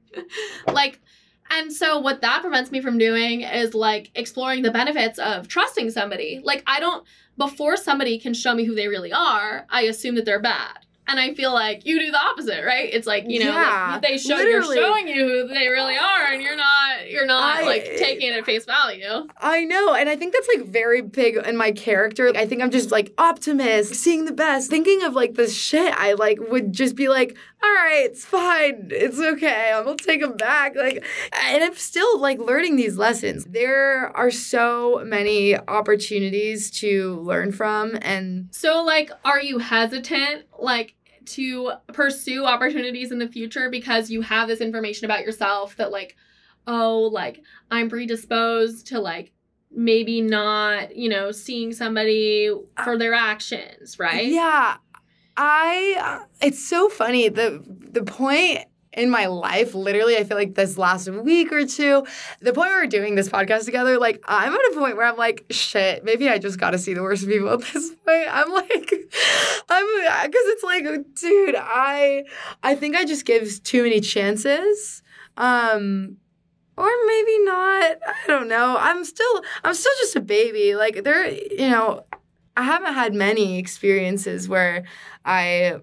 like 0.71 0.99
and 1.49 1.71
so 1.73 1.99
what 1.99 2.21
that 2.21 2.41
prevents 2.41 2.71
me 2.71 2.81
from 2.81 2.97
doing 2.97 3.41
is 3.41 3.73
like 3.73 4.11
exploring 4.15 4.61
the 4.61 4.71
benefits 4.71 5.19
of 5.19 5.47
trusting 5.47 5.89
somebody. 5.91 6.39
Like 6.43 6.63
I 6.65 6.79
don't 6.79 7.05
before 7.37 7.77
somebody 7.77 8.19
can 8.19 8.33
show 8.33 8.53
me 8.53 8.63
who 8.63 8.75
they 8.75 8.87
really 8.87 9.11
are, 9.11 9.65
I 9.69 9.81
assume 9.83 10.15
that 10.15 10.25
they're 10.25 10.41
bad. 10.41 10.79
And 11.07 11.19
I 11.19 11.33
feel 11.33 11.53
like 11.53 11.85
you 11.85 11.99
do 11.99 12.11
the 12.11 12.17
opposite, 12.17 12.63
right? 12.65 12.89
It's 12.91 13.05
like, 13.05 13.25
you 13.27 13.43
know, 13.43 13.51
like, 13.51 14.01
they 14.01 14.17
show 14.17 14.35
literally. 14.35 14.77
you're 14.77 14.85
showing 14.87 15.07
you 15.07 15.27
who 15.27 15.47
they 15.49 15.67
really 15.67 15.97
are 15.97 16.27
and 16.27 16.41
you're 16.41 16.55
not 16.55 17.09
you're 17.09 17.25
not 17.25 17.57
I- 17.59 17.65
like 17.65 17.83
taking 17.97 18.29
it 18.29 18.37
at 18.37 18.45
face 18.45 18.65
value. 18.65 19.27
I 19.37 19.65
know, 19.65 19.93
and 19.93 20.07
I 20.09 20.15
think 20.15 20.33
that's 20.33 20.47
like 20.55 20.65
very 20.67 21.01
big 21.01 21.35
in 21.35 21.57
my 21.57 21.71
character. 21.71 22.31
I 22.35 22.45
think 22.45 22.61
I'm 22.61 22.71
just 22.71 22.91
like 22.91 23.13
optimist, 23.17 23.95
seeing 23.95 24.25
the 24.25 24.31
best, 24.31 24.69
thinking 24.69 25.03
of 25.03 25.13
like 25.13 25.33
the 25.35 25.47
shit. 25.49 25.93
I 25.97 26.13
like 26.13 26.39
would 26.39 26.71
just 26.71 26.95
be 26.95 27.09
like, 27.09 27.35
all 27.63 27.73
right, 27.73 28.03
it's 28.05 28.25
fine, 28.25 28.89
it's 28.91 29.19
okay, 29.19 29.71
I'm 29.73 29.85
gonna 29.85 29.97
take 29.97 30.21
them 30.21 30.35
back. 30.35 30.75
Like, 30.75 31.05
and 31.31 31.63
I'm 31.63 31.75
still 31.75 32.19
like 32.19 32.39
learning 32.39 32.75
these 32.75 32.97
lessons. 32.97 33.45
There 33.45 34.15
are 34.17 34.31
so 34.31 35.01
many 35.05 35.57
opportunities 35.57 36.69
to 36.81 37.19
learn 37.21 37.51
from, 37.51 37.97
and 38.01 38.49
So 38.51 38.83
like 38.83 39.11
are 39.23 39.41
you 39.41 39.59
hesitant 39.59 40.43
like 40.59 40.95
to 41.25 41.71
pursue 41.93 42.45
opportunities 42.45 43.11
in 43.11 43.19
the 43.19 43.27
future 43.27 43.69
because 43.69 44.09
you 44.09 44.21
have 44.21 44.47
this 44.47 44.59
information 44.59 45.05
about 45.05 45.21
yourself 45.21 45.77
that 45.77 45.91
like 45.91 46.17
oh 46.67 47.09
like 47.13 47.41
i'm 47.71 47.89
predisposed 47.89 48.87
to 48.87 48.99
like 48.99 49.31
maybe 49.71 50.21
not 50.21 50.95
you 50.95 51.09
know 51.09 51.31
seeing 51.31 51.71
somebody 51.73 52.49
uh, 52.77 52.83
for 52.83 52.97
their 52.97 53.13
actions 53.13 53.97
right 53.99 54.27
Yeah. 54.27 54.75
I 55.35 56.19
uh, 56.21 56.25
it's 56.41 56.67
so 56.67 56.89
funny 56.89 57.29
the 57.29 57.63
the 57.67 58.03
point 58.03 58.65
in 58.91 59.09
my 59.09 59.25
life 59.25 59.73
literally 59.73 60.15
I 60.17 60.23
feel 60.23 60.37
like 60.37 60.53
this 60.53 60.77
last 60.77 61.09
week 61.09 61.51
or 61.51 61.65
two 61.65 62.05
the 62.41 62.53
point 62.53 62.69
we're 62.69 62.85
doing 62.85 63.15
this 63.15 63.27
podcast 63.27 63.65
together 63.65 63.97
like 63.97 64.23
I'm 64.27 64.53
at 64.53 64.59
a 64.71 64.75
point 64.75 64.97
where 64.97 65.07
I'm 65.07 65.17
like 65.17 65.45
shit 65.49 66.03
maybe 66.03 66.29
I 66.29 66.37
just 66.37 66.59
got 66.59 66.71
to 66.71 66.77
see 66.77 66.93
the 66.93 67.01
worst 67.01 67.25
people 67.27 67.49
at 67.49 67.61
this 67.61 67.89
point. 68.05 68.27
I'm 68.29 68.51
like 68.51 68.69
I'm 69.69 70.31
cuz 70.31 70.41
it's 70.45 70.63
like 70.63 70.83
dude 71.15 71.55
I 71.57 72.25
I 72.61 72.75
think 72.75 72.95
I 72.95 73.05
just 73.05 73.25
give 73.25 73.63
too 73.63 73.83
many 73.83 73.99
chances 73.99 75.01
um 75.37 76.17
or 76.77 76.89
maybe 77.07 77.39
not 77.39 77.97
I 78.05 78.27
don't 78.27 78.47
know. 78.47 78.77
I'm 78.79 79.03
still 79.03 79.41
I'm 79.63 79.73
still 79.73 79.93
just 79.99 80.15
a 80.15 80.21
baby. 80.21 80.75
Like 80.75 81.03
there 81.03 81.27
you 81.29 81.69
know 81.69 82.05
I 82.55 82.63
haven't 82.63 82.93
had 82.93 83.15
many 83.15 83.57
experiences 83.57 84.47
where 84.47 84.83
I, 85.25 85.79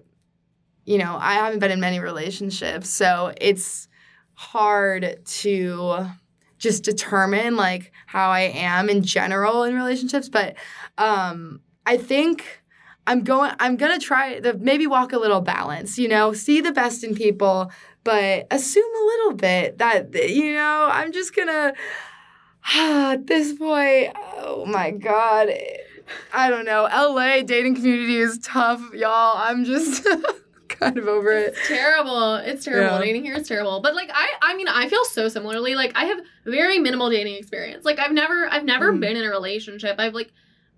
you 0.85 0.97
know, 0.97 1.17
I 1.19 1.35
haven't 1.35 1.59
been 1.59 1.71
in 1.71 1.79
many 1.79 1.99
relationships. 1.99 2.89
So 2.89 3.33
it's 3.39 3.87
hard 4.33 5.19
to 5.25 6.07
just 6.57 6.83
determine 6.83 7.55
like 7.55 7.91
how 8.05 8.29
I 8.29 8.41
am 8.41 8.89
in 8.89 9.03
general 9.03 9.63
in 9.63 9.75
relationships. 9.75 10.29
But 10.29 10.55
um, 10.97 11.61
I 11.85 11.97
think 11.97 12.61
I'm 13.07 13.23
going, 13.23 13.51
I'm 13.59 13.77
to 13.99 14.05
try 14.05 14.39
to 14.39 14.53
maybe 14.53 14.85
walk 14.85 15.11
a 15.11 15.17
little 15.17 15.41
balance, 15.41 15.97
you 15.97 16.07
know, 16.07 16.33
see 16.33 16.61
the 16.61 16.71
best 16.71 17.03
in 17.03 17.15
people, 17.15 17.71
but 18.03 18.47
assume 18.51 18.83
a 18.83 19.05
little 19.05 19.33
bit 19.33 19.79
that, 19.79 20.13
you 20.29 20.53
know, 20.53 20.89
I'm 20.91 21.11
just 21.11 21.33
to, 21.47 21.73
at 22.75 23.27
this 23.27 23.53
point, 23.53 24.15
oh 24.37 24.65
my 24.67 24.91
God. 24.91 25.49
I 26.33 26.49
don't 26.49 26.65
know. 26.65 26.83
LA 26.83 27.41
dating 27.43 27.75
community 27.75 28.17
is 28.17 28.39
tough, 28.39 28.81
y'all. 28.93 29.37
I'm 29.37 29.63
just 29.65 30.05
kind 30.67 30.97
of 30.97 31.07
over 31.07 31.31
it. 31.31 31.49
It's 31.57 31.67
terrible. 31.67 32.35
It's 32.35 32.65
terrible. 32.65 32.97
Yeah. 32.99 33.03
Dating 33.05 33.23
here 33.23 33.35
is 33.35 33.47
terrible. 33.47 33.81
But 33.81 33.95
like 33.95 34.09
I 34.13 34.29
I 34.41 34.55
mean 34.55 34.67
I 34.67 34.87
feel 34.87 35.03
so 35.05 35.27
similarly. 35.27 35.75
Like 35.75 35.91
I 35.95 36.05
have 36.05 36.19
very 36.45 36.79
minimal 36.79 37.09
dating 37.09 37.35
experience. 37.35 37.85
Like 37.85 37.99
I've 37.99 38.11
never 38.13 38.47
I've 38.49 38.65
never 38.65 38.91
Mm. 38.93 38.99
been 39.01 39.17
in 39.17 39.25
a 39.25 39.29
relationship. 39.29 39.95
I've 39.99 40.13
like 40.13 40.31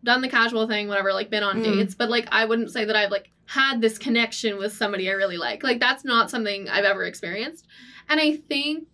done 0.04 0.22
the 0.22 0.28
casual 0.28 0.68
thing, 0.68 0.88
whatever, 0.90 1.14
like 1.14 1.30
been 1.30 1.44
on 1.44 1.62
Mm. 1.62 1.64
dates, 1.64 1.96
but 1.96 2.10
like 2.10 2.28
I 2.32 2.46
wouldn't 2.46 2.72
say 2.72 2.86
that 2.86 2.96
I've 2.96 3.12
like 3.12 3.30
had 3.46 3.82
this 3.82 3.98
connection 3.98 4.58
with 4.58 4.74
somebody 4.74 5.10
I 5.10 5.14
really 5.14 5.38
like. 5.38 5.64
Like 5.64 5.80
that's 5.80 6.04
not 6.04 6.30
something 6.32 6.68
I've 6.70 6.86
ever 6.86 7.04
experienced. 7.04 7.68
And 8.10 8.20
I 8.20 8.38
think 8.38 8.88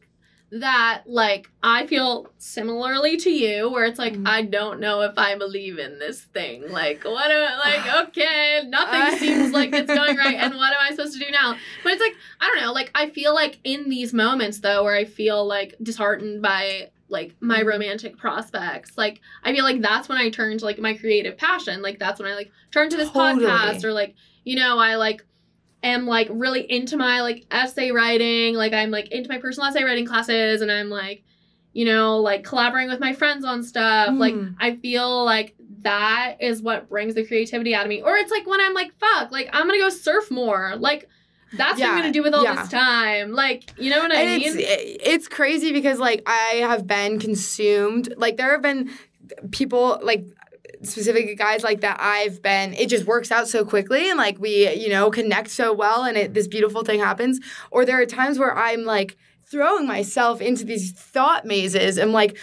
that 0.52 1.04
like 1.06 1.48
I 1.62 1.86
feel 1.86 2.28
similarly 2.40 3.18
to 3.18 3.30
you 3.30 3.70
where 3.70 3.86
it's 3.86 4.00
like 4.00 4.14
Mm. 4.14 4.28
I 4.28 4.42
don't 4.42 4.80
know 4.80 5.02
if 5.02 5.14
I 5.18 5.36
believe 5.36 5.78
in 5.78 6.00
this 6.00 6.22
thing. 6.22 6.70
Like 6.72 7.04
what 7.04 7.28
do 7.28 7.40
like 7.64 8.08
okay, 8.08 8.62
nothing 8.68 9.02
I- 9.02 9.18
seems 9.18 9.52
like 9.60 9.74
it's 9.74 9.94
going 9.94 10.18
right 10.18 10.36
and 10.36 10.56
what 10.56 10.74
am 10.74 10.80
I 10.82 10.90
supposed 10.92 11.14
to 11.14 11.24
do 11.24 11.32
now? 11.32 11.56
But 11.84 11.94
it's 11.94 12.02
like 12.02 12.16
I 12.42 12.48
don't 12.48 12.62
know, 12.66 12.74
like 12.74 12.92
I 12.96 13.10
feel 13.10 13.34
like 13.34 13.60
in 13.64 13.90
these 13.90 14.14
moments 14.14 14.60
though 14.60 14.84
where 14.84 14.96
I 14.96 15.06
feel 15.06 15.46
like 15.46 15.76
disheartened 15.84 16.42
by 16.42 16.90
like 17.10 17.36
my 17.40 17.62
Mhm. 17.62 17.66
romantic 17.66 18.18
prospects, 18.18 18.98
like 18.98 19.22
I 19.44 19.54
feel 19.54 19.64
like 19.64 19.82
that's 19.82 20.10
when 20.10 20.18
I 20.18 20.30
turn 20.30 20.58
to 20.58 20.66
like 20.66 20.80
my 20.80 20.96
creative 20.96 21.38
passion. 21.38 21.82
Like 21.82 22.00
that's 22.00 22.20
when 22.20 22.30
I 22.32 22.36
like 22.36 22.52
turn 22.72 22.90
to 22.90 22.98
this 22.98 23.10
Totally. 23.12 23.46
podcast 23.46 23.84
or 23.84 23.94
like 23.94 24.16
you 24.46 24.56
know, 24.56 24.80
I 24.80 24.96
like 24.96 25.24
am 25.84 26.06
like 26.06 26.28
really 26.32 26.70
into 26.70 26.98
my 26.98 27.22
like 27.22 27.46
essay 27.52 27.92
writing, 27.92 28.56
like 28.56 28.74
I'm 28.74 28.92
like 28.92 29.12
into 29.12 29.30
my 29.30 29.38
personal 29.38 29.70
essay 29.70 29.84
writing 29.84 30.06
classes 30.06 30.62
and 30.62 30.72
I'm 30.72 30.90
like 30.90 31.24
you 31.72 31.86
know, 31.86 32.18
like 32.18 32.44
collaborating 32.44 32.90
with 32.90 33.00
my 33.00 33.14
friends 33.14 33.46
on 33.46 33.64
stuff. 33.64 34.10
Like 34.14 34.34
Mm. 34.34 34.56
I 34.60 34.76
feel 34.78 35.24
like 35.24 35.56
that 35.82 36.38
is 36.40 36.62
what 36.62 36.90
brings 36.90 37.16
the 37.16 37.26
creativity 37.26 37.76
out 37.76 37.86
of 37.86 37.90
me. 37.90 38.02
Or 38.02 38.16
it's 38.16 38.32
like 38.32 38.46
when 38.48 38.60
I'm 38.60 38.74
like, 38.74 38.92
fuck, 39.00 39.32
like 39.32 39.50
I'm 39.54 39.68
gonna 39.68 39.80
go 39.80 39.90
surf 39.90 40.32
more. 40.32 40.76
Like 40.78 41.08
that's 41.54 41.80
what 41.80 41.90
I'm 41.90 41.98
gonna 41.98 42.12
do 42.12 42.24
with 42.24 42.34
all 42.34 42.44
yeah. 42.44 42.62
this 42.62 42.70
time. 42.70 43.34
Like, 43.34 43.72
you 43.80 43.90
know 43.90 44.00
what 44.00 44.12
I 44.12 44.22
and 44.22 44.42
mean? 44.42 44.54
it's 44.58 44.98
it's 45.04 45.28
crazy 45.28 45.72
because 45.72 46.00
like 46.00 46.24
I 46.26 46.62
have 46.62 46.88
been 46.88 47.20
consumed. 47.20 48.14
Like 48.18 48.38
there 48.38 48.52
have 48.52 48.62
been 48.62 48.90
people 49.52 50.00
like 50.04 50.26
specific 50.82 51.38
guys 51.38 51.64
like 51.64 51.82
that 51.82 51.98
I've 52.00 52.42
been 52.42 52.74
it 52.74 52.88
just 52.88 53.06
works 53.06 53.32
out 53.32 53.48
so 53.48 53.66
quickly 53.66 54.10
and 54.10 54.18
like 54.18 54.40
we 54.40 54.72
you 54.74 54.90
know 54.90 55.12
connect 55.12 55.50
so 55.50 55.74
well 55.74 56.04
and 56.06 56.18
it 56.18 56.34
this 56.34 56.48
beautiful 56.48 56.84
thing 56.84 57.00
happens. 57.00 57.40
Or 57.72 57.86
there 57.86 58.02
are 58.02 58.06
times 58.06 58.40
where 58.40 58.58
I'm 58.58 58.84
like 58.84 59.18
throwing 59.50 59.88
myself 59.88 60.42
into 60.42 60.64
these 60.64 60.92
thought 60.92 61.46
mazes 61.46 61.98
and 61.98 62.12
like 62.12 62.38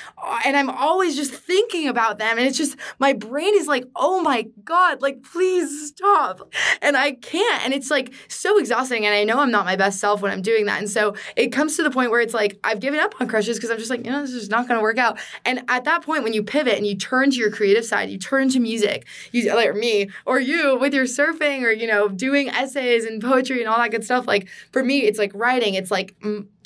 and 0.45 0.57
I'm 0.57 0.69
always 0.69 1.15
just 1.15 1.33
thinking 1.33 1.87
about 1.87 2.19
them 2.19 2.37
and 2.37 2.47
it's 2.47 2.59
just 2.59 2.77
my 2.99 3.13
brain 3.13 3.55
is 3.55 3.69
like 3.69 3.85
oh 3.95 4.21
my 4.21 4.47
god 4.65 5.03
like 5.03 5.23
please 5.23 5.89
stop. 5.89 6.53
And 6.83 6.97
I 6.97 7.13
can't 7.13 7.65
and 7.65 7.73
it's 7.73 7.91
like 7.91 8.13
so 8.29 8.59
exhausting 8.59 9.07
and 9.07 9.15
I 9.15 9.25
know 9.25 9.41
I'm 9.41 9.51
not 9.51 9.65
my 9.65 9.77
best 9.77 10.01
self 10.01 10.21
when 10.21 10.33
I'm 10.33 10.43
doing 10.43 10.67
that 10.67 10.79
and 10.81 10.91
so 10.91 11.15
it 11.37 11.49
comes 11.49 11.77
to 11.77 11.83
the 11.83 11.91
point 11.91 12.11
where 12.11 12.21
it's 12.21 12.35
like 12.35 12.59
I've 12.65 12.81
given 12.81 12.99
up 12.99 13.15
on 13.21 13.29
crushes 13.29 13.57
because 13.57 13.71
I'm 13.71 13.79
just 13.79 13.91
like 13.91 14.05
you 14.05 14.11
know 14.11 14.23
this 14.23 14.33
is 14.33 14.49
not 14.49 14.67
going 14.67 14.79
to 14.79 14.83
work 14.83 14.99
out. 14.99 15.19
And 15.45 15.63
at 15.69 15.85
that 15.85 16.03
point 16.03 16.25
when 16.25 16.33
you 16.33 16.43
pivot 16.43 16.77
and 16.77 16.87
you 16.87 16.97
turn 16.97 17.31
to 17.31 17.37
your 17.37 17.51
creative 17.51 17.85
side 17.85 18.11
you 18.11 18.19
turn 18.19 18.49
to 18.51 18.61
music 18.61 19.07
you 19.33 19.55
like 19.55 19.75
me 19.75 20.11
or 20.25 20.41
you 20.41 20.77
with 20.79 20.93
your 20.93 21.05
surfing 21.05 21.63
or 21.63 21.71
you 21.71 21.87
know 21.87 22.09
doing 22.09 22.49
essays 22.49 23.05
and 23.05 23.23
poetry 23.23 23.61
and 23.61 23.69
all 23.69 23.79
that 23.79 23.91
good 23.91 24.05
stuff 24.05 24.27
like 24.27 24.49
for 24.73 24.83
me 24.83 25.03
it's 25.03 25.19
like 25.19 25.33
writing 25.35 25.75
it's 25.75 25.91
like 25.91 26.17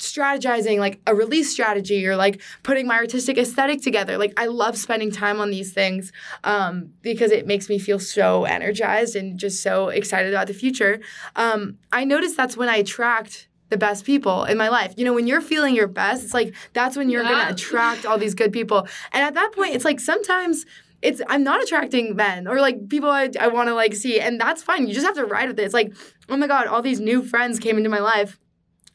strategizing 0.01 0.77
like 0.79 0.99
a 1.07 1.15
release 1.15 1.51
strategy 1.51 2.05
or 2.07 2.15
like 2.15 2.41
putting 2.63 2.87
my 2.87 2.95
artistic 2.97 3.37
aesthetic 3.37 3.81
together. 3.81 4.17
Like 4.17 4.33
i 4.37 4.45
love 4.47 4.77
spending 4.77 5.11
time 5.11 5.39
on 5.39 5.49
these 5.51 5.71
things 5.73 6.11
um, 6.43 6.93
because 7.01 7.31
it 7.31 7.47
makes 7.47 7.69
me 7.69 7.79
feel 7.79 7.99
so 7.99 8.45
energized 8.45 9.15
and 9.15 9.37
just 9.39 9.61
so 9.63 9.89
excited 9.89 10.33
about 10.33 10.47
the 10.47 10.53
future. 10.53 10.99
Um, 11.35 11.77
i 11.91 12.03
noticed 12.03 12.35
that's 12.37 12.57
when 12.57 12.69
i 12.69 12.77
attract 12.77 13.47
the 13.69 13.77
best 13.77 14.03
people 14.05 14.43
in 14.43 14.57
my 14.57 14.67
life. 14.67 14.93
You 14.97 15.05
know 15.05 15.13
when 15.13 15.27
you're 15.27 15.39
feeling 15.53 15.75
your 15.75 15.87
best 15.87 16.23
it's 16.25 16.33
like 16.33 16.53
that's 16.73 16.97
when 16.97 17.09
you're 17.09 17.23
Yeah. 17.23 17.31
gonna 17.31 17.53
attract 17.53 18.05
all 18.05 18.17
these 18.17 18.35
good 18.35 18.51
people. 18.51 18.79
And 19.13 19.23
at 19.23 19.33
that 19.35 19.53
point 19.53 19.75
it's 19.75 19.85
like 19.85 19.99
sometimes 19.99 20.65
it's 21.01 21.21
I'm 21.29 21.43
not 21.43 21.63
attracting 21.63 22.15
men 22.15 22.47
or 22.47 22.59
like 22.59 22.89
people 22.89 23.09
I, 23.09 23.29
I 23.39 23.47
want 23.47 23.69
to 23.69 23.73
like 23.73 23.93
see 23.95 24.19
and 24.19 24.39
that's 24.39 24.61
fine. 24.61 24.87
You 24.87 24.93
just 24.93 25.05
have 25.05 25.15
to 25.15 25.25
ride 25.25 25.47
with 25.49 25.59
it. 25.59 25.63
It's 25.63 25.73
like 25.73 25.93
oh 26.29 26.37
my 26.37 26.47
god 26.47 26.67
all 26.67 26.81
these 26.81 26.99
new 26.99 27.23
friends 27.23 27.59
came 27.59 27.77
into 27.77 27.89
my 27.89 27.99
life 27.99 28.37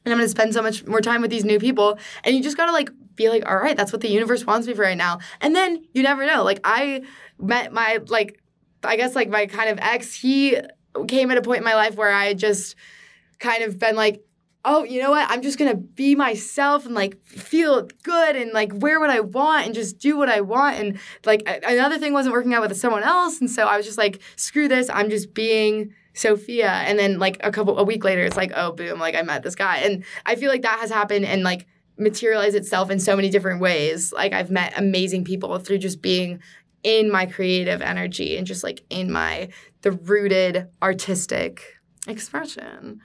and 0.07 0.13
I'm 0.13 0.19
gonna 0.19 0.29
spend 0.29 0.55
so 0.55 0.63
much 0.63 0.87
more 0.87 1.01
time 1.01 1.21
with 1.21 1.31
these 1.31 1.45
new 1.45 1.59
people. 1.59 1.99
And 2.23 2.35
you 2.35 2.43
just 2.43 2.57
gotta 2.57 2.73
like 2.73 2.91
be 3.17 3.29
like, 3.29 3.45
all 3.49 3.57
right, 3.57 3.77
that's 3.77 3.93
what 3.93 4.01
the 4.01 4.09
universe 4.09 4.47
wants 4.47 4.67
me 4.69 4.75
for 4.75 4.83
right 4.83 4.97
now. 4.97 5.19
And 5.41 5.55
then 5.55 5.85
you 5.93 6.03
never 6.05 6.25
know. 6.25 6.45
Like 6.45 6.61
I 6.63 7.03
met 7.39 7.73
my 7.73 7.99
like 8.07 8.41
I 8.85 8.97
guess 8.97 9.17
like 9.17 9.29
my 9.29 9.47
kind 9.47 9.69
of 9.69 9.79
ex, 9.81 10.15
he 10.15 10.57
came 11.09 11.31
at 11.33 11.39
a 11.39 11.43
point 11.43 11.59
in 11.59 11.65
my 11.65 11.75
life 11.75 11.97
where 11.97 12.13
I 12.13 12.35
just 12.35 12.77
kind 13.41 13.65
of 13.65 13.81
been 13.81 13.97
like, 13.97 14.23
oh, 14.65 14.85
you 14.85 15.03
know 15.03 15.11
what? 15.11 15.29
I'm 15.29 15.43
just 15.43 15.59
gonna 15.59 15.75
be 15.75 16.15
myself 16.15 16.87
and 16.87 16.95
like 16.95 17.21
feel 17.27 17.89
good 18.05 18.37
and 18.37 18.53
like 18.53 18.71
wear 18.75 19.01
what 19.01 19.11
I 19.11 19.21
want 19.21 19.67
and 19.67 19.75
just 19.75 19.99
do 19.99 20.17
what 20.17 20.29
I 20.29 20.41
want. 20.41 20.77
And 20.77 21.01
like 21.25 21.43
another 21.47 21.99
thing 21.99 22.13
wasn't 22.13 22.33
working 22.33 22.55
out 22.55 22.63
with 22.63 22.77
someone 22.79 23.03
else. 23.03 23.41
And 23.41 23.51
so 23.51 23.67
I 23.67 23.77
was 23.77 23.85
just 23.85 23.99
like, 23.99 24.21
screw 24.37 24.69
this, 24.69 24.89
I'm 24.89 25.11
just 25.11 25.35
being 25.35 25.93
Sophia. 26.17 26.69
And 26.71 26.99
then 26.99 27.19
like 27.19 27.37
a 27.45 27.53
couple 27.53 27.79
a 27.79 27.85
week 27.85 28.03
later, 28.03 28.23
it's 28.23 28.37
like, 28.37 28.53
oh 28.57 28.73
boom, 28.73 28.99
like 28.99 29.15
I 29.15 29.23
met 29.23 29.43
this 29.43 29.55
guy. 29.55 29.77
And 29.79 30.05
I 30.25 30.35
feel 30.35 30.51
like 30.51 30.63
that 30.63 30.81
has 30.81 30.91
happened 30.91 31.25
and 31.27 31.43
like 31.43 31.67
materialized 31.99 32.57
itself 32.57 32.91
in 32.91 32.99
so 32.99 33.15
many 33.15 33.31
different 33.31 33.61
ways. 33.61 34.13
Like 34.13 34.33
I've 34.33 34.51
met 34.51 34.73
amazing 34.77 35.25
people 35.25 35.59
through 35.59 35.79
just 35.79 36.03
being 36.03 36.41
in 36.83 37.11
my 37.11 37.27
creative 37.27 37.83
energy 37.83 38.37
and 38.37 38.47
just 38.47 38.63
like 38.65 38.83
in 38.91 39.13
my 39.13 39.49
the 39.83 39.93
rooted 39.93 40.69
artistic 40.83 41.63
expression. 42.07 43.01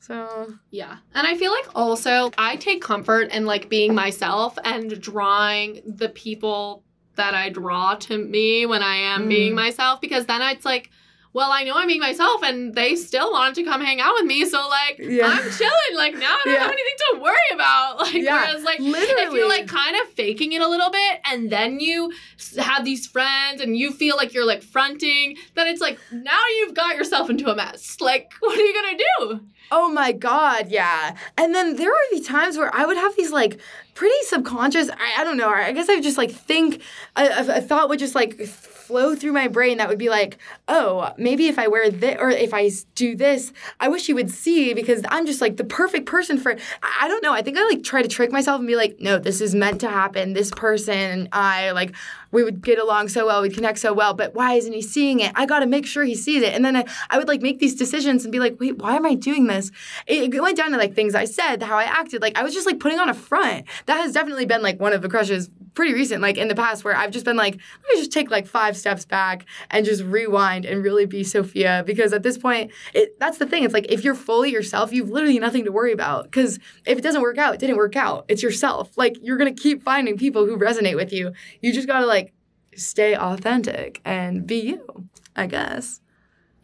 So 0.00 0.54
Yeah. 0.70 0.98
And 1.14 1.26
I 1.26 1.36
feel 1.36 1.50
like 1.52 1.66
also 1.74 2.30
I 2.38 2.56
take 2.56 2.82
comfort 2.82 3.32
in 3.32 3.46
like 3.46 3.68
being 3.68 3.94
myself 3.94 4.58
and 4.64 5.00
drawing 5.00 5.82
the 5.86 6.08
people 6.08 6.82
that 7.16 7.34
I 7.34 7.48
draw 7.48 7.94
to 7.94 8.18
me 8.18 8.66
when 8.66 8.82
I 8.82 8.96
am 8.96 9.24
Mm. 9.24 9.28
being 9.28 9.54
myself 9.54 10.00
because 10.00 10.26
then 10.26 10.42
it's 10.42 10.64
like, 10.64 10.90
well, 11.36 11.50
I 11.52 11.64
know 11.64 11.74
I'm 11.76 11.86
being 11.86 12.00
myself 12.00 12.42
and 12.42 12.74
they 12.74 12.96
still 12.96 13.30
wanted 13.30 13.54
to 13.56 13.64
come 13.64 13.82
hang 13.82 14.00
out 14.00 14.14
with 14.14 14.24
me. 14.24 14.46
So 14.46 14.58
like 14.68 14.96
Yeah. 14.98 15.26
I'm 15.26 15.50
chilling. 15.58 15.94
Like 15.94 16.14
now 16.14 16.34
I 16.34 16.40
don't 16.44 16.54
Yeah. 16.54 16.60
have 16.60 16.70
anything 16.72 16.98
to 17.12 17.20
worry 17.20 17.50
about. 17.52 17.98
Like 18.06 18.14
Yeah, 18.14 18.40
whereas 18.46 18.64
like 18.64 18.80
Literally. 18.80 19.22
if 19.22 19.32
you're 19.34 19.48
like 19.56 19.66
kind 19.68 19.94
of 20.00 20.08
faking 20.14 20.52
it 20.52 20.62
a 20.62 20.68
little 20.68 20.90
bit 20.90 21.20
and 21.30 21.50
then 21.50 21.78
you 21.78 22.10
have 22.58 22.84
these 22.86 23.06
friends 23.06 23.60
and 23.60 23.76
you 23.76 23.92
feel 23.92 24.16
like 24.16 24.32
you're 24.32 24.46
like 24.46 24.62
fronting, 24.62 25.36
then 25.54 25.66
it's 25.66 25.82
like 25.82 25.98
now 26.10 26.40
you've 26.58 26.74
got 26.74 26.96
yourself 26.96 27.28
into 27.28 27.50
a 27.50 27.54
mess. 27.54 27.98
Like 28.00 28.32
what 28.40 28.58
are 28.58 28.62
you 28.62 28.72
gonna 28.74 28.98
do? 28.98 29.40
Oh 29.70 29.92
my 29.92 30.12
god, 30.12 30.68
yeah. 30.68 31.16
And 31.36 31.54
then 31.54 31.76
there 31.76 31.90
would 31.90 32.10
be 32.18 32.22
times 32.22 32.56
where 32.56 32.74
I 32.74 32.86
would 32.86 32.96
have 32.96 33.14
these 33.16 33.32
like 33.32 33.58
pretty 33.94 34.14
subconscious. 34.22 34.88
I, 34.90 35.20
I 35.20 35.24
don't 35.24 35.36
know. 35.36 35.48
I 35.50 35.72
guess 35.72 35.88
I 35.88 36.00
just 36.00 36.16
like 36.16 36.30
think 36.30 36.80
a, 37.16 37.24
a, 37.24 37.56
a 37.58 37.60
thought 37.60 37.88
would 37.88 37.98
just 37.98 38.14
like 38.14 38.38
flow 38.86 39.14
through 39.14 39.32
my 39.32 39.48
brain 39.48 39.78
that 39.78 39.88
would 39.88 39.98
be 39.98 40.08
like, 40.08 40.38
oh, 40.68 41.12
maybe 41.18 41.48
if 41.48 41.58
I 41.58 41.66
wear 41.66 41.90
this 41.90 42.16
or 42.20 42.30
if 42.30 42.54
I 42.54 42.70
do 42.94 43.16
this, 43.16 43.52
I 43.80 43.88
wish 43.88 44.08
you 44.08 44.14
would 44.14 44.30
see 44.30 44.74
because 44.74 45.02
I'm 45.08 45.26
just 45.26 45.40
like 45.40 45.56
the 45.56 45.64
perfect 45.64 46.06
person 46.06 46.38
for. 46.38 46.56
I, 46.82 47.08
don't 47.08 47.22
know. 47.22 47.32
I 47.32 47.42
think 47.42 47.58
I 47.58 47.64
like 47.64 47.82
try 47.82 48.02
to 48.02 48.08
trick 48.08 48.30
myself 48.30 48.58
and 48.58 48.66
be 48.66 48.76
like, 48.76 48.96
no, 49.00 49.18
this 49.18 49.40
is 49.40 49.54
meant 49.54 49.80
to 49.80 49.88
happen. 49.88 50.32
This 50.32 50.50
person 50.50 50.94
and 50.96 51.28
I 51.32 51.72
like 51.72 51.94
we 52.32 52.44
would 52.44 52.62
get 52.62 52.78
along 52.78 53.08
so 53.08 53.26
well, 53.26 53.42
we'd 53.42 53.54
connect 53.54 53.78
so 53.78 53.92
well, 53.92 54.12
but 54.12 54.34
why 54.34 54.54
isn't 54.54 54.72
he 54.72 54.82
seeing 54.82 55.20
it? 55.20 55.32
I 55.34 55.46
got 55.46 55.60
to 55.60 55.66
make 55.66 55.86
sure 55.86 56.04
he 56.04 56.14
sees 56.14 56.42
it. 56.42 56.52
And 56.52 56.64
then 56.64 56.76
I, 56.76 56.84
I 57.08 57.18
would 57.18 57.28
like 57.28 57.40
make 57.40 57.60
these 57.60 57.74
decisions 57.74 58.24
and 58.24 58.32
be 58.32 58.40
like, 58.40 58.58
wait, 58.60 58.78
why 58.78 58.96
am 58.96 59.06
I 59.06 59.14
doing 59.14 59.46
this? 59.46 59.70
It, 60.06 60.34
it 60.34 60.40
went 60.42 60.56
down 60.56 60.70
to 60.72 60.76
like 60.76 60.94
things 60.94 61.14
I 61.14 61.24
said, 61.24 61.62
how 61.62 61.78
I 61.78 61.84
acted. 61.84 62.22
Like 62.22 62.36
I 62.36 62.42
was 62.42 62.52
just 62.52 62.66
like 62.66 62.80
putting 62.80 62.98
on 62.98 63.08
a 63.08 63.14
front. 63.14 63.66
That 63.86 63.98
has 63.98 64.12
definitely 64.12 64.46
been 64.46 64.62
like 64.62 64.78
one 64.80 64.92
of 64.92 65.02
the 65.02 65.08
crushes 65.08 65.48
pretty 65.76 65.94
recent, 65.94 66.20
like 66.20 66.36
in 66.36 66.48
the 66.48 66.54
past, 66.56 66.82
where 66.82 66.96
I've 66.96 67.12
just 67.12 67.24
been 67.24 67.36
like, 67.36 67.54
let 67.54 67.94
me 67.94 68.00
just 68.00 68.10
take 68.10 68.30
like 68.30 68.48
five 68.48 68.76
steps 68.76 69.04
back 69.04 69.46
and 69.70 69.86
just 69.86 70.02
rewind 70.02 70.64
and 70.64 70.82
really 70.82 71.06
be 71.06 71.22
Sophia. 71.22 71.84
Because 71.86 72.12
at 72.12 72.24
this 72.24 72.36
point, 72.36 72.72
it 72.92 73.16
that's 73.20 73.38
the 73.38 73.46
thing. 73.46 73.62
It's 73.62 73.74
like 73.74 73.86
if 73.88 74.02
you're 74.02 74.16
fully 74.16 74.50
yourself, 74.50 74.92
you've 74.92 75.10
literally 75.10 75.38
nothing 75.38 75.64
to 75.66 75.70
worry 75.70 75.92
about. 75.92 76.24
Because 76.24 76.58
if 76.84 76.98
it 76.98 77.02
doesn't 77.02 77.22
work 77.22 77.38
out, 77.38 77.54
it 77.54 77.60
didn't 77.60 77.76
work 77.76 77.94
out. 77.94 78.24
It's 78.26 78.42
yourself. 78.42 78.96
Like 78.96 79.16
you're 79.22 79.36
gonna 79.36 79.54
keep 79.54 79.82
finding 79.84 80.16
people 80.16 80.46
who 80.46 80.56
resonate 80.56 80.96
with 80.96 81.12
you. 81.12 81.32
You 81.60 81.72
just 81.72 81.86
gotta 81.86 82.06
like 82.06 82.32
stay 82.74 83.14
authentic 83.14 84.00
and 84.04 84.46
be 84.46 84.56
you, 84.56 85.08
I 85.36 85.46
guess. 85.46 86.00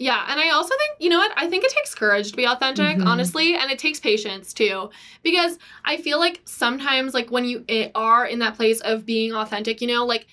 Yeah, 0.02 0.24
and 0.28 0.40
I 0.40 0.50
also 0.50 0.70
think, 0.70 0.96
you 1.00 1.08
know 1.10 1.18
what? 1.18 1.32
I 1.36 1.46
think 1.48 1.62
it 1.62 1.70
takes 1.70 1.94
courage 1.94 2.30
to 2.32 2.36
be 2.36 2.44
authentic, 2.44 2.98
Mhm. 2.98 3.06
honestly, 3.06 3.54
and 3.54 3.70
it 3.70 3.78
takes 3.78 4.00
patience 4.00 4.52
too. 4.52 4.90
Because 5.22 5.58
I 5.84 5.96
feel 5.96 6.18
like 6.18 6.40
sometimes 6.44 7.14
like 7.14 7.30
when 7.30 7.44
you 7.44 7.64
i- 7.70 7.92
are 7.94 8.26
in 8.26 8.40
that 8.40 8.56
place 8.56 8.80
of 8.80 9.06
being 9.06 9.32
authentic, 9.32 9.80
you 9.80 9.86
know, 9.86 10.04
like 10.04 10.26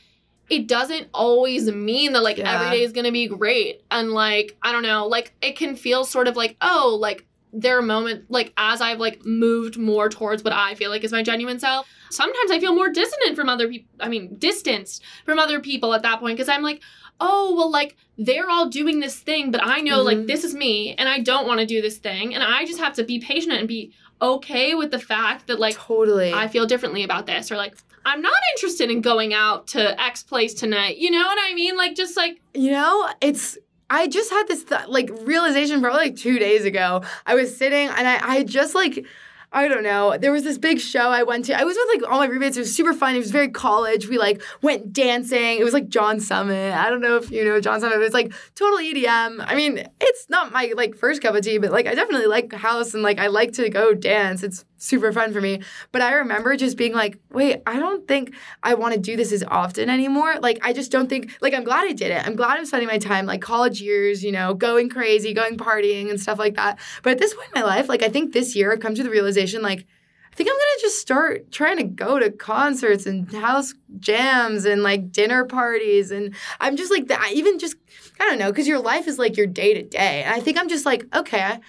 it 0.50 0.68
doesn't 0.68 1.08
always 1.14 1.72
mean 1.72 2.14
that 2.14 2.24
like 2.24 2.40
Yeah. 2.40 2.52
every 2.52 2.76
day 2.76 2.84
is 2.84 2.92
going 2.94 3.06
to 3.06 3.12
be 3.12 3.28
great 3.28 3.84
and 3.92 4.12
like 4.14 4.58
I 4.64 4.72
don't 4.72 4.82
know, 4.82 5.06
like 5.06 5.34
it 5.44 5.56
can 5.56 5.76
feel 5.76 6.04
sort 6.04 6.28
of 6.28 6.36
like, 6.36 6.58
oh, 6.62 6.98
like 7.00 7.28
there 7.54 7.78
are 7.78 7.82
moments 7.84 8.26
like 8.30 8.54
as 8.58 8.82
I've 8.82 9.00
like 9.00 9.24
moved 9.26 9.78
more 9.78 10.10
towards 10.10 10.44
what 10.44 10.54
I 10.54 10.74
feel 10.74 10.90
like 10.90 11.04
is 11.04 11.12
my 11.12 11.22
genuine 11.22 11.60
self, 11.60 11.88
sometimes 12.10 12.50
I 12.50 12.60
feel 12.60 12.74
more 12.74 12.90
dissonant 12.90 13.36
from 13.36 13.50
other 13.50 13.68
people. 13.68 13.90
I 14.00 14.10
mean, 14.10 14.36
distanced 14.40 15.04
from 15.26 15.38
other 15.38 15.60
people 15.60 15.94
at 15.94 16.02
that 16.02 16.20
point 16.20 16.36
because 16.38 16.50
I'm 16.50 16.64
like, 16.64 16.82
oh, 17.22 17.54
well, 17.56 17.70
like 17.72 17.96
they're 18.18 18.50
all 18.50 18.68
doing 18.70 19.00
this 19.00 19.18
thing, 19.20 19.52
but 19.52 19.62
I 19.64 19.80
know 19.82 20.02
like 20.02 20.18
Mhm. 20.20 20.28
this 20.28 20.44
is 20.44 20.54
me 20.54 20.96
and 20.98 21.08
I 21.10 21.20
don't 21.20 21.48
want 21.48 21.60
to 21.60 21.66
do 21.66 21.82
this 21.82 21.98
thing. 21.98 22.34
And 22.36 22.44
I 22.44 22.66
just 22.66 22.80
have 22.80 22.94
to 22.94 23.04
be 23.04 23.20
patient 23.20 23.54
and 23.54 23.68
be 23.68 23.92
okay 24.22 24.76
with 24.76 24.92
the 24.92 25.00
fact 25.00 25.48
that 25.48 25.60
like 25.60 25.76
totally. 25.76 26.34
I 26.34 26.48
feel 26.48 26.66
differently 26.66 27.04
about 27.04 27.26
this 27.26 27.52
or 27.52 27.58
like 27.58 27.76
I'm 28.06 28.22
not 28.22 28.34
interested 28.56 28.90
in 28.90 29.02
going 29.02 29.34
out 29.34 29.68
to 29.68 30.02
X 30.02 30.24
place 30.24 30.54
tonight. 30.54 30.98
You 30.98 31.12
know 31.12 31.26
what 31.26 31.38
I 31.42 31.54
mean? 31.54 31.76
Like 31.78 31.96
just 31.96 32.16
like 32.18 32.40
You 32.54 32.72
know, 32.72 33.10
it's 33.22 33.58
I 33.90 34.08
just 34.08 34.30
had 34.30 34.48
this 34.48 34.64
th- 34.66 34.88
like 34.88 35.10
realization 35.24 35.82
probably 35.82 36.00
like 36.02 36.16
two 36.16 36.40
days 36.40 36.64
ago. 36.66 37.02
I 37.26 37.36
was 37.36 37.56
sitting 37.56 37.88
and 37.90 38.08
I 38.08 38.20
I 38.38 38.44
just 38.44 38.76
like 38.76 39.06
I 39.52 39.68
don't 39.68 39.84
know. 39.84 40.16
There 40.18 40.32
was 40.32 40.44
this 40.44 40.60
big 40.60 40.80
show 40.80 41.10
I 41.10 41.24
went 41.24 41.46
to. 41.46 41.60
I 41.60 41.64
was 41.64 41.76
with 41.76 42.02
like 42.02 42.12
all 42.12 42.20
my 42.20 42.28
roommates. 42.28 42.56
It 42.56 42.62
was 42.62 42.76
super 42.76 42.94
fun. 42.94 43.16
It 43.16 43.20
was 43.20 43.32
very 43.32 43.50
college. 43.50 44.08
We 44.08 44.20
like 44.20 44.44
went 44.62 44.94
dancing. 44.94 45.58
It 45.58 45.64
was 45.64 45.74
like 45.74 45.90
John 45.90 46.20
Summit. 46.20 46.74
I 46.74 46.90
don't 46.90 47.02
know 47.02 47.16
if 47.16 47.32
you 47.32 47.44
know 47.44 47.60
John 47.60 47.82
Summit. 47.82 47.96
It 47.96 48.00
was 48.00 48.14
like 48.14 48.32
total 48.54 48.78
EDM. 48.78 49.44
I 49.46 49.56
mean, 49.56 49.84
it's 50.00 50.30
not 50.30 50.52
my 50.52 50.74
like 50.76 50.96
first 50.96 51.24
cup 51.24 51.34
of 51.34 51.44
tea, 51.44 51.58
but 51.58 51.72
like 51.72 51.88
I 51.88 51.96
definitely 51.96 52.28
like 52.28 52.54
house 52.54 52.94
and 52.94 53.02
like 53.02 53.18
I 53.18 53.28
like 53.28 53.54
to 53.54 53.70
go 53.70 53.94
dance. 53.96 54.44
It's 54.44 54.66
super 54.80 55.12
fun 55.12 55.32
for 55.32 55.42
me. 55.42 55.62
But 55.92 56.02
I 56.02 56.14
remember 56.14 56.56
just 56.56 56.78
being 56.78 56.94
like, 56.94 57.20
wait, 57.32 57.62
I 57.68 57.80
don't 57.80 58.08
think 58.08 58.36
I 58.64 58.74
want 58.74 58.94
to 58.94 59.00
do 59.00 59.16
this 59.16 59.32
as 59.32 59.44
often 59.44 59.90
anymore. 59.90 60.40
Like, 60.40 60.60
I 60.62 60.74
just 60.74 60.92
don't 60.92 61.08
think, 61.08 61.38
like, 61.42 61.54
I'm 61.54 61.64
glad 61.64 61.88
I 61.88 61.94
did 61.94 62.12
it. 62.12 62.26
I'm 62.26 62.36
glad 62.36 62.58
I'm 62.58 62.66
spending 62.66 62.88
my 62.88 62.98
time, 62.98 63.26
like, 63.26 63.42
college 63.42 63.82
years, 63.82 64.24
you 64.24 64.32
know, 64.32 64.54
going 64.54 64.90
crazy, 64.90 65.34
going 65.34 65.58
partying 65.58 66.10
and 66.10 66.20
stuff 66.20 66.40
like 66.40 66.56
that. 66.56 66.80
But 67.04 67.12
at 67.12 67.20
this 67.20 67.34
point 67.34 67.50
in 67.54 67.62
my 67.62 67.68
life, 67.68 67.90
like, 67.90 68.04
I 68.04 68.10
think 68.10 68.34
this 68.34 68.56
year 68.56 68.72
I've 68.72 68.80
come 68.80 68.96
to 68.96 69.04
the 69.04 69.10
realization, 69.10 69.62
like, 69.62 69.86
I 70.32 70.36
think 70.36 70.50
I'm 70.50 70.56
gonna 70.56 70.82
just 70.82 71.00
start 71.00 71.52
trying 71.52 71.78
to 71.78 71.84
go 71.84 72.18
to 72.18 72.32
concerts 72.32 73.06
and 73.06 73.30
house 73.34 73.74
jams 73.98 74.64
and 74.64 74.84
like 74.84 75.12
dinner 75.12 75.44
parties. 75.44 76.12
And 76.12 76.34
I'm 76.62 76.78
just 76.78 76.92
like, 76.92 77.08
that. 77.08 77.32
even 77.34 77.60
just, 77.60 77.76
I 78.20 78.26
don't 78.26 78.40
know, 78.40 78.50
because 78.52 78.68
your 78.68 78.80
life 78.80 79.08
is 79.08 79.18
like 79.20 79.36
your 79.36 79.48
day 79.48 79.74
to 79.74 79.82
day. 79.82 80.24
And 80.24 80.34
I 80.34 80.40
think 80.40 80.58
I'm 80.58 80.70
just 80.70 80.86
like, 80.86 81.04
okay, 81.14 81.60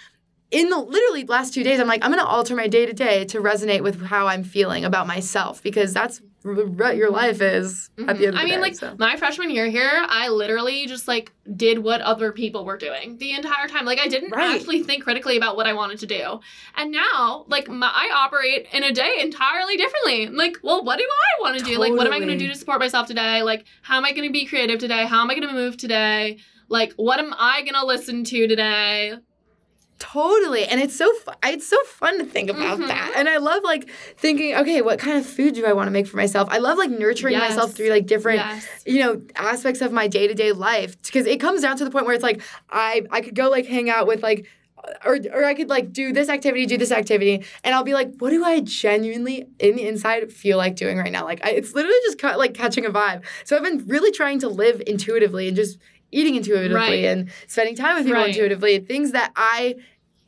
in 0.51 0.69
the 0.69 0.77
literally 0.77 1.23
last 1.23 1.53
two 1.53 1.63
days, 1.63 1.79
I'm 1.79 1.87
like, 1.87 2.03
I'm 2.03 2.11
gonna 2.11 2.25
alter 2.25 2.55
my 2.55 2.67
day 2.67 2.85
to 2.85 2.93
day 2.93 3.25
to 3.25 3.39
resonate 3.39 3.81
with 3.81 4.01
how 4.01 4.27
I'm 4.27 4.43
feeling 4.43 4.85
about 4.85 5.07
myself 5.07 5.63
because 5.63 5.93
that's 5.93 6.21
what 6.43 6.97
your 6.97 7.11
life 7.11 7.39
is 7.39 7.89
at 7.97 7.97
the 7.97 8.03
mm-hmm. 8.03 8.09
end 8.09 8.11
of 8.11 8.19
the 8.19 8.31
day. 8.31 8.37
I 8.37 8.45
mean, 8.45 8.53
day, 8.55 8.59
like 8.59 8.75
so. 8.75 8.95
my 8.97 9.15
freshman 9.15 9.49
year 9.49 9.69
here, 9.69 10.05
I 10.07 10.29
literally 10.29 10.87
just 10.87 11.07
like 11.07 11.31
did 11.55 11.79
what 11.79 12.01
other 12.01 12.31
people 12.31 12.65
were 12.65 12.77
doing 12.77 13.17
the 13.17 13.31
entire 13.31 13.67
time. 13.67 13.85
Like 13.85 13.99
I 13.99 14.07
didn't 14.07 14.31
Right. 14.31 14.55
actually 14.55 14.83
think 14.83 15.03
critically 15.03 15.37
about 15.37 15.55
what 15.55 15.67
I 15.67 15.73
wanted 15.73 15.99
to 15.99 16.07
do. 16.07 16.39
And 16.75 16.91
now, 16.91 17.45
like 17.47 17.69
my, 17.69 17.87
I 17.87 18.11
operate 18.13 18.67
in 18.73 18.83
a 18.83 18.91
day 18.91 19.17
entirely 19.19 19.77
differently. 19.77 20.27
I'm 20.27 20.35
like, 20.35 20.57
well, 20.63 20.83
what 20.83 20.97
do 20.97 21.05
I 21.05 21.41
want 21.41 21.59
to 21.59 21.63
do? 21.63 21.77
Like, 21.77 21.93
what 21.93 22.07
am 22.07 22.13
I 22.13 22.17
going 22.17 22.29
to 22.29 22.37
do 22.37 22.47
to 22.47 22.55
support 22.55 22.79
myself 22.79 23.07
today? 23.07 23.43
Like, 23.43 23.65
how 23.83 23.97
am 23.97 24.05
I 24.05 24.11
going 24.11 24.27
to 24.27 24.33
be 24.33 24.45
creative 24.45 24.79
today? 24.79 25.05
How 25.05 25.21
am 25.21 25.29
I 25.29 25.35
going 25.35 25.47
to 25.47 25.53
move 25.53 25.77
today? 25.77 26.39
Like, 26.69 26.93
what 26.93 27.19
am 27.19 27.33
I 27.37 27.61
going 27.61 27.73
to 27.73 27.85
listen 27.85 28.23
to 28.23 28.47
today? 28.47 29.15
Totally, 30.01 30.65
and 30.65 30.81
it's 30.81 30.95
so 30.95 31.13
fu- 31.13 31.31
it's 31.43 31.67
so 31.67 31.77
fun 31.85 32.17
to 32.17 32.25
think 32.25 32.49
about 32.49 32.79
Mhm. 32.79 32.87
that, 32.87 33.13
and 33.15 33.29
I 33.29 33.37
love 33.37 33.63
like 33.63 33.87
thinking, 34.17 34.55
okay, 34.55 34.81
what 34.81 34.97
kind 34.97 35.15
of 35.17 35.25
food 35.27 35.53
do 35.53 35.63
I 35.65 35.73
want 35.73 35.87
to 35.87 35.91
make 35.91 36.07
for 36.07 36.17
myself? 36.17 36.49
I 36.51 36.57
love 36.57 36.79
like 36.79 36.89
nurturing 36.89 37.33
Yes. 37.33 37.51
myself 37.51 37.73
through 37.73 37.89
like 37.89 38.07
different 38.07 38.39
Yes. 38.39 38.65
you 38.85 38.99
know 38.99 39.21
aspects 39.35 39.79
of 39.79 39.91
my 39.91 40.07
day-to-day 40.07 40.53
life 40.53 40.99
because 41.03 41.27
it 41.27 41.39
comes 41.39 41.61
down 41.61 41.77
to 41.77 41.85
the 41.85 41.91
point 41.91 42.05
where 42.07 42.15
it's 42.15 42.23
like 42.23 42.41
i 42.71 43.03
i 43.11 43.21
could 43.21 43.35
go 43.35 43.49
like 43.49 43.67
hang 43.67 43.89
out 43.91 44.07
with 44.07 44.23
like 44.23 44.47
or, 45.05 45.19
or 45.31 45.45
I 45.45 45.53
could 45.53 45.69
like 45.69 45.93
do 45.93 46.11
this 46.11 46.27
activity, 46.27 46.65
do 46.65 46.75
this 46.75 46.91
activity, 46.91 47.43
and 47.63 47.75
I'll 47.75 47.83
be 47.83 47.93
like, 47.93 48.15
what 48.17 48.31
do 48.31 48.43
I 48.43 48.61
genuinely 48.61 49.45
in 49.59 49.75
the 49.75 49.85
inside 49.87 50.33
feel 50.33 50.57
like 50.57 50.75
doing 50.75 50.97
right 50.97 51.11
now? 51.11 51.23
Like, 51.23 51.39
I, 51.45 51.51
it's 51.51 51.75
literally 51.75 51.99
just 52.05 52.17
ca- 52.17 52.35
like 52.35 52.55
catching 52.55 52.87
a 52.87 52.89
vibe. 52.89 53.21
So 53.43 53.55
I've 53.55 53.61
been 53.61 53.85
really 53.85 54.09
trying 54.11 54.39
to 54.39 54.49
live 54.49 54.81
intuitively 54.87 55.47
and 55.47 55.55
just 55.55 55.77
eating 56.11 56.33
intuitively 56.33 56.73
Right. 56.75 57.05
and 57.05 57.29
spending 57.45 57.75
time 57.75 57.95
with 57.95 58.05
people 58.05 58.21
Right. 58.21 58.29
intuitively, 58.29 58.79
things 58.79 59.11
that 59.11 59.31
I 59.35 59.75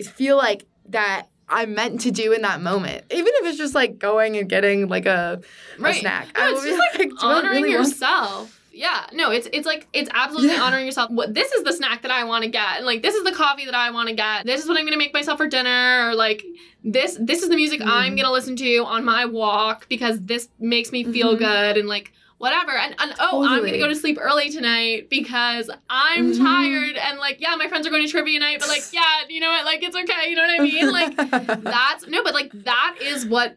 feel 0.02 0.38
like 0.38 0.66
that 0.90 1.28
I'm 1.50 1.76
meant 1.76 2.02
to 2.02 2.12
do 2.12 2.32
in 2.32 2.42
that 2.44 2.62
moment, 2.62 3.04
even 3.12 3.28
if 3.36 3.46
it's 3.48 3.58
just 3.58 3.76
like 3.76 4.00
going 4.00 4.38
and 4.38 4.50
getting 4.50 4.88
like 4.88 5.06
a, 5.06 5.42
a 5.78 5.82
Right. 5.82 5.96
snack. 5.96 6.30
No, 6.36 6.42
I 6.44 6.52
it's 6.52 6.64
just 6.64 6.80
like 7.00 7.10
do 7.10 7.16
honoring 7.22 7.64
really 7.64 7.72
yourself. 7.72 8.60
Yeah, 8.76 9.06
no, 9.14 9.30
it's 9.30 9.48
it's 9.54 9.68
like 9.68 9.88
it's 9.94 10.10
absolutely 10.14 10.56
Yeah. 10.56 10.64
honoring 10.64 10.86
yourself. 10.88 11.12
What 11.12 11.34
this 11.36 11.52
is 11.52 11.64
the 11.64 11.74
snack 11.74 12.02
that 12.02 12.10
I 12.12 12.24
want 12.24 12.44
to 12.44 12.50
get, 12.50 12.78
and 12.78 12.86
like 12.88 13.04
this 13.04 13.14
is 13.14 13.24
the 13.24 13.32
coffee 13.32 13.66
that 13.66 13.76
I 13.76 13.92
want 13.92 14.10
to 14.10 14.16
get. 14.16 14.48
This 14.48 14.64
is 14.64 14.68
what 14.68 14.80
I'm 14.80 14.86
gonna 14.86 14.98
make 14.98 15.14
myself 15.14 15.38
for 15.38 15.48
dinner, 15.48 16.10
or 16.10 16.16
like 16.16 16.44
this 16.84 17.16
this 17.22 17.44
is 17.44 17.50
the 17.50 17.56
music 17.56 17.82
I'm 17.86 18.14
Mhm. 18.14 18.18
gonna 18.18 18.32
listen 18.32 18.56
to 18.56 18.78
on 18.86 19.06
my 19.06 19.26
walk 19.26 19.88
because 19.90 20.20
this 20.22 20.50
makes 20.60 20.92
me 20.92 21.04
feel 21.04 21.36
Mhm. 21.36 21.40
good, 21.40 21.78
and 21.78 21.88
like 21.88 22.14
whatever. 22.44 22.72
And, 22.74 22.94
and 23.00 23.16
oh, 23.20 23.42
I'm 23.48 23.64
gonna 23.64 23.78
go 23.78 23.88
to 23.88 23.96
sleep 23.96 24.18
early 24.22 24.50
tonight 24.50 25.10
because 25.10 25.70
I'm 25.90 26.34
Mhm. 26.34 26.38
tired, 26.38 26.98
and 26.98 27.18
like 27.18 27.40
yeah, 27.40 27.56
my 27.56 27.68
friends 27.70 27.88
are 27.88 27.90
going 27.90 28.06
to 28.06 28.12
trivia 28.12 28.38
night, 28.40 28.60
but 28.60 28.68
like 28.68 28.84
yeah, 28.92 29.22
you 29.30 29.40
know 29.40 29.50
what, 29.50 29.64
like 29.66 29.82
it's 29.82 29.96
okay, 29.96 30.30
you 30.30 30.36
know 30.36 30.42
what 30.42 30.60
I 30.60 30.64
mean? 30.64 30.92
Like 30.92 31.16
that's 31.64 32.06
no, 32.08 32.22
but 32.24 32.34
like 32.34 32.52
that 32.66 32.96
is 33.02 33.26
what 33.26 33.56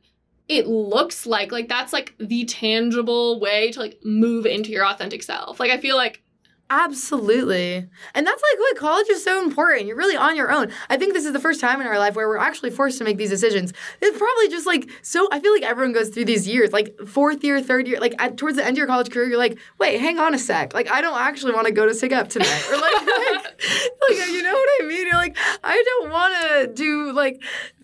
it 0.48 0.68
looks 0.68 1.26
like. 1.26 1.50
Like 1.50 1.68
that's 1.68 1.92
like 1.92 2.14
the 2.20 2.44
tangible 2.44 3.40
way 3.40 3.72
to 3.72 3.80
like 3.80 3.98
move 4.04 4.46
into 4.46 4.70
your 4.70 4.86
authentic 4.86 5.22
self. 5.24 5.58
Like 5.58 5.72
I 5.72 5.78
feel 5.78 5.96
like 5.96 6.22
Absolutely. 6.68 7.86
And 8.14 8.26
that's 8.26 8.42
like 8.42 8.58
what 8.58 8.76
college 8.76 9.08
is 9.08 9.22
so 9.22 9.40
important. 9.40 9.86
You're 9.86 9.96
really 9.96 10.16
on 10.16 10.34
your 10.34 10.50
own. 10.50 10.72
I 10.90 10.96
think 10.96 11.14
this 11.14 11.24
is 11.24 11.32
the 11.32 11.38
first 11.38 11.60
time 11.60 11.80
in 11.80 11.86
our 11.86 11.98
life 11.98 12.16
where 12.16 12.28
we're 12.28 12.38
actually 12.38 12.70
forced 12.70 12.98
to 12.98 13.04
make 13.04 13.18
these 13.18 13.30
decisions. 13.30 13.72
It's 14.00 14.18
probably 14.18 14.48
just 14.48 14.66
like 14.66 14.90
so 15.02 15.28
I 15.30 15.38
feel 15.38 15.52
like 15.52 15.62
everyone 15.62 15.92
goes 15.92 16.08
through 16.08 16.24
these 16.24 16.48
years, 16.48 16.72
like 16.72 16.98
fourth 17.06 17.44
year, 17.44 17.60
third 17.60 17.86
year, 17.86 18.00
like 18.00 18.16
at, 18.18 18.36
towards 18.36 18.56
the 18.56 18.64
end 18.64 18.74
of 18.74 18.78
your 18.78 18.88
college 18.88 19.10
career, 19.10 19.28
you're 19.28 19.38
like, 19.38 19.58
wait, 19.78 20.00
hang 20.00 20.18
on 20.18 20.34
a 20.34 20.38
sec. 20.38 20.74
Like 20.74 20.90
I 20.90 21.00
don't 21.00 21.18
actually 21.18 21.52
want 21.52 21.68
to 21.68 21.72
go 21.72 21.86
to 21.86 21.92
SigEp 21.92 22.28
tonight. 22.28 22.66
Or 22.68 22.76
like, 22.76 23.06
like, 23.06 24.18
like 24.18 24.28
you 24.28 24.42
know 24.42 24.52
what 24.52 24.68
I 24.82 24.86
mean? 24.86 25.06
You're 25.06 25.14
like, 25.14 25.36
I 25.62 25.80
don't 25.86 26.10
wanna 26.10 26.66
do 26.74 27.12
like 27.12 27.40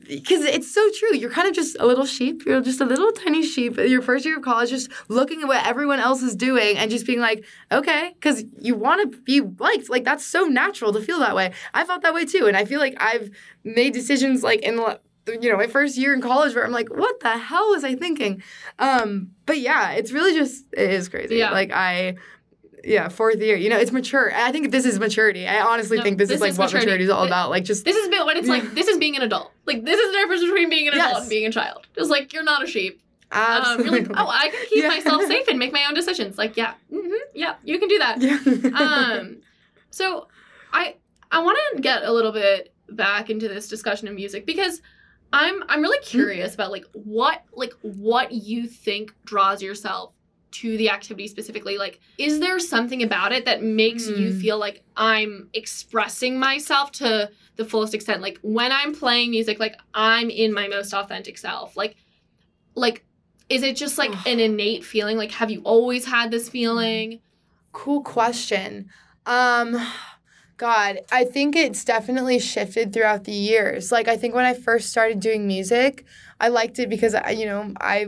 because 0.07 0.45
it's 0.45 0.73
so 0.73 0.89
true. 0.99 1.17
You're 1.17 1.31
kind 1.31 1.49
of 1.49 1.55
just 1.55 1.77
a 1.81 1.87
little 1.87 2.07
sheep. 2.07 2.45
You're 2.47 2.61
just 2.61 2.81
a 2.81 2.85
little 2.85 3.13
tiny 3.13 3.43
sheep. 3.43 3.77
Your 3.77 4.03
first 4.03 4.25
year 4.25 4.37
of 4.37 4.43
college, 4.43 4.71
just 4.71 4.91
looking 5.09 5.43
at 5.43 5.49
what 5.49 5.67
everyone 5.67 6.01
else 6.01 6.23
is 6.23 6.35
doing 6.35 6.77
and 6.77 6.91
just 6.91 7.07
being 7.07 7.21
like, 7.21 7.45
okay, 7.71 8.13
because 8.15 8.45
you 8.61 8.75
want 8.75 9.13
to 9.13 9.19
be 9.19 9.41
liked. 9.41 9.91
Like 9.91 10.05
that's 10.05 10.25
so 10.25 10.45
natural 10.45 10.93
to 10.93 11.01
feel 11.01 11.19
that 11.21 11.35
way. 11.35 11.53
I 11.75 11.85
felt 11.85 12.03
that 12.03 12.15
way 12.15 12.25
too, 12.25 12.47
and 12.47 12.57
I 12.57 12.65
feel 12.65 12.81
like 12.81 12.95
I've 12.99 13.31
made 13.65 13.93
decisions 13.93 14.43
like 14.43 14.61
in 14.61 14.77
the 14.77 15.01
you 15.27 15.51
know 15.51 15.57
my 15.57 15.69
first 15.69 15.97
year 15.97 16.13
in 16.15 16.21
college 16.21 16.55
where 16.55 16.65
I'm 16.65 16.73
like, 16.73 16.89
what 16.89 17.21
the 17.21 17.39
hell 17.39 17.71
was 17.71 17.85
I 17.85 17.95
thinking? 17.95 18.43
Um, 18.79 19.31
but 19.47 19.59
yeah, 19.61 19.93
it's 19.93 20.13
really 20.13 20.35
just 20.35 20.65
it 20.73 20.91
is 20.91 21.09
crazy. 21.09 21.37
Yeah. 21.37 21.51
Like 21.51 21.71
I. 21.73 22.17
Yeah, 22.85 23.09
fourth 23.09 23.41
year. 23.41 23.57
You 23.57 23.69
know, 23.69 23.79
it's 23.79 23.93
mature. 23.93 24.33
I 24.35 24.51
think 24.53 24.71
this 24.71 24.85
is 24.85 24.99
maturity. 24.99 25.47
I 25.47 25.61
honestly 25.61 25.99
No, 25.99 26.03
think 26.03 26.19
this, 26.19 26.29
this 26.29 26.37
is 26.37 26.41
like 26.41 26.51
is 26.53 26.59
what 26.59 26.73
maturity. 26.73 27.05
is 27.05 27.11
all 27.11 27.25
about. 27.25 27.51
Like 27.51 27.65
just 27.65 27.85
this 27.85 27.97
is 27.97 28.09
what 28.09 28.37
it's 28.37 28.49
like. 28.49 28.63
This 28.75 28.89
is 28.89 28.99
being 28.99 29.17
an 29.17 29.23
adult. 29.23 29.53
Like 29.67 29.85
this 29.85 29.99
is 30.01 30.13
the 30.13 30.19
difference 30.19 30.43
between 30.43 30.69
being 30.71 30.89
an 30.89 30.95
adult 30.95 31.21
and 31.23 31.31
being 31.31 31.47
a 31.47 31.53
child. 31.53 31.87
Just 31.95 32.11
like 32.11 32.33
you're 32.33 32.43
not 32.43 32.63
a 32.63 32.67
sheep. 32.67 33.01
Absolutely. 33.31 33.85
Um, 33.85 33.95
you're 34.05 34.09
like, 34.09 34.19
oh, 34.21 34.29
I 34.29 34.49
can 34.51 34.67
keep 34.69 34.83
Yeah. 34.83 34.89
myself 34.89 35.23
safe 35.27 35.49
and 35.49 35.59
make 35.59 35.73
my 35.73 35.85
own 35.89 35.95
decisions. 35.95 36.37
Like, 36.39 36.57
yeah, 36.57 36.75
hmm 36.91 37.13
yeah, 37.35 37.55
you 37.65 37.79
can 37.79 37.89
do 37.89 37.99
that. 37.99 38.21
Yeah. 38.21 38.39
um, 38.79 39.39
so 39.91 40.29
I 40.73 40.97
I 41.31 41.43
want 41.43 41.59
to 41.75 41.81
get 41.83 42.03
a 42.03 42.13
little 42.13 42.33
bit 42.33 42.75
back 42.91 43.31
into 43.31 43.49
this 43.49 43.69
discussion 43.69 44.09
of 44.09 44.15
music 44.15 44.45
because 44.45 44.83
I'm 45.33 45.63
I'm 45.69 45.81
really 45.81 46.03
curious 46.05 46.55
about 46.55 46.71
like 46.73 46.85
what 46.93 47.43
like 47.55 47.73
what 47.83 48.33
you 48.33 48.67
think 48.67 49.15
draws 49.25 49.63
yourself 49.63 50.15
to 50.53 50.77
the 50.77 50.91
activity 50.91 51.29
specifically. 51.29 51.79
Like, 51.79 52.01
is 52.19 52.41
there 52.41 52.59
something 52.59 53.03
about 53.03 53.33
it 53.33 53.45
that 53.45 53.63
makes 53.63 54.09
you 54.09 54.31
Hmm. 54.31 54.39
feel 54.39 54.59
like 54.59 54.83
I'm 54.97 55.49
expressing 55.55 56.39
myself 56.39 56.93
to 56.93 57.31
the 57.57 57.65
fullest 57.65 57.95
extent? 57.95 58.23
Like 58.23 58.39
when 58.43 58.73
I'm 58.73 58.95
playing 58.95 59.31
music, 59.31 59.59
like 59.59 59.77
I'm 59.95 60.31
in 60.31 60.53
my 60.53 60.69
most 60.69 60.93
authentic 60.95 61.39
self. 61.39 61.77
Like, 61.77 61.97
like. 62.75 63.05
Is 63.49 63.63
it 63.63 63.77
just 63.77 63.99
like 63.99 64.15
an 64.27 64.41
innate 64.41 64.83
feeling? 64.83 65.19
Like, 65.19 65.33
have 65.33 65.51
you 65.51 65.61
always 65.63 66.07
had 66.07 66.31
this 66.31 66.49
feeling? 66.49 67.21
Cool 67.73 68.03
question. 68.03 68.89
Um 69.27 69.77
God, 70.57 71.01
I 71.11 71.25
think 71.25 71.57
it's 71.57 71.85
definitely 71.85 72.39
shifted 72.39 72.93
throughout 72.93 73.25
the 73.25 73.33
years. 73.33 73.93
Like 73.93 74.09
I 74.09 74.17
think 74.17 74.35
when 74.35 74.47
I 74.47 74.55
first 74.55 74.89
started 74.91 75.21
doing 75.21 75.47
music, 75.47 76.07
I 76.41 76.49
liked 76.49 76.79
it 76.79 76.89
because 76.89 77.15
I, 77.15 77.31
you 77.31 77.45
know, 77.47 77.75
I 77.79 78.07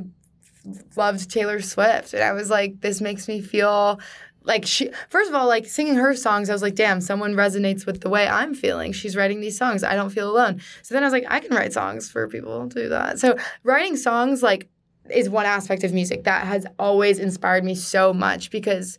loved 0.96 1.30
Taylor 1.30 1.60
Swift 1.60 2.14
and 2.14 2.22
I 2.22 2.32
was 2.32 2.50
like 2.50 2.80
this 2.80 3.00
makes 3.00 3.28
me 3.28 3.40
feel 3.40 4.00
like 4.42 4.66
she 4.66 4.90
first 5.08 5.28
of 5.28 5.34
all 5.34 5.46
like 5.46 5.66
singing 5.66 5.96
her 5.96 6.14
songs 6.14 6.48
I 6.48 6.52
was 6.52 6.62
like 6.62 6.74
damn 6.74 7.00
someone 7.00 7.34
resonates 7.34 7.86
with 7.86 8.00
the 8.00 8.10
way 8.10 8.26
I'm 8.26 8.54
feeling. 8.54 8.92
She's 8.92 9.16
writing 9.16 9.40
these 9.40 9.58
songs. 9.58 9.82
I 9.82 9.94
don't 9.94 10.10
feel 10.10 10.30
alone. 10.30 10.60
So 10.82 10.94
then 10.94 11.02
I 11.02 11.06
was 11.06 11.12
like 11.12 11.26
I 11.28 11.40
can 11.40 11.54
write 11.54 11.72
songs 11.72 12.10
for 12.10 12.28
people 12.28 12.68
to 12.68 12.82
do 12.82 12.88
that. 12.90 13.18
So 13.18 13.36
writing 13.62 13.96
songs 13.96 14.42
like 14.42 14.68
is 15.10 15.28
one 15.28 15.46
aspect 15.46 15.84
of 15.84 15.92
music 15.92 16.24
that 16.24 16.46
has 16.46 16.66
always 16.78 17.18
inspired 17.18 17.64
me 17.64 17.74
so 17.74 18.12
much 18.12 18.50
because 18.50 18.98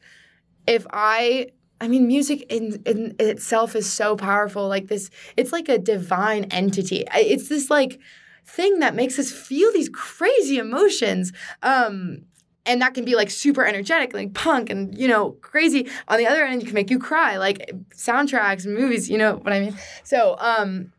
if 0.68 0.86
I 0.91 1.49
I 1.82 1.88
mean 1.88 2.07
music 2.07 2.45
in, 2.49 2.82
in 2.86 3.16
itself 3.20 3.76
is 3.76 3.91
so 3.91 4.16
powerful 4.16 4.68
like 4.68 4.88
this 4.88 5.09
it's 5.36 5.51
like 5.51 5.70
a 5.70 5.78
divine 5.78 6.45
entity. 6.45 7.05
It's 7.13 7.49
this 7.49 7.70
like 7.70 7.99
thing 8.46 8.80
that 8.80 8.96
makes 8.96 9.18
us 9.20 9.32
feel 9.32 9.72
these 9.74 9.89
crazy 9.89 10.58
emotions. 10.58 11.34
Um 11.62 12.26
and 12.66 12.82
that 12.82 12.93
can 12.93 13.06
be 13.06 13.16
like 13.16 13.30
super 13.30 13.66
energetic, 13.66 14.14
like 14.14 14.34
punk 14.34 14.70
and 14.70 14.98
you 14.98 15.08
know, 15.08 15.32
crazy. 15.41 15.88
On 16.08 16.18
the 16.18 16.28
other 16.28 16.43
end, 16.43 16.62
it 16.62 16.66
can 16.66 16.74
make 16.74 16.89
you 16.89 17.00
cry, 17.00 17.38
like 17.38 17.72
soundtracks 17.96 18.66
movies, 18.66 19.10
you 19.10 19.18
know 19.18 19.36
what 19.38 19.54
I 19.54 19.60
mean? 19.60 19.76
So, 20.04 20.36
um, 20.39 20.91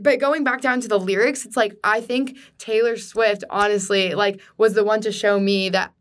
but 0.00 0.18
going 0.20 0.44
back 0.44 0.60
down 0.60 0.80
to 0.80 0.88
the 0.88 0.98
lyrics, 0.98 1.46
it's 1.46 1.56
like 1.56 1.76
I 1.84 2.00
think 2.00 2.36
Taylor 2.58 2.96
Swift, 2.96 3.44
honestly, 3.48 4.14
like 4.14 4.40
was 4.58 4.74
the 4.74 4.84
one 4.84 5.00
to 5.02 5.12
show 5.12 5.38
me 5.38 5.70
that 5.70 5.92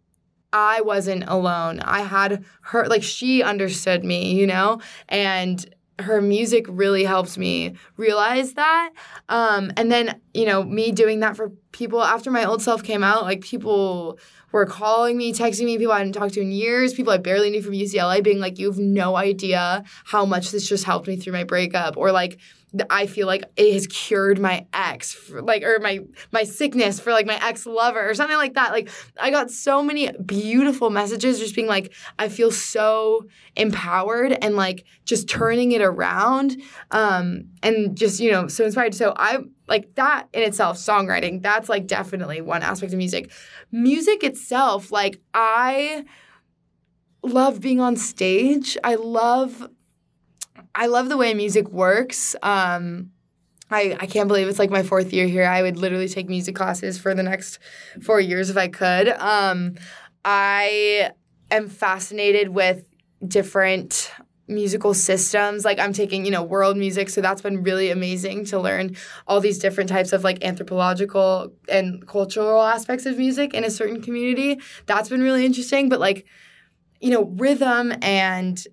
I 0.51 0.81
wasn't 0.81 1.23
alone. 1.27 1.79
I 1.79 2.01
had 2.01 2.43
her, 2.61 2.85
like 2.87 3.03
she 3.03 3.41
understood 3.41 4.03
me, 4.03 4.33
you 4.33 4.45
know, 4.45 4.81
and 5.09 5.72
her 5.99 6.21
music 6.21 6.65
really 6.67 7.03
helps 7.03 7.37
me 7.37 7.75
realize 7.97 8.53
that. 8.53 8.91
Um, 9.29 9.71
and 9.77 9.91
then 9.91 10.19
you 10.33 10.45
know, 10.45 10.63
me 10.63 10.91
doing 10.91 11.19
that 11.19 11.35
for 11.35 11.51
people 11.71 12.03
after 12.03 12.31
my 12.31 12.45
old 12.45 12.61
self 12.61 12.83
came 12.83 13.03
out, 13.03 13.23
like 13.23 13.41
people 13.41 14.17
were 14.51 14.65
calling 14.65 15.17
me, 15.17 15.33
texting 15.33 15.65
me, 15.65 15.77
people 15.77 15.93
I 15.93 15.99
hadn't 15.99 16.13
talked 16.13 16.35
to 16.35 16.41
in 16.41 16.51
years, 16.51 16.93
people 16.93 17.13
I 17.13 17.17
barely 17.17 17.49
knew 17.49 17.61
from 17.61 17.73
UCLA, 17.73 18.23
being 18.23 18.39
like, 18.39 18.59
"You 18.59 18.67
have 18.67 18.79
no 18.79 19.15
idea 19.15 19.83
how 20.05 20.25
much 20.25 20.51
this 20.51 20.67
just 20.67 20.83
helped 20.83 21.07
me 21.07 21.15
through 21.17 21.33
my 21.33 21.43
breakup," 21.43 21.97
or 21.97 22.11
like. 22.11 22.39
I 22.89 23.05
feel 23.05 23.27
like 23.27 23.43
it 23.55 23.73
has 23.73 23.87
cured 23.87 24.39
my 24.39 24.65
ex, 24.73 25.13
for, 25.13 25.41
like 25.41 25.63
or 25.63 25.79
my 25.79 25.99
my 26.31 26.43
sickness 26.43 26.99
for 26.99 27.11
like 27.11 27.25
my 27.25 27.39
ex 27.45 27.65
lover 27.65 28.09
or 28.09 28.13
something 28.15 28.37
like 28.37 28.55
that. 28.55 28.71
Like 28.71 28.89
I 29.19 29.29
got 29.29 29.51
so 29.51 29.83
many 29.83 30.11
beautiful 30.25 30.89
messages, 30.89 31.39
just 31.39 31.55
being 31.55 31.67
like, 31.67 31.93
I 32.17 32.29
feel 32.29 32.51
so 32.51 33.25
empowered 33.55 34.37
and 34.41 34.55
like 34.55 34.85
just 35.05 35.29
turning 35.29 35.71
it 35.73 35.81
around, 35.81 36.61
um, 36.91 37.49
and 37.61 37.95
just 37.95 38.19
you 38.19 38.31
know 38.31 38.47
so 38.47 38.65
inspired. 38.65 38.95
So 38.95 39.13
I 39.15 39.39
like 39.67 39.93
that 39.95 40.27
in 40.33 40.41
itself, 40.41 40.77
songwriting. 40.77 41.41
That's 41.41 41.69
like 41.69 41.85
definitely 41.87 42.41
one 42.41 42.63
aspect 42.63 42.93
of 42.93 42.97
music. 42.97 43.31
Music 43.71 44.23
itself, 44.23 44.91
like 44.91 45.21
I 45.33 46.05
love 47.23 47.61
being 47.61 47.79
on 47.79 47.95
stage. 47.95 48.77
I 48.83 48.95
love 48.95 49.69
I 50.75 50.87
love 50.87 51.09
the 51.09 51.17
way 51.17 51.33
music 51.33 51.69
works. 51.69 52.35
Um, 52.41 53.11
I, 53.71 53.97
I 53.99 54.05
can't 54.05 54.27
believe 54.27 54.47
it's 54.47 54.59
like 54.59 54.69
my 54.69 54.83
fourth 54.83 55.11
year 55.13 55.27
here. 55.27 55.45
I 55.45 55.61
would 55.61 55.77
literally 55.77 56.07
take 56.07 56.29
music 56.29 56.55
classes 56.55 56.99
for 56.99 57.15
the 57.15 57.23
next 57.23 57.59
four 58.01 58.19
years 58.19 58.49
if 58.49 58.57
I 58.57 58.67
could. 58.67 59.09
Um, 59.09 59.75
I 60.23 61.11
am 61.49 61.69
fascinated 61.69 62.49
with 62.49 62.85
different 63.27 64.11
musical 64.47 64.93
systems. 64.93 65.65
Like 65.65 65.79
I'm 65.79 65.93
taking, 65.93 66.25
you 66.25 66.31
know, 66.31 66.43
world 66.43 66.77
music, 66.77 67.09
so 67.09 67.21
that's 67.21 67.41
been 67.41 67.63
really 67.63 67.89
amazing 67.89 68.45
to 68.45 68.59
learn 68.59 68.95
all 69.27 69.39
these 69.39 69.57
different 69.57 69.89
types 69.89 70.13
of 70.13 70.23
like 70.23 70.43
anthropological 70.43 71.53
and 71.69 72.05
cultural 72.07 72.61
aspects 72.61 73.05
of 73.05 73.17
music 73.17 73.53
in 73.53 73.63
a 73.63 73.69
certain 73.69 74.01
community. 74.01 74.59
That's 74.85 75.09
been 75.09 75.21
really 75.21 75.45
interesting. 75.45 75.89
But 75.89 75.99
like, 75.99 76.25
you 76.99 77.09
know, 77.09 77.23
rhythm 77.23 77.93
and 78.01 78.63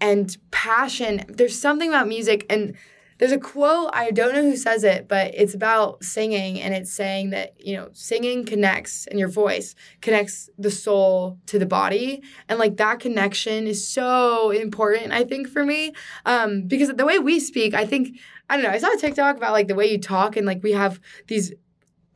and 0.00 0.36
passion. 0.50 1.24
There's 1.28 1.58
something 1.58 1.88
about 1.88 2.08
music 2.08 2.46
and 2.48 2.76
there's 3.20 3.32
a 3.32 3.38
quote, 3.38 3.90
I 3.92 4.12
don't 4.12 4.34
know 4.34 4.42
who 4.42 4.56
says 4.56 4.82
it, 4.82 5.06
but 5.06 5.34
it's 5.34 5.52
about 5.52 6.02
singing 6.02 6.58
and 6.58 6.72
it's 6.72 6.90
saying 6.90 7.30
that, 7.30 7.54
you 7.60 7.76
know, 7.76 7.90
singing 7.92 8.46
connects 8.46 9.06
and 9.06 9.18
your 9.18 9.28
voice 9.28 9.74
connects 10.00 10.48
the 10.56 10.70
soul 10.70 11.38
to 11.44 11.58
the 11.58 11.66
body. 11.66 12.22
And 12.48 12.58
like 12.58 12.78
that 12.78 12.98
connection 12.98 13.66
is 13.66 13.86
so 13.86 14.50
important, 14.52 15.12
I 15.12 15.24
think, 15.24 15.48
for 15.48 15.66
me. 15.66 15.92
Um, 16.24 16.62
because 16.62 16.88
the 16.88 17.04
way 17.04 17.18
we 17.18 17.40
speak, 17.40 17.74
I 17.74 17.84
think, 17.84 18.18
I 18.48 18.56
don't 18.56 18.64
know, 18.64 18.70
I 18.70 18.78
saw 18.78 18.94
a 18.94 18.96
TikTok 18.96 19.36
about 19.36 19.52
like 19.52 19.68
the 19.68 19.74
way 19.74 19.92
you 19.92 19.98
talk 19.98 20.34
and 20.38 20.46
like 20.46 20.62
we 20.62 20.72
have 20.72 20.98
these 21.26 21.52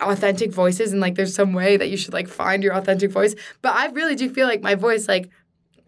authentic 0.01 0.53
voices 0.53 0.93
and 0.93 1.03
like 1.03 1.17
there's 1.17 1.35
some 1.35 1.53
way 1.53 1.77
that 1.77 1.91
you 1.91 1.99
should 1.99 2.15
like 2.15 2.29
find 2.29 2.63
your 2.63 2.75
authentic 2.75 3.11
voice. 3.11 3.35
But 3.61 3.75
I 3.75 3.89
really 3.89 4.15
do 4.15 4.31
feel 4.31 4.47
like 4.47 4.63
my 4.63 4.75
voice, 4.75 5.07
like 5.07 5.29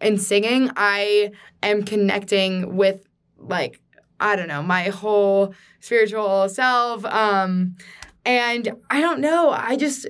in 0.01 0.17
singing, 0.17 0.71
I 0.75 1.31
am 1.63 1.83
connecting 1.83 2.75
with 2.75 3.07
like 3.37 3.79
I 4.19 4.35
don't 4.35 4.47
know 4.47 4.63
my 4.63 4.83
whole 4.85 5.53
spiritual 5.79 6.49
self. 6.49 7.05
Um, 7.05 7.75
and 8.25 8.71
I 8.89 8.99
don't 8.99 9.19
know. 9.19 9.51
I 9.51 9.75
just 9.75 10.07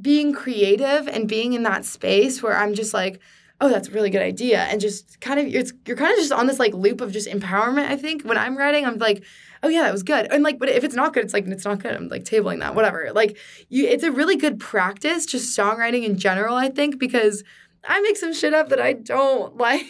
being 0.00 0.32
creative 0.32 1.08
and 1.08 1.28
being 1.28 1.52
in 1.54 1.62
that 1.62 1.84
space 1.84 2.42
where 2.42 2.56
I'm 2.56 2.74
just 2.74 2.92
like, 2.92 3.20
oh, 3.60 3.70
that's 3.70 3.88
a 3.88 3.92
really 3.92 4.10
good 4.10 4.20
idea, 4.20 4.60
and 4.64 4.80
just 4.80 5.18
kind 5.20 5.40
of 5.40 5.46
it's 5.46 5.72
you're 5.86 5.96
kind 5.96 6.12
of 6.12 6.18
just 6.18 6.32
on 6.32 6.46
this 6.46 6.58
like 6.58 6.74
loop 6.74 7.00
of 7.00 7.12
just 7.12 7.28
empowerment. 7.28 7.86
I 7.86 7.96
think 7.96 8.22
when 8.22 8.38
I'm 8.38 8.56
writing, 8.56 8.84
I'm 8.84 8.98
like. 8.98 9.24
Oh 9.62 9.68
yeah, 9.68 9.82
that 9.82 9.92
was 9.92 10.02
good. 10.02 10.30
And 10.30 10.44
like, 10.44 10.58
but 10.58 10.68
if 10.68 10.84
it's 10.84 10.94
not 10.94 11.14
good, 11.14 11.24
it's 11.24 11.32
like 11.32 11.46
it's 11.46 11.64
not 11.64 11.82
good. 11.82 11.94
I'm 11.94 12.08
like 12.08 12.24
tabling 12.24 12.60
that, 12.60 12.74
whatever. 12.74 13.10
Like, 13.14 13.38
you, 13.68 13.86
it's 13.86 14.04
a 14.04 14.12
really 14.12 14.36
good 14.36 14.60
practice, 14.60 15.24
just 15.24 15.58
songwriting 15.58 16.04
in 16.04 16.18
general. 16.18 16.54
I 16.56 16.68
think 16.68 17.00
because 17.00 17.42
I 17.88 18.00
make 18.00 18.16
some 18.16 18.32
shit 18.32 18.54
up 18.54 18.68
that 18.70 18.80
I 18.80 18.92
don't 18.94 19.56
like. 19.58 19.86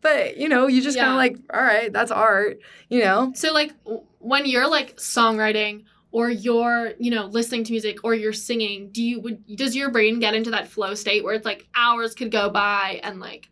but, 0.00 0.36
you 0.36 0.48
know, 0.48 0.66
you 0.66 0.82
just 0.82 0.98
kind 0.98 1.10
of 1.10 1.16
like, 1.16 1.36
all 1.52 1.62
right, 1.62 1.92
that's 1.92 2.10
art, 2.10 2.60
you 2.88 3.00
know? 3.00 3.32
So 3.34 3.52
like 3.52 3.72
when 4.18 4.46
you're 4.46 4.68
like 4.68 4.96
songwriting 4.96 5.84
or 6.12 6.28
you're, 6.28 6.92
you 6.98 7.10
know, 7.10 7.26
listening 7.26 7.64
to 7.64 7.72
music 7.72 7.98
or 8.04 8.14
you're 8.14 8.32
singing, 8.32 8.90
do 8.90 9.02
you 9.02 9.20
would 9.20 9.44
does 9.56 9.76
your 9.76 9.90
brain 9.90 10.18
get 10.18 10.34
into 10.34 10.50
that 10.50 10.68
flow 10.68 10.94
state 10.94 11.24
where 11.24 11.34
it's 11.34 11.44
like 11.44 11.68
hours 11.74 12.14
could 12.14 12.30
go 12.30 12.50
by 12.50 13.00
and 13.02 13.20
like 13.20 13.48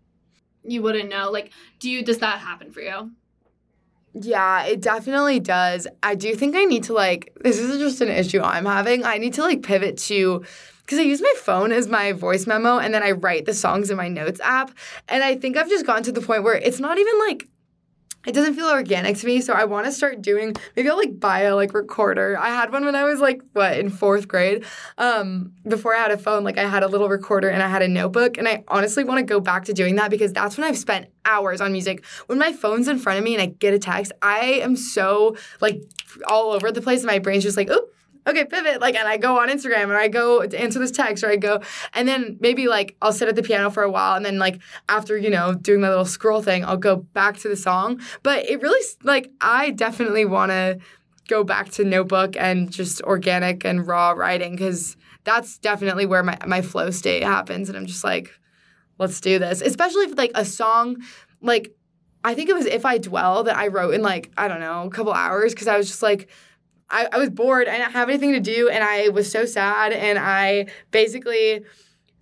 you 0.64 0.82
wouldn't 0.82 1.08
know? 1.08 1.30
Like 1.30 1.52
do 1.78 1.88
you 1.88 2.04
does 2.04 2.18
that 2.18 2.40
happen 2.40 2.72
for 2.72 2.80
you? 2.80 3.12
Yeah, 4.14 4.64
it 4.64 4.80
definitely 4.80 5.40
does. 5.40 5.86
I 6.02 6.14
do 6.14 6.34
think 6.34 6.56
I 6.56 6.64
need 6.64 6.84
to 6.84 6.92
like, 6.92 7.36
this 7.42 7.58
is 7.58 7.78
just 7.78 8.00
an 8.00 8.08
issue 8.08 8.40
I'm 8.40 8.64
having. 8.64 9.04
I 9.04 9.18
need 9.18 9.34
to 9.34 9.42
like 9.42 9.62
pivot 9.62 9.98
to, 9.98 10.44
because 10.88 11.00
I 11.00 11.02
use 11.02 11.20
my 11.20 11.34
phone 11.36 11.70
as 11.70 11.86
my 11.86 12.12
voice 12.12 12.46
memo 12.46 12.78
and 12.78 12.94
then 12.94 13.02
I 13.02 13.10
write 13.10 13.44
the 13.44 13.52
songs 13.52 13.90
in 13.90 13.98
my 13.98 14.08
notes 14.08 14.40
app. 14.42 14.70
And 15.06 15.22
I 15.22 15.36
think 15.36 15.58
I've 15.58 15.68
just 15.68 15.84
gotten 15.84 16.02
to 16.04 16.12
the 16.12 16.22
point 16.22 16.44
where 16.44 16.54
it's 16.54 16.80
not 16.80 16.96
even 16.96 17.18
like, 17.18 17.46
it 18.26 18.32
doesn't 18.32 18.54
feel 18.54 18.70
organic 18.70 19.18
to 19.18 19.26
me. 19.26 19.42
So 19.42 19.52
I 19.52 19.66
want 19.66 19.84
to 19.84 19.92
start 19.92 20.22
doing, 20.22 20.54
maybe 20.76 20.88
I'll 20.88 20.96
like 20.96 21.20
buy 21.20 21.40
a 21.40 21.54
like 21.54 21.74
recorder. 21.74 22.38
I 22.38 22.48
had 22.48 22.72
one 22.72 22.86
when 22.86 22.94
I 22.94 23.04
was 23.04 23.20
like, 23.20 23.42
what, 23.52 23.78
in 23.78 23.90
fourth 23.90 24.28
grade. 24.28 24.64
Um, 24.96 25.52
before 25.68 25.94
I 25.94 25.98
had 25.98 26.10
a 26.10 26.16
phone, 26.16 26.42
like 26.42 26.56
I 26.56 26.66
had 26.66 26.82
a 26.82 26.88
little 26.88 27.10
recorder 27.10 27.50
and 27.50 27.62
I 27.62 27.68
had 27.68 27.82
a 27.82 27.88
notebook. 27.88 28.38
And 28.38 28.48
I 28.48 28.64
honestly 28.68 29.04
want 29.04 29.18
to 29.18 29.24
go 29.24 29.40
back 29.40 29.66
to 29.66 29.74
doing 29.74 29.96
that 29.96 30.10
because 30.10 30.32
that's 30.32 30.56
when 30.56 30.66
I've 30.66 30.78
spent 30.78 31.08
hours 31.26 31.60
on 31.60 31.70
music. 31.70 32.02
When 32.28 32.38
my 32.38 32.54
phone's 32.54 32.88
in 32.88 32.98
front 32.98 33.18
of 33.18 33.26
me 33.26 33.34
and 33.34 33.42
I 33.42 33.46
get 33.46 33.74
a 33.74 33.78
text, 33.78 34.12
I 34.22 34.38
am 34.62 34.74
so 34.74 35.36
like 35.60 35.82
all 36.26 36.52
over 36.52 36.72
the 36.72 36.80
place. 36.80 37.00
And 37.00 37.08
my 37.08 37.18
brain's 37.18 37.44
just 37.44 37.58
like, 37.58 37.68
oh, 37.70 37.88
okay, 38.28 38.44
pivot. 38.44 38.80
Like, 38.80 38.94
and 38.94 39.08
I 39.08 39.16
go 39.16 39.38
on 39.38 39.48
Instagram 39.48 39.88
or 39.88 39.96
I 39.96 40.08
go 40.08 40.46
to 40.46 40.60
answer 40.60 40.78
this 40.78 40.90
text 40.90 41.24
or 41.24 41.28
I 41.28 41.36
go, 41.36 41.60
and 41.94 42.06
then 42.06 42.36
maybe 42.40 42.68
like 42.68 42.96
I'll 43.02 43.12
sit 43.12 43.28
at 43.28 43.36
the 43.36 43.42
piano 43.42 43.70
for 43.70 43.82
a 43.82 43.90
while 43.90 44.16
and 44.16 44.24
then 44.24 44.38
like 44.38 44.60
after, 44.88 45.16
you 45.16 45.30
know, 45.30 45.54
doing 45.54 45.80
my 45.80 45.88
little 45.88 46.04
scroll 46.04 46.42
thing, 46.42 46.64
I'll 46.64 46.76
go 46.76 46.96
back 46.96 47.38
to 47.38 47.48
the 47.48 47.56
song. 47.56 48.00
But 48.22 48.48
it 48.48 48.60
really, 48.60 48.84
like, 49.02 49.30
I 49.40 49.70
definitely 49.70 50.24
want 50.24 50.50
to 50.50 50.78
go 51.28 51.44
back 51.44 51.70
to 51.70 51.84
notebook 51.84 52.36
and 52.36 52.70
just 52.70 53.02
organic 53.02 53.64
and 53.64 53.86
raw 53.86 54.10
writing 54.10 54.52
because 54.52 54.96
that's 55.24 55.58
definitely 55.58 56.06
where 56.06 56.22
my, 56.22 56.38
my 56.46 56.62
flow 56.62 56.90
state 56.90 57.22
happens. 57.22 57.68
And 57.68 57.76
I'm 57.76 57.86
just 57.86 58.04
like, 58.04 58.30
let's 58.98 59.20
do 59.20 59.38
this. 59.38 59.60
Especially 59.60 60.04
if 60.04 60.16
like 60.16 60.32
a 60.34 60.44
song, 60.44 60.96
like, 61.42 61.74
I 62.24 62.34
think 62.34 62.48
it 62.48 62.54
was 62.54 62.66
If 62.66 62.84
I 62.84 62.98
Dwell 62.98 63.44
that 63.44 63.56
I 63.56 63.68
wrote 63.68 63.94
in 63.94 64.02
like, 64.02 64.30
I 64.36 64.48
don't 64.48 64.60
know, 64.60 64.84
a 64.84 64.90
couple 64.90 65.12
hours 65.12 65.54
because 65.54 65.68
I 65.68 65.76
was 65.76 65.86
just 65.86 66.02
like, 66.02 66.28
I, 66.90 67.08
I 67.12 67.18
was 67.18 67.30
bored. 67.30 67.68
I 67.68 67.78
didn't 67.78 67.92
have 67.92 68.08
anything 68.08 68.32
to 68.32 68.40
do 68.40 68.68
and 68.68 68.82
I 68.82 69.08
was 69.08 69.30
so 69.30 69.44
sad. 69.44 69.92
And 69.92 70.18
I 70.18 70.66
basically 70.90 71.64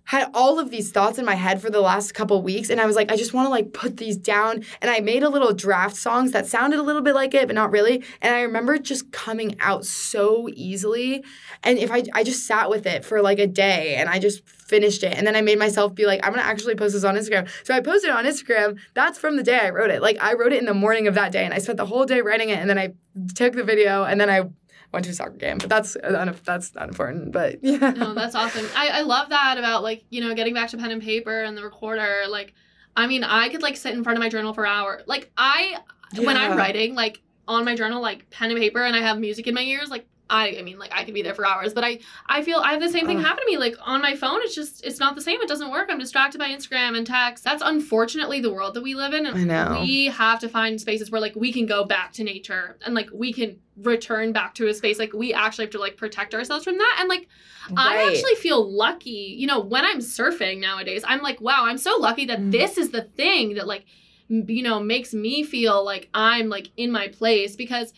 had 0.07 0.29
all 0.33 0.57
of 0.57 0.71
these 0.71 0.91
thoughts 0.91 1.19
in 1.19 1.25
my 1.25 1.35
head 1.35 1.61
for 1.61 1.69
the 1.69 1.81
last 1.81 2.13
couple 2.13 2.41
weeks 2.41 2.69
and 2.69 2.79
I 2.79 2.85
was 2.85 2.95
like 2.95 3.11
I 3.11 3.15
just 3.15 3.33
want 3.33 3.45
to 3.45 3.49
like 3.49 3.73
put 3.73 3.97
these 3.97 4.17
down 4.17 4.63
and 4.81 4.89
I 4.89 5.01
made 5.01 5.21
a 5.21 5.29
little 5.29 5.53
draft 5.53 5.95
songs 5.95 6.31
that 6.31 6.47
sounded 6.47 6.79
a 6.79 6.81
little 6.81 7.01
bit 7.01 7.13
like 7.13 7.33
it 7.33 7.47
but 7.47 7.55
not 7.55 7.71
really 7.71 8.03
and 8.21 8.33
I 8.33 8.41
remember 8.41 8.77
just 8.77 9.11
coming 9.11 9.57
out 9.59 9.85
so 9.85 10.47
easily 10.53 11.23
and 11.61 11.77
if 11.77 11.91
I 11.91 12.03
I 12.13 12.23
just 12.23 12.47
sat 12.47 12.69
with 12.69 12.85
it 12.85 13.03
for 13.03 13.21
like 13.21 13.39
a 13.39 13.47
day 13.47 13.95
and 13.95 14.09
I 14.09 14.19
just 14.19 14.47
finished 14.47 15.03
it 15.03 15.13
and 15.13 15.27
then 15.27 15.35
I 15.35 15.41
made 15.41 15.59
myself 15.59 15.93
be 15.93 16.05
like 16.05 16.25
I'm 16.25 16.31
going 16.31 16.43
to 16.43 16.49
actually 16.49 16.75
post 16.75 16.93
this 16.93 17.03
on 17.03 17.15
Instagram. 17.15 17.49
So 17.63 17.73
I 17.73 17.79
posted 17.79 18.09
it 18.09 18.15
on 18.15 18.25
Instagram. 18.25 18.77
That's 18.93 19.17
from 19.17 19.37
the 19.37 19.43
day 19.43 19.59
I 19.59 19.69
wrote 19.69 19.91
it. 19.91 20.01
Like 20.01 20.17
I 20.21 20.33
wrote 20.33 20.53
it 20.53 20.59
in 20.59 20.65
the 20.65 20.73
morning 20.73 21.07
of 21.07 21.15
that 21.15 21.31
day 21.31 21.45
and 21.45 21.53
I 21.53 21.59
spent 21.59 21.77
the 21.77 21.85
whole 21.85 22.05
day 22.05 22.21
writing 22.21 22.49
it 22.49 22.59
and 22.59 22.69
then 22.69 22.77
I 22.77 22.93
took 23.35 23.53
the 23.53 23.63
video 23.63 24.03
and 24.03 24.19
then 24.19 24.29
I 24.29 24.49
went 24.91 25.05
to 25.05 25.11
a 25.11 25.13
soccer 25.13 25.31
game, 25.31 25.57
but 25.57 25.69
that's 25.69 25.95
uh, 25.95 26.33
that's 26.43 26.73
not 26.75 26.89
important. 26.89 27.31
But 27.31 27.59
yeah, 27.63 27.91
no, 27.91 28.13
that's 28.13 28.35
awesome. 28.35 28.67
I 28.75 28.89
I 28.89 29.01
love 29.01 29.29
that 29.29 29.57
about 29.57 29.83
like 29.83 30.03
you 30.09 30.21
know 30.21 30.33
getting 30.33 30.53
back 30.53 30.69
to 30.69 30.77
pen 30.77 30.91
and 30.91 31.01
paper 31.01 31.43
and 31.43 31.57
the 31.57 31.63
recorder. 31.63 32.23
Like, 32.29 32.53
I 32.95 33.07
mean, 33.07 33.23
I 33.23 33.49
could 33.49 33.61
like 33.61 33.77
sit 33.77 33.93
in 33.93 34.03
front 34.03 34.17
of 34.17 34.23
my 34.23 34.29
journal 34.29 34.53
for 34.53 34.65
hours. 34.65 35.03
Like 35.07 35.31
I 35.37 35.77
yeah. 36.13 36.25
when 36.25 36.37
I'm 36.37 36.57
writing 36.57 36.95
like 36.95 37.21
on 37.47 37.63
my 37.65 37.75
journal 37.75 38.01
like 38.01 38.29
pen 38.29 38.51
and 38.51 38.59
paper 38.59 38.83
and 38.83 38.95
I 38.95 39.01
have 39.01 39.19
music 39.19 39.47
in 39.47 39.53
my 39.53 39.61
ears 39.61 39.89
like 39.89 40.05
I 40.29 40.57
I 40.59 40.61
mean 40.61 40.77
like 40.77 40.91
I 40.93 41.03
could 41.03 41.13
be 41.13 41.21
there 41.21 41.33
for 41.33 41.45
hours, 41.45 41.73
but 41.73 41.83
I 41.83 41.99
I 42.27 42.41
feel 42.43 42.59
I 42.59 42.71
have 42.71 42.81
the 42.81 42.89
same 42.89 43.05
thing 43.05 43.19
happen 43.19 43.43
to 43.43 43.51
me. 43.51 43.57
Like 43.57 43.75
on 43.81 44.01
my 44.01 44.15
phone, 44.15 44.39
it's 44.41 44.55
just 44.55 44.85
it's 44.85 44.99
not 44.99 45.15
the 45.15 45.21
same. 45.21 45.41
It 45.41 45.47
doesn't 45.47 45.71
work. 45.71 45.89
I'm 45.89 45.99
distracted 45.99 46.37
by 46.37 46.49
Instagram 46.49 46.97
and 46.97 47.05
text. 47.05 47.43
That's 47.43 47.63
unfortunately 47.65 48.41
the 48.41 48.51
world 48.51 48.73
that 48.73 48.83
we 48.83 48.95
live 48.95 49.13
in. 49.13 49.25
I 49.25 49.43
know. 49.43 49.79
We 49.81 50.05
have 50.05 50.39
to 50.39 50.49
find 50.49 50.79
spaces 50.79 51.11
where 51.11 51.21
like 51.21 51.35
we 51.35 51.51
can 51.51 51.65
go 51.65 51.85
back 51.85 52.13
to 52.13 52.23
nature 52.23 52.77
and 52.85 52.93
like 52.93 53.09
we 53.13 53.33
can 53.33 53.59
return 53.81 54.33
back 54.33 54.55
to 54.55 54.67
a 54.67 54.73
space. 54.73 54.99
Like 54.99 55.13
we 55.13 55.33
actually 55.33 55.65
have 55.65 55.71
to 55.71 55.79
like 55.79 55.97
protect 55.97 56.33
ourselves 56.33 56.63
from 56.63 56.77
that. 56.77 56.97
And 56.99 57.09
like 57.09 57.27
right. 57.69 57.77
I 57.77 58.07
actually 58.09 58.35
feel 58.35 58.69
lucky. 58.69 59.35
You 59.37 59.47
know, 59.47 59.59
when 59.59 59.85
I'm 59.85 59.99
surfing 59.99 60.59
nowadays, 60.59 61.03
I'm 61.05 61.21
like, 61.21 61.39
wow, 61.41 61.65
I'm 61.65 61.77
so 61.77 61.97
lucky 61.97 62.25
that 62.25 62.39
mm. 62.39 62.51
this 62.51 62.77
is 62.77 62.91
the 62.91 63.03
thing 63.03 63.55
that 63.55 63.67
like 63.67 63.85
you 64.29 64.61
know 64.61 64.79
makes 64.79 65.13
me 65.13 65.43
feel 65.43 65.85
like 65.85 66.09
I'm 66.13 66.49
like 66.49 66.69
in 66.75 66.91
my 66.91 67.07
place 67.07 67.55
because 67.55 67.93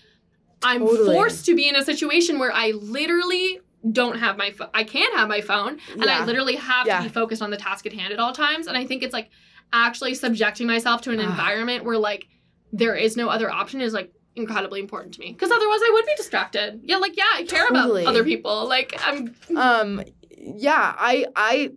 I'm 0.62 0.82
totally. 0.82 1.16
forced 1.16 1.45
to 1.45 1.55
be 1.55 1.68
in 1.68 1.76
a 1.76 1.84
situation 1.84 2.39
where 2.39 2.51
I 2.51 2.72
literally 2.72 3.60
don't 3.91 4.20
have 4.20 4.38
my 4.38 4.51
phone. 4.51 4.70
I 4.74 4.84
can't 4.84 5.14
have 5.16 5.30
my 5.30 5.41
phone, 5.41 5.80
and 5.93 6.03
yeah. 6.03 6.20
I 6.20 6.26
literally 6.26 6.55
have 6.55 6.86
yeah. 6.86 6.97
to 6.97 7.03
be 7.03 7.10
focused 7.10 7.41
on 7.41 7.49
the 7.49 7.57
task 7.57 7.86
at 7.86 7.93
hand 7.93 8.14
at 8.14 8.20
all 8.20 8.34
times. 8.34 8.68
And 8.68 8.78
I 8.78 8.86
think 8.86 9.03
it's 9.03 9.14
like 9.14 9.30
actually 9.72 10.16
subjecting 10.16 10.68
myself 10.68 11.01
to 11.03 11.12
an 11.12 11.20
environment 11.20 11.86
where 11.86 11.97
like 11.97 12.28
there 12.74 12.95
is 12.95 13.16
no 13.16 13.30
other 13.30 13.49
option 13.49 13.82
is 13.82 13.93
like 13.93 14.12
incredibly 14.36 14.80
important 14.80 15.14
to 15.14 15.20
me 15.20 15.32
because 15.32 15.51
otherwise 15.51 15.80
I 15.82 15.91
would 15.93 16.05
be 16.05 16.16
distracted. 16.16 16.82
Yeah, 16.84 16.97
like 16.97 17.16
yeah, 17.16 17.24
I 17.34 17.43
care 17.43 17.68
totally. 17.68 18.03
about 18.03 18.10
other 18.10 18.24
people. 18.24 18.68
Like 18.68 18.95
I'm. 18.99 19.36
Um. 19.55 20.03
Yeah, 20.41 20.95
I 20.97 21.26
I 21.36 21.72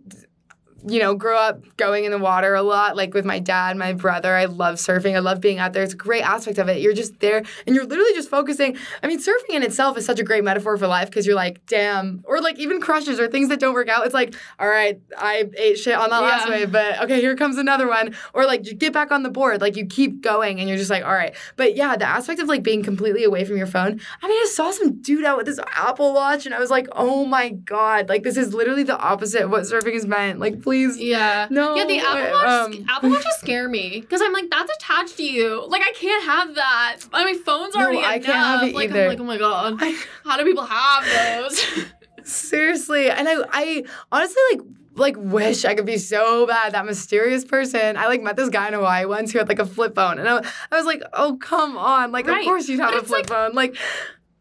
you 0.85 0.99
know, 0.99 1.15
grew 1.15 1.35
up 1.35 1.61
going 1.77 2.03
in 2.03 2.11
the 2.11 2.17
water 2.17 2.55
a 2.55 2.61
lot, 2.61 2.97
like 2.97 3.13
with 3.13 3.25
my 3.25 3.39
dad, 3.39 3.77
my 3.77 3.93
brother. 3.93 4.35
I 4.35 4.45
love 4.45 4.75
surfing. 4.75 5.15
I 5.15 5.19
love 5.19 5.39
being 5.39 5.59
out 5.59 5.73
there. 5.73 5.83
It's 5.83 5.93
a 5.93 5.97
great 5.97 6.23
aspect 6.23 6.57
of 6.57 6.67
it. 6.67 6.81
You're 6.81 6.93
just 6.93 7.19
there 7.19 7.43
and 7.65 7.75
you're 7.75 7.85
literally 7.85 8.13
just 8.13 8.29
focusing. 8.29 8.77
I 9.01 9.07
mean, 9.07 9.19
surfing 9.19 9.55
in 9.55 9.63
itself 9.63 9.97
is 9.97 10.05
such 10.05 10.19
a 10.19 10.23
great 10.23 10.43
metaphor 10.43 10.77
for 10.77 10.87
life 10.87 11.09
because 11.09 11.25
you're 11.25 11.35
like, 11.35 11.65
damn, 11.67 12.23
or 12.25 12.41
like 12.41 12.59
even 12.59 12.81
crushes 12.81 13.19
or 13.19 13.29
things 13.29 13.47
that 13.49 13.59
don't 13.59 13.73
work 13.73 13.87
out. 13.87 14.05
It's 14.05 14.13
like, 14.13 14.35
all 14.59 14.67
right, 14.67 14.99
I 15.17 15.49
ate 15.57 15.79
shit 15.79 15.95
on 15.95 16.09
that 16.09 16.21
yeah. 16.21 16.27
last 16.27 16.49
wave, 16.49 16.71
but 16.71 17.01
okay, 17.03 17.21
here 17.21 17.35
comes 17.37 17.57
another 17.57 17.87
one. 17.87 18.13
Or 18.33 18.45
like, 18.45 18.67
you 18.67 18.73
get 18.73 18.91
back 18.91 19.11
on 19.11 19.23
the 19.23 19.29
board. 19.29 19.61
Like, 19.61 19.77
you 19.77 19.85
keep 19.85 20.21
going 20.21 20.59
and 20.59 20.67
you're 20.67 20.77
just 20.77 20.89
like, 20.89 21.05
all 21.05 21.13
right. 21.13 21.33
But 21.55 21.77
yeah, 21.77 21.95
the 21.95 22.05
aspect 22.05 22.41
of 22.41 22.49
like 22.49 22.61
being 22.61 22.83
completely 22.83 23.23
away 23.23 23.45
from 23.45 23.55
your 23.55 23.67
phone. 23.67 24.01
I 24.21 24.27
mean, 24.27 24.37
I 24.37 24.49
saw 24.51 24.71
some 24.71 25.01
dude 25.01 25.23
out 25.23 25.37
with 25.37 25.45
this 25.45 25.59
Apple 25.75 26.13
Watch 26.13 26.45
and 26.45 26.53
I 26.53 26.59
was 26.59 26.69
like, 26.69 26.87
oh 26.91 27.25
my 27.25 27.49
God, 27.49 28.09
like, 28.09 28.23
this 28.23 28.35
is 28.35 28.53
literally 28.53 28.83
the 28.83 28.99
opposite 28.99 29.43
of 29.43 29.49
what 29.49 29.63
surfing 29.63 29.93
is 29.93 30.05
meant. 30.05 30.39
Like, 30.39 30.61
please. 30.61 30.72
Yeah. 30.73 31.47
No. 31.49 31.75
Yeah, 31.75 31.85
the 31.85 31.99
Apple 31.99 32.31
Watch, 32.31 32.47
um, 32.47 32.85
Apple 32.89 33.09
Watches 33.09 33.35
scare 33.35 33.69
me 33.69 34.01
because 34.01 34.21
I'm 34.21 34.33
like, 34.33 34.49
that's 34.49 34.71
attached 34.75 35.17
to 35.17 35.23
you. 35.23 35.65
Like, 35.67 35.81
I 35.81 35.91
can't 35.93 36.23
have 36.25 36.55
that. 36.55 36.97
I 37.13 37.25
mean, 37.25 37.41
phone's 37.43 37.75
already 37.75 38.01
no, 38.01 38.07
I 38.07 38.13
enough. 38.15 38.25
Can't 38.25 38.37
have 38.37 38.63
it 38.63 38.75
like, 38.75 38.89
either. 38.89 39.03
I'm 39.03 39.07
like, 39.09 39.19
oh 39.19 39.23
my 39.23 39.37
god, 39.37 39.79
how 40.23 40.37
do 40.37 40.43
people 40.43 40.65
have 40.65 41.05
those? 41.05 41.85
Seriously, 42.23 43.09
and 43.09 43.27
I, 43.27 43.43
I 43.51 43.83
honestly 44.11 44.41
like 44.51 44.61
like 44.95 45.15
wish 45.17 45.65
I 45.65 45.75
could 45.75 45.85
be 45.85 45.97
so 45.97 46.45
bad 46.47 46.73
that 46.73 46.85
mysterious 46.85 47.43
person. 47.43 47.97
I 47.97 48.07
like 48.07 48.21
met 48.21 48.35
this 48.35 48.49
guy 48.49 48.67
in 48.67 48.73
Hawaii 48.73 49.05
once 49.05 49.31
who 49.31 49.39
had 49.39 49.49
like 49.49 49.59
a 49.59 49.65
flip 49.65 49.95
phone, 49.95 50.19
and 50.19 50.29
I, 50.29 50.37
I 50.71 50.77
was 50.77 50.85
like, 50.85 51.01
oh 51.13 51.37
come 51.41 51.77
on, 51.77 52.11
like 52.11 52.27
right. 52.27 52.39
of 52.39 52.45
course 52.45 52.69
you'd 52.69 52.79
have 52.79 52.91
but 52.91 53.03
a 53.03 53.05
flip 53.05 53.19
like, 53.21 53.27
phone, 53.29 53.53
like 53.53 53.75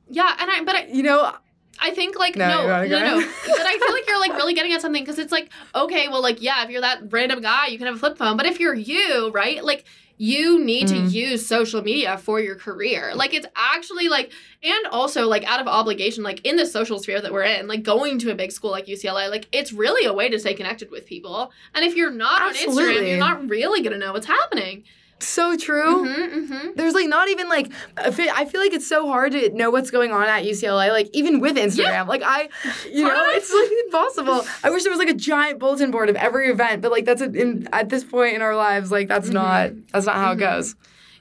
yeah, 0.09 0.37
and 0.39 0.51
I 0.51 0.63
but 0.63 0.75
I, 0.75 0.87
you 0.87 1.03
know 1.03 1.33
I 1.79 1.91
think 1.91 2.19
like 2.19 2.37
no, 2.37 2.67
no, 2.67 2.87
no, 2.87 3.01
no. 3.01 3.17
but 3.47 3.67
I 3.67 3.79
feel 3.79 3.93
like 3.93 4.07
you're 4.07 4.21
like 4.21 4.33
really 4.35 4.55
getting 4.55 4.73
at 4.73 4.81
something 4.81 5.03
because 5.03 5.19
it's 5.19 5.33
like 5.33 5.51
okay, 5.75 6.09
well, 6.09 6.23
like 6.23 6.43
yeah, 6.43 6.63
if 6.65 6.71
you're 6.71 6.81
that 6.81 7.13
random 7.13 7.41
guy, 7.41 7.67
you 7.67 7.79
can 7.79 7.87
have 7.87 7.97
a 7.97 7.99
flip 7.99 8.19
phone. 8.19 8.37
But 8.37 8.47
if 8.47 8.61
you're 8.61 8.75
you, 8.75 9.31
right, 9.31 9.65
like 9.65 9.85
you 10.19 10.63
need 10.63 10.87
mm. 10.87 10.91
to 10.91 11.19
use 11.19 11.45
social 11.45 11.83
media 11.83 12.17
for 12.17 12.39
your 12.39 12.55
career. 12.55 13.13
Like 13.15 13.35
it's 13.35 13.47
actually 13.57 14.09
like, 14.09 14.31
and 14.63 14.87
also 14.93 15.27
like 15.27 15.43
out 15.45 15.61
of 15.61 15.67
obligation, 15.67 16.23
like 16.23 16.41
in 16.47 16.55
the 16.55 16.65
social 16.65 17.01
sphere 17.01 17.21
that 17.21 17.33
we're 17.33 17.43
in, 17.43 17.67
like 17.67 17.83
going 17.83 18.21
to 18.21 18.31
a 18.31 18.35
big 18.35 18.53
school 18.53 18.71
like 18.71 18.87
UCLA, 18.87 19.29
like 19.31 19.49
it's 19.51 19.73
really 19.73 20.07
a 20.07 20.13
way 20.13 20.29
to 20.29 20.39
stay 20.39 20.55
connected 20.55 20.93
with 20.93 21.07
people. 21.07 21.51
And 21.75 21.85
if 21.85 21.97
you're 21.97 22.13
not 22.13 22.43
Absolutely. 22.43 22.85
on 22.85 22.91
Instagram, 22.91 23.09
you're 23.09 23.19
not 23.19 23.49
really 23.49 23.83
gonna 23.83 23.99
know 23.99 24.13
what's 24.13 24.27
happening 24.27 24.85
so 25.27 25.57
true. 25.57 26.07
Mm-hmm, 26.07 26.53
mm-hmm. 26.53 26.69
There's 26.77 26.95
like 26.95 27.09
not 27.09 27.29
even 27.29 27.49
like 27.49 27.73
I 27.97 28.11
feel 28.11 28.61
like 28.61 28.73
it's 28.73 28.87
so 28.87 29.07
hard 29.07 29.33
to 29.33 29.51
know 29.51 29.71
what's 29.71 29.91
going 29.91 30.13
on 30.13 30.25
at 30.25 30.45
UCLA. 30.45 30.91
Like 30.91 31.09
even 31.13 31.41
with 31.41 31.57
Instagram, 31.57 31.79
yeah. 31.79 32.03
like 32.03 32.23
I, 32.25 32.49
you 32.93 33.03
know, 33.07 33.25
it's 33.29 33.53
like 33.53 33.71
impossible. 33.87 34.45
I 34.65 34.71
wish 34.71 34.83
there 34.83 34.91
was 34.91 34.99
like 34.99 35.11
a 35.11 35.15
giant 35.15 35.59
bulletin 35.59 35.91
board 35.91 36.09
of 36.09 36.17
every 36.17 36.51
event, 36.51 36.83
but 36.83 36.91
like 36.91 37.05
that's 37.05 37.23
a, 37.23 37.31
in, 37.33 37.69
at 37.73 37.89
this 37.89 38.05
point 38.05 38.35
in 38.35 38.43
our 38.43 38.57
lives, 38.57 38.91
like 38.91 39.09
that's 39.09 39.27
mm-hmm. 39.27 39.35
not 39.35 39.71
that's 39.93 40.07
not 40.07 40.17
how 40.17 40.33
it 40.33 40.37
mm-hmm. 40.37 40.57
goes. 40.57 40.75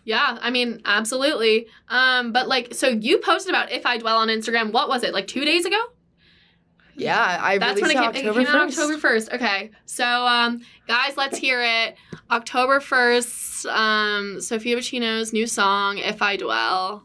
Yeah, 0.03 0.39
I 0.41 0.49
mean, 0.49 0.81
absolutely. 0.85 1.67
Um, 1.87 2.31
but 2.31 2.47
like, 2.47 2.73
so 2.73 2.87
you 2.87 3.19
posted 3.19 3.51
about 3.51 3.71
if 3.71 3.85
I 3.85 3.97
dwell 3.97 4.17
on 4.17 4.29
Instagram. 4.29 4.71
What 4.71 4.89
was 4.89 5.03
it 5.03 5.13
like 5.13 5.27
two 5.27 5.45
days 5.45 5.65
ago? 5.65 5.79
Yeah, 7.01 7.39
I 7.41 7.57
That's 7.57 7.81
when 7.81 7.91
it 7.91 7.95
came, 7.95 8.03
October 8.03 8.41
it 8.41 8.45
came 8.45 8.53
1st. 8.53 8.55
out 8.55 8.69
October 8.69 8.97
1st. 8.97 9.33
Okay. 9.33 9.71
So, 9.85 10.05
um, 10.05 10.61
guys, 10.87 11.17
let's 11.17 11.37
hear 11.37 11.61
it. 11.61 11.95
October 12.29 12.79
1st, 12.79 13.65
um, 13.65 14.39
Sophia 14.41 14.77
Buccino's 14.77 15.33
new 15.33 15.47
song, 15.47 15.97
If 15.97 16.21
I 16.21 16.37
Dwell. 16.37 17.03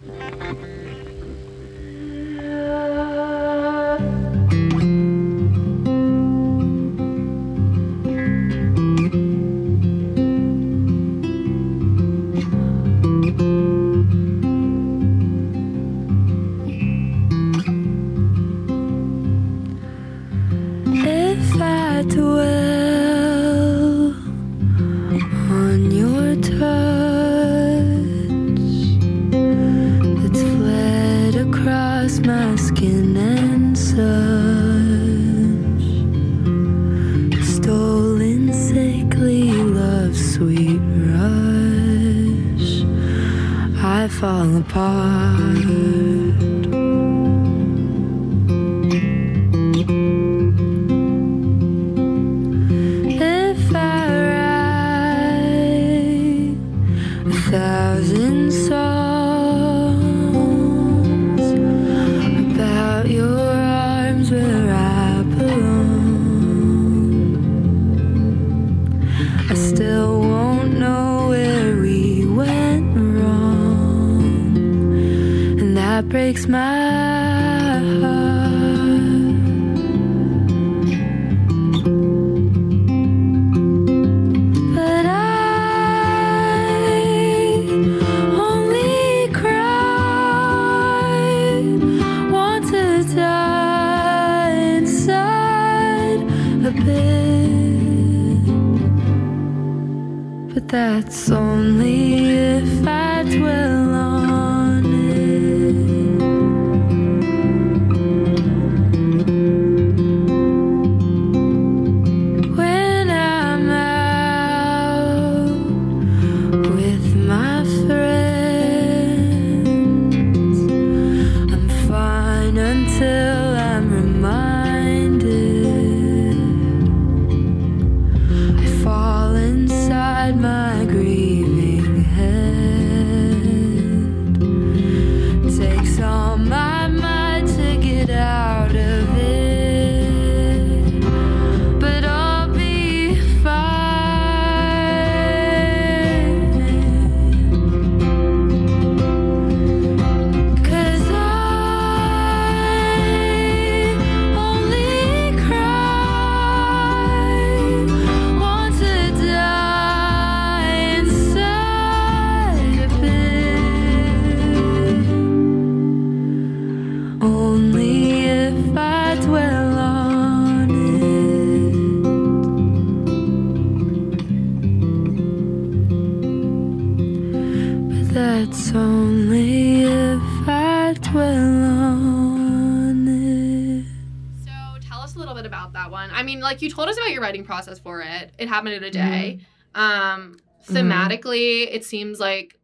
Tell 184.89 185.01
us 185.01 185.16
a 185.16 185.18
little 185.18 185.34
bit 185.34 185.47
about 185.47 185.72
that 185.74 185.91
one. 185.91 186.11
I 186.12 186.22
mean, 186.22 186.41
like 186.41 186.62
you 186.62 186.70
told 186.70 186.89
us 186.89 186.97
about 186.97 187.11
your 187.11 187.22
writing 187.22 187.45
process 187.45 187.78
for 187.78 188.01
it. 188.01 188.32
It 188.39 188.49
happened 188.49 188.74
in 188.74 188.84
a 188.84 188.91
mm-hmm. 188.91 189.11
day. 189.11 189.41
Um, 189.74 190.39
mm-hmm. 190.64 190.76
thematically, 190.76 191.68
it 191.70 191.84
seems 191.84 192.20
like 192.20 192.59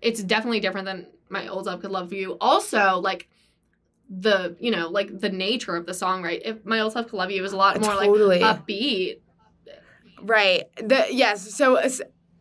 it's 0.00 0.22
definitely 0.22 0.60
different 0.60 0.86
than 0.86 1.06
my 1.28 1.48
old 1.48 1.64
self 1.64 1.80
could 1.80 1.90
love 1.90 2.12
you. 2.12 2.36
Also, 2.40 3.00
like 3.00 3.28
the 4.08 4.56
you 4.60 4.70
know 4.70 4.88
like 4.88 5.18
the 5.20 5.30
nature 5.30 5.76
of 5.76 5.86
the 5.86 5.94
song, 5.94 6.22
right? 6.22 6.40
If 6.44 6.64
my 6.64 6.80
old 6.80 6.92
self 6.92 7.08
could 7.08 7.16
love 7.16 7.30
you 7.30 7.42
was 7.42 7.52
a 7.52 7.56
lot 7.56 7.76
uh, 7.76 7.80
more 7.80 7.94
Totally. 7.94 8.40
like 8.40 8.66
upbeat. 8.66 9.20
Right. 10.22 10.64
The 10.76 11.06
yes. 11.10 11.54
So. 11.54 11.80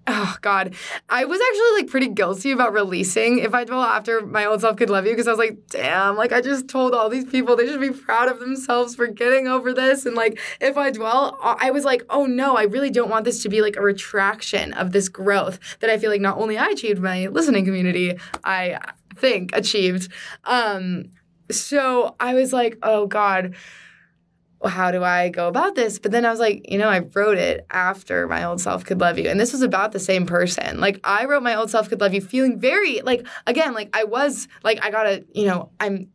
Oh 0.08 0.36
God, 0.42 0.76
I 1.10 1.26
was 1.26 1.40
actually 1.42 1.82
like 1.82 1.90
pretty 1.90 2.10
guilty 2.10 2.52
about 2.52 2.74
releasing 2.74 3.40
"If 3.40 3.56
I 3.56 3.64
Dwell 3.64 3.82
After 3.82 4.24
My 4.24 4.46
Old 4.46 4.62
Self 4.62 4.78
Could 4.78 4.92
Love 4.92 5.06
You" 5.06 5.14
because 5.14 5.28
I 5.28 5.32
was 5.32 5.40
like, 5.40 5.58
damn, 5.70 6.16
like 6.16 6.32
I 6.32 6.42
just 6.42 6.68
told 6.68 6.94
all 6.94 7.10
these 7.10 7.26
people 7.26 7.56
they 7.56 7.66
should 7.66 7.82
be 7.82 7.90
proud 7.90 8.28
of 8.28 8.40
themselves 8.40 8.94
for 8.96 9.08
getting 9.08 9.48
over 9.48 9.74
this, 9.74 10.06
and 10.06 10.16
like 10.16 10.40
if 10.62 10.78
I 10.78 10.92
dwell, 10.92 11.40
I 11.42 11.72
was 11.72 11.86
like, 11.86 12.04
oh 12.12 12.28
no, 12.28 12.56
I 12.56 12.64
really 12.64 12.92
don't 12.92 13.10
want 13.10 13.26
this 13.26 13.42
to 13.44 13.50
be 13.50 13.62
like 13.62 13.78
a 13.78 13.82
retraction 13.82 14.74
of 14.74 14.92
this 14.92 15.10
growth 15.10 15.60
that 15.80 15.90
I 15.90 15.98
feel 15.98 16.12
like 16.12 16.22
not 16.22 16.38
only 16.38 16.58
I 16.58 16.68
achieved 16.68 17.02
my 17.02 17.28
listening 17.28 17.66
community, 17.66 18.20
I 18.44 18.78
think 19.16 19.56
achieved. 19.56 20.12
Um, 20.44 21.06
so 21.50 22.16
I 22.20 22.36
was 22.36 22.54
like, 22.54 22.78
oh 22.84 23.08
God 23.08 23.56
how 24.64 24.92
do 24.92 25.04
I 25.04 25.30
go 25.30 25.48
about 25.48 25.76
this? 25.76 26.00
But 26.00 26.12
then 26.12 26.26
I 26.26 26.32
was 26.32 26.40
like, 26.40 26.72
you 26.72 26.78
know, 26.78 26.88
I 26.88 27.00
wrote 27.00 27.38
it 27.38 27.66
after 27.70 28.28
my 28.28 28.44
old 28.44 28.62
self 28.62 28.86
could 28.86 29.00
love 29.00 29.20
you. 29.20 29.30
And 29.30 29.40
this 29.40 29.52
was 29.52 29.62
about 29.62 29.92
the 29.92 30.00
same 30.00 30.26
person. 30.26 30.80
Like 30.80 31.00
I 31.04 31.26
wrote 31.26 31.44
my 31.44 31.56
old 31.56 31.70
self 31.70 31.90
could 31.90 32.02
love 32.02 32.14
you 32.14 32.22
feeling 32.22 32.60
very 32.60 33.02
like 33.02 33.28
again, 33.46 33.74
like 33.74 33.90
I 33.94 34.06
was 34.06 34.48
like 34.64 34.84
I 34.84 34.90
gotta, 34.90 35.26
you 35.34 35.46
know, 35.46 35.72
I'm 35.80 36.10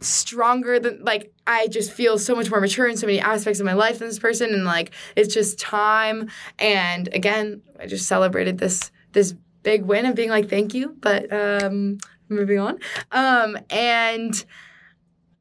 stronger 0.00 0.78
than 0.78 1.02
like 1.02 1.32
I 1.46 1.68
just 1.68 1.90
feel 1.90 2.18
so 2.18 2.34
much 2.34 2.50
more 2.50 2.60
mature 2.60 2.86
in 2.86 2.96
so 2.96 3.06
many 3.06 3.18
aspects 3.18 3.60
of 3.60 3.66
my 3.66 3.72
life 3.72 3.98
than 3.98 4.08
this 4.08 4.18
person 4.18 4.52
and 4.52 4.64
like 4.64 4.92
it's 5.16 5.32
just 5.32 5.58
time 5.58 6.28
and 6.58 7.08
again 7.14 7.62
I 7.80 7.86
just 7.86 8.06
celebrated 8.06 8.58
this 8.58 8.90
this 9.12 9.34
big 9.62 9.84
win 9.84 10.04
of 10.04 10.14
being 10.14 10.28
like 10.28 10.50
thank 10.50 10.74
you 10.74 10.96
but 11.00 11.32
um 11.32 11.96
moving 12.28 12.58
on 12.58 12.78
um 13.10 13.56
and 13.70 14.44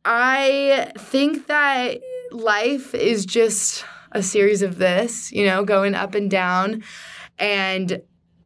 I 0.06 0.92
think 0.98 1.48
that 1.48 2.00
life 2.32 2.94
is 2.94 3.26
just 3.26 3.86
a 4.12 4.24
series 4.24 4.62
of 4.62 4.78
this, 4.78 5.32
you 5.32 5.46
know, 5.46 5.64
going 5.64 5.94
up 5.94 6.16
and 6.16 6.30
down. 6.32 6.84
And 7.38 8.02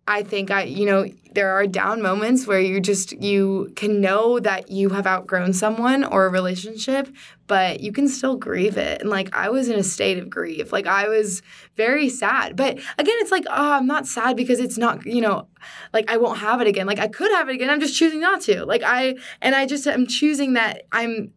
I 0.07 0.23
think 0.23 0.49
I, 0.49 0.63
you 0.63 0.87
know, 0.87 1.05
there 1.33 1.51
are 1.51 1.67
down 1.67 2.01
moments 2.01 2.47
where 2.47 2.59
you 2.59 2.79
just 2.79 3.11
you 3.21 3.71
can 3.75 4.01
know 4.01 4.39
that 4.39 4.71
you 4.71 4.89
have 4.89 5.05
outgrown 5.05 5.53
someone 5.53 6.03
or 6.03 6.25
a 6.25 6.29
relationship, 6.29 7.07
but 7.45 7.81
you 7.81 7.91
can 7.91 8.07
still 8.07 8.35
grieve 8.35 8.75
it. 8.75 9.01
And 9.01 9.11
like 9.11 9.35
I 9.35 9.49
was 9.49 9.69
in 9.69 9.77
a 9.77 9.83
state 9.83 10.17
of 10.17 10.27
grief. 10.27 10.73
Like 10.73 10.87
I 10.87 11.07
was 11.07 11.43
very 11.77 12.09
sad. 12.09 12.55
But 12.55 12.79
again, 12.97 13.15
it's 13.19 13.29
like, 13.29 13.45
oh, 13.47 13.73
I'm 13.73 13.85
not 13.85 14.07
sad 14.07 14.35
because 14.35 14.59
it's 14.59 14.79
not, 14.79 15.05
you 15.05 15.21
know, 15.21 15.47
like 15.93 16.09
I 16.09 16.17
won't 16.17 16.39
have 16.39 16.59
it 16.59 16.65
again. 16.65 16.87
Like 16.87 16.99
I 16.99 17.07
could 17.07 17.31
have 17.31 17.47
it 17.47 17.53
again. 17.53 17.69
I'm 17.69 17.79
just 17.79 17.95
choosing 17.95 18.19
not 18.19 18.41
to. 18.41 18.65
Like 18.65 18.81
I 18.83 19.15
and 19.41 19.53
I 19.53 19.67
just 19.67 19.85
am 19.85 20.07
choosing 20.07 20.53
that 20.53 20.87
I'm 20.91 21.31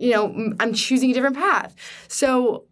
you 0.00 0.12
know, 0.12 0.54
I'm 0.58 0.72
choosing 0.72 1.10
a 1.10 1.14
different 1.14 1.36
path. 1.36 1.76
So 2.08 2.64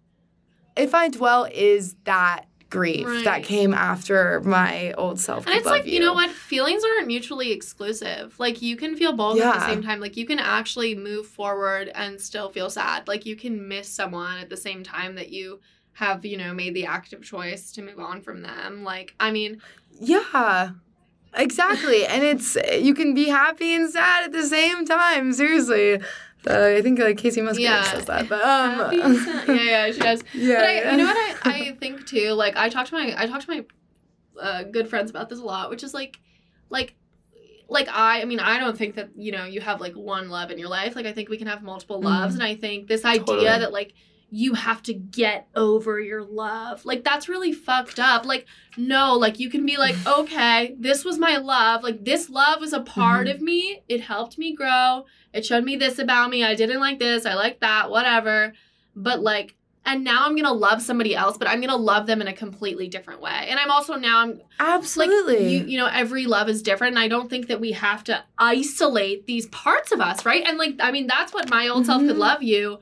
if 0.76 0.94
I 0.94 1.08
dwell 1.08 1.46
is 1.52 1.94
that 2.04 2.46
grief 2.70 3.06
that 3.24 3.42
came 3.44 3.72
after 3.72 4.40
my 4.42 4.92
old 4.92 5.18
self. 5.18 5.46
And 5.46 5.54
it's 5.54 5.66
like, 5.66 5.86
you. 5.86 6.00
know 6.00 6.12
what? 6.12 6.30
Feelings 6.30 6.82
aren't 6.84 7.06
mutually 7.06 7.52
exclusive. 7.52 8.38
Like, 8.38 8.60
you 8.60 8.76
can 8.76 8.96
feel 8.96 9.12
both 9.12 9.40
at 9.40 9.54
the 9.54 9.66
same 9.66 9.82
time. 9.82 10.00
Like, 10.00 10.16
you 10.16 10.26
can 10.26 10.38
actually 10.38 10.94
move 10.94 11.26
forward 11.26 11.90
and 11.94 12.20
still 12.20 12.50
feel 12.50 12.68
sad. 12.70 13.08
Like, 13.08 13.24
you 13.24 13.36
can 13.36 13.68
miss 13.68 13.88
someone 13.88 14.38
at 14.38 14.50
the 14.50 14.56
same 14.56 14.82
time 14.82 15.14
that 15.14 15.30
you 15.30 15.60
have, 15.92 16.24
you 16.24 16.36
know, 16.36 16.52
made 16.54 16.74
the 16.74 16.86
active 16.86 17.22
choice 17.22 17.72
to 17.72 17.82
move 17.82 17.98
on 17.98 18.20
from 18.20 18.42
them. 18.42 18.84
Like, 18.84 19.14
I 19.18 19.30
mean, 19.30 19.60
Yeah. 19.98 20.70
Exactly. 21.34 22.06
and 22.06 22.22
it's 22.22 22.56
you 22.80 22.94
can 22.94 23.12
be 23.14 23.28
happy 23.28 23.74
and 23.74 23.90
sad 23.90 24.24
at 24.24 24.32
the 24.32 24.46
same 24.46 24.86
time. 24.86 25.32
Seriously. 25.32 26.00
Uh, 26.46 26.74
I 26.76 26.82
think 26.82 26.98
like 26.98 27.16
Kacey 27.18 27.42
Musgrave 27.42 27.64
Yeah. 27.64 27.82
says 27.82 28.04
that. 28.06 28.28
But 28.28 28.42
um 28.42 28.70
happy 28.78 29.00
and 29.00 29.16
sad. 29.16 29.48
yeah, 29.48 29.54
yeah, 29.86 29.92
she 29.92 30.00
does. 30.00 30.22
yeah, 30.34 30.56
but 30.58 30.64
I, 30.68 30.72
yeah. 30.74 30.90
you 30.92 30.96
know 30.98 31.04
what 31.04 31.16
I, 31.16 31.50
I 31.70 31.72
think 31.76 32.06
too. 32.06 32.30
Like 32.32 32.56
I 32.56 32.68
talk 32.68 32.86
to 32.86 32.94
my 32.94 33.14
I 33.16 33.26
talk 33.26 33.40
to 33.44 33.50
my 33.50 33.64
uh, 34.40 34.62
good 34.64 34.88
friends 34.88 35.10
about 35.10 35.28
this 35.28 35.40
a 35.40 35.44
lot, 35.44 35.68
which 35.68 35.82
is 35.82 35.92
like, 35.92 36.16
like, 36.70 36.94
like 37.68 37.88
I 37.88 38.22
I 38.22 38.24
mean 38.24 38.38
I 38.40 38.58
don't 38.58 38.78
think 38.78 38.94
that 38.94 39.10
you 39.16 39.32
know 39.32 39.44
you 39.46 39.60
have 39.60 39.80
like 39.80 39.94
one 39.94 40.28
love 40.28 40.50
in 40.50 40.58
your 40.58 40.68
life. 40.68 40.94
Like 40.94 41.06
I 41.06 41.12
think 41.12 41.28
we 41.28 41.36
can 41.38 41.48
have 41.48 41.62
multiple 41.62 42.00
loves, 42.00 42.34
and 42.34 42.42
I 42.42 42.54
think 42.54 42.86
this 42.88 43.04
idea 43.04 43.24
Totally. 43.24 43.44
that 43.46 43.72
like 43.72 43.94
you 44.30 44.52
have 44.54 44.82
to 44.82 44.92
get 44.92 45.48
over 45.56 45.98
your 45.98 46.22
love 46.22 46.84
like 46.84 47.02
that's 47.02 47.30
really 47.30 47.50
fucked 47.50 47.98
up 47.98 48.26
like 48.26 48.44
no 48.76 49.14
like 49.14 49.40
you 49.40 49.48
can 49.48 49.64
be 49.64 49.78
like 49.78 49.96
okay 50.06 50.76
this 50.78 51.02
was 51.02 51.18
my 51.18 51.38
love 51.38 51.82
like 51.82 52.04
this 52.04 52.28
love 52.28 52.60
was 52.60 52.74
a 52.74 52.80
part 52.80 53.26
Mhm. 53.26 53.34
of 53.36 53.40
me 53.40 53.82
it 53.88 54.02
helped 54.02 54.36
me 54.36 54.54
grow 54.54 55.06
it 55.38 55.46
showed 55.46 55.64
me 55.64 55.76
this 55.76 55.98
about 55.98 56.28
me. 56.30 56.44
I 56.44 56.54
didn't 56.54 56.80
like 56.80 56.98
this. 56.98 57.24
I 57.24 57.34
like 57.34 57.60
that. 57.60 57.90
Whatever. 57.90 58.52
But 58.94 59.20
like 59.20 59.54
and 59.86 60.04
now 60.04 60.26
i'm 60.26 60.36
gonna 60.36 60.52
love 60.52 60.82
somebody 60.82 61.14
else 61.16 61.38
but 61.38 61.48
i'm 61.48 61.60
gonna 61.62 61.74
love 61.74 62.06
them 62.06 62.20
in 62.20 62.28
a 62.28 62.32
completely 62.34 62.88
different 62.88 63.22
way. 63.22 63.46
And 63.48 63.58
i'm 63.58 63.70
also 63.70 63.94
now 63.94 64.18
i'm 64.18 64.30
like 64.36 64.42
Absolutely. 64.60 65.48
you, 65.56 65.64
you 65.64 65.78
know 65.78 65.86
every 65.86 66.26
love 66.26 66.48
is 66.50 66.62
different. 66.62 66.96
And 66.96 66.98
i 66.98 67.08
don't 67.08 67.30
think 67.30 67.46
that 67.46 67.60
we 67.60 67.72
have 67.72 68.04
to 68.04 68.22
isolate 68.36 69.24
these 69.26 69.46
parts 69.46 69.90
of 69.92 70.00
us 70.00 70.26
right? 70.26 70.44
And 70.46 70.58
like 70.58 70.74
i 70.80 70.90
mean 70.90 71.06
that's 71.06 71.32
what 71.32 71.48
my 71.48 71.68
old 71.68 71.86
self 71.86 72.02
could 72.02 72.16
Mhm. 72.16 72.18
love 72.18 72.42
you 72.42 72.80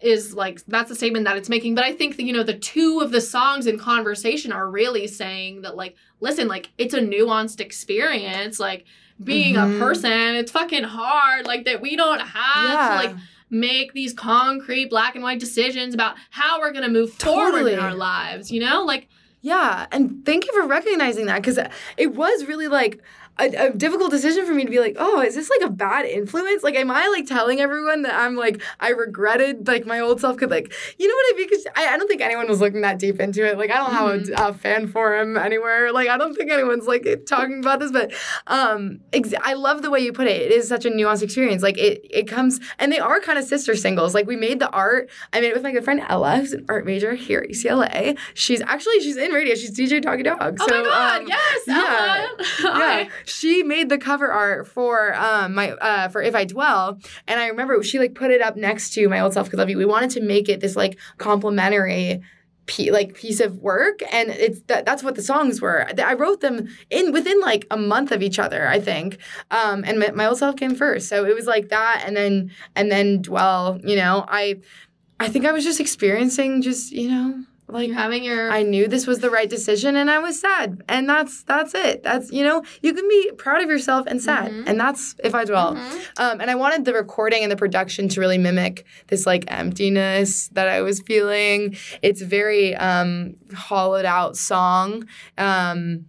is 0.00 0.34
like 0.34 0.64
that's 0.66 0.88
the 0.88 0.94
statement 0.96 1.24
that 1.26 1.36
it's 1.36 1.48
making. 1.48 1.74
But 1.76 1.84
i 1.84 1.92
think 1.92 2.16
that 2.16 2.24
you 2.24 2.32
know 2.32 2.42
the 2.42 2.58
two 2.58 3.00
of 3.00 3.12
the 3.12 3.20
songs 3.20 3.66
in 3.66 3.78
conversation 3.78 4.50
are 4.50 4.68
really 4.68 5.06
saying 5.06 5.60
that 5.62 5.76
like 5.76 5.94
listen 6.20 6.48
like 6.48 6.70
it's 6.78 6.94
a 6.94 7.00
nuanced 7.00 7.60
experience. 7.60 8.58
Like 8.58 8.86
being 9.22 9.54
Mhm. 9.54 9.76
a 9.76 9.78
person 9.78 10.10
it's 10.34 10.50
fucking 10.50 10.82
hard 10.84 11.46
like 11.46 11.64
that 11.66 11.80
we 11.80 11.94
don't 11.96 12.20
have 12.20 12.72
yeah. 12.72 12.88
to 13.02 13.08
like 13.08 13.16
make 13.50 13.92
these 13.92 14.12
concrete 14.12 14.90
black 14.90 15.14
and 15.14 15.22
white 15.22 15.38
decisions 15.38 15.94
about 15.94 16.16
how 16.30 16.58
we're 16.58 16.72
going 16.72 16.82
to 16.84 16.90
move 16.90 17.12
forward 17.12 17.52
Totally. 17.52 17.72
in 17.74 17.78
our 17.78 17.94
lives 17.94 18.50
you 18.50 18.60
know 18.60 18.84
like 18.84 19.08
Yeah, 19.42 19.86
and 19.92 20.24
thank 20.24 20.46
you 20.46 20.52
for 20.54 20.66
recognizing 20.66 21.26
that 21.26 21.36
because 21.42 21.58
it 21.98 22.14
was 22.14 22.46
really 22.46 22.66
like 22.66 23.00
a, 23.38 23.46
a 23.66 23.70
difficult 23.72 24.10
decision 24.10 24.46
for 24.46 24.54
me 24.54 24.64
to 24.64 24.70
be 24.70 24.78
like, 24.80 24.96
oh, 24.98 25.20
is 25.20 25.34
this 25.34 25.50
like 25.50 25.68
a 25.68 25.72
bad 25.72 26.04
influence? 26.06 26.62
Like, 26.62 26.76
am 26.76 26.90
I 26.90 27.08
like 27.08 27.26
telling 27.26 27.60
everyone 27.60 28.02
that 28.02 28.14
I'm 28.14 28.36
like 28.36 28.62
I 28.80 28.90
regretted 28.90 29.66
like 29.66 29.86
my 29.86 30.00
old 30.00 30.20
self 30.20 30.36
could 30.36 30.50
like, 30.50 30.72
you 30.98 31.08
know 31.08 31.14
what 31.14 31.34
I 31.34 31.36
mean? 31.38 31.48
Because 31.48 31.66
I, 31.76 31.94
I 31.94 31.96
don't 31.96 32.08
think 32.08 32.20
anyone 32.20 32.48
was 32.48 32.60
looking 32.60 32.82
that 32.82 32.98
deep 32.98 33.20
into 33.20 33.44
it. 33.46 33.58
Like, 33.58 33.70
I 33.70 33.76
don't 33.78 33.90
Mhm. 33.90 34.36
have 34.38 34.48
a, 34.48 34.50
a 34.50 34.54
fan 34.54 34.86
forum 34.86 35.36
anywhere. 35.36 35.92
Like, 35.92 36.08
I 36.08 36.16
don't 36.16 36.34
think 36.34 36.50
anyone's 36.50 36.86
like 36.86 37.06
talking 37.26 37.58
about 37.60 37.80
this. 37.80 37.90
But 37.90 38.12
um, 38.46 39.00
ex- 39.12 39.34
I 39.42 39.54
love 39.54 39.82
the 39.82 39.90
way 39.90 40.00
you 40.00 40.12
put 40.12 40.26
it. 40.26 40.40
It 40.42 40.52
is 40.52 40.68
such 40.68 40.84
a 40.84 40.90
nuanced 40.90 41.22
experience. 41.22 41.62
Like, 41.62 41.78
it 41.78 42.06
it 42.10 42.28
comes 42.28 42.60
and 42.78 42.92
they 42.92 42.98
are 42.98 43.20
kind 43.20 43.38
of 43.38 43.44
sister 43.44 43.74
singles. 43.76 44.14
Like, 44.14 44.26
we 44.26 44.36
made 44.36 44.58
the 44.60 44.70
art. 44.70 45.10
I 45.32 45.40
made 45.40 45.48
it 45.48 45.54
with 45.54 45.62
my 45.62 45.72
good 45.72 45.84
friend 45.84 46.00
Ella, 46.08 46.36
who's 46.36 46.52
an 46.52 46.64
art 46.68 46.86
major 46.86 47.14
here 47.14 47.40
at 47.40 47.50
UCLA. 47.50 48.16
She's 48.34 48.60
actually 48.62 49.00
she's 49.00 49.16
in 49.16 49.32
radio. 49.32 49.54
She's 49.54 49.76
DJ 49.76 50.00
Doggy 50.00 50.22
Dog. 50.22 50.58
Oh 50.60 50.66
so, 50.68 50.78
my 50.82 50.88
god, 50.88 51.20
um, 51.22 51.28
yes, 51.28 51.58
yeah. 51.66 52.26
Ella. 52.64 52.78
yeah, 52.78 53.08
she 53.26 53.62
made 53.62 53.88
the 53.88 53.98
cover 53.98 54.30
art 54.30 54.66
for 54.66 55.14
um 55.14 55.54
my 55.54 55.72
uh 55.72 56.08
for 56.08 56.22
If 56.22 56.34
I 56.34 56.44
Dwell, 56.44 56.98
and 57.26 57.40
I 57.40 57.48
remember 57.48 57.82
she 57.82 57.98
like 57.98 58.14
put 58.14 58.30
it 58.30 58.40
up 58.40 58.56
next 58.56 58.92
to 58.94 59.08
my 59.08 59.20
old 59.20 59.32
self 59.32 59.50
could 59.50 59.58
love 59.58 59.70
you. 59.70 59.78
We 59.78 59.84
wanted 59.86 60.10
to 60.10 60.20
make 60.20 60.48
it 60.48 60.60
this 60.60 60.76
like 60.76 60.98
complimentary. 61.18 62.22
P- 62.66 62.90
like 62.90 63.12
piece 63.12 63.40
of 63.40 63.58
work. 63.58 64.00
And 64.10 64.30
it's 64.30 64.62
that, 64.68 64.86
that's 64.86 65.02
what 65.02 65.16
the 65.16 65.22
songs 65.22 65.60
were. 65.60 65.86
I 66.02 66.14
wrote 66.14 66.40
them 66.40 66.66
in 66.88 67.12
within 67.12 67.38
like 67.42 67.66
a 67.70 67.76
month 67.76 68.10
of 68.10 68.22
each 68.22 68.38
other 68.38 68.66
i 68.66 68.80
think. 68.80 69.18
Um 69.50 69.84
and 69.86 69.98
my, 69.98 70.12
my 70.12 70.24
old 70.24 70.38
self 70.38 70.56
came 70.56 70.74
first. 70.74 71.10
So 71.10 71.26
it 71.26 71.34
was 71.34 71.46
like 71.46 71.68
that 71.68 72.04
and 72.06 72.16
then 72.16 72.50
and 72.74 72.90
then 72.90 73.20
dwell 73.20 73.78
you 73.84 73.96
know. 73.96 74.24
I 74.28 74.60
i 75.20 75.28
think 75.28 75.44
i 75.44 75.52
was 75.52 75.62
just 75.62 75.78
experiencing 75.78 76.62
just 76.62 76.90
you 76.90 77.10
know 77.10 77.44
like 77.74 77.88
You're 77.88 77.96
having 77.96 78.24
your 78.24 78.50
I 78.50 78.62
knew 78.62 78.86
this 78.88 79.06
was 79.06 79.18
the 79.18 79.30
right 79.30 79.50
decision 79.50 79.96
and 79.96 80.10
I 80.10 80.18
was 80.20 80.40
sad. 80.40 80.82
And 80.88 81.08
that's 81.08 81.42
that's 81.42 81.74
it. 81.74 82.02
That's 82.02 82.30
you 82.32 82.44
know, 82.44 82.62
you 82.82 82.94
can 82.94 83.06
be 83.08 83.32
proud 83.36 83.62
of 83.62 83.68
yourself 83.68 84.06
and 84.06 84.22
sad. 84.22 84.50
Mhm. 84.52 84.68
And 84.68 84.80
that's 84.80 85.14
if 85.22 85.34
I 85.34 85.44
dwell. 85.44 85.74
Mhm. 85.74 86.08
Um, 86.18 86.40
and 86.40 86.50
I 86.50 86.54
wanted 86.54 86.84
the 86.84 86.94
recording 86.94 87.42
and 87.42 87.50
the 87.52 87.56
production 87.56 88.08
to 88.10 88.20
really 88.20 88.38
mimic 88.38 88.86
this 89.08 89.26
like 89.26 89.44
emptiness 89.48 90.48
that 90.54 90.68
I 90.68 90.80
was 90.82 91.00
feeling. 91.00 91.76
It's 92.00 92.22
very 92.22 92.74
um 92.76 93.34
hollowed 93.52 94.04
out 94.06 94.36
song. 94.36 95.04
Um 95.36 96.06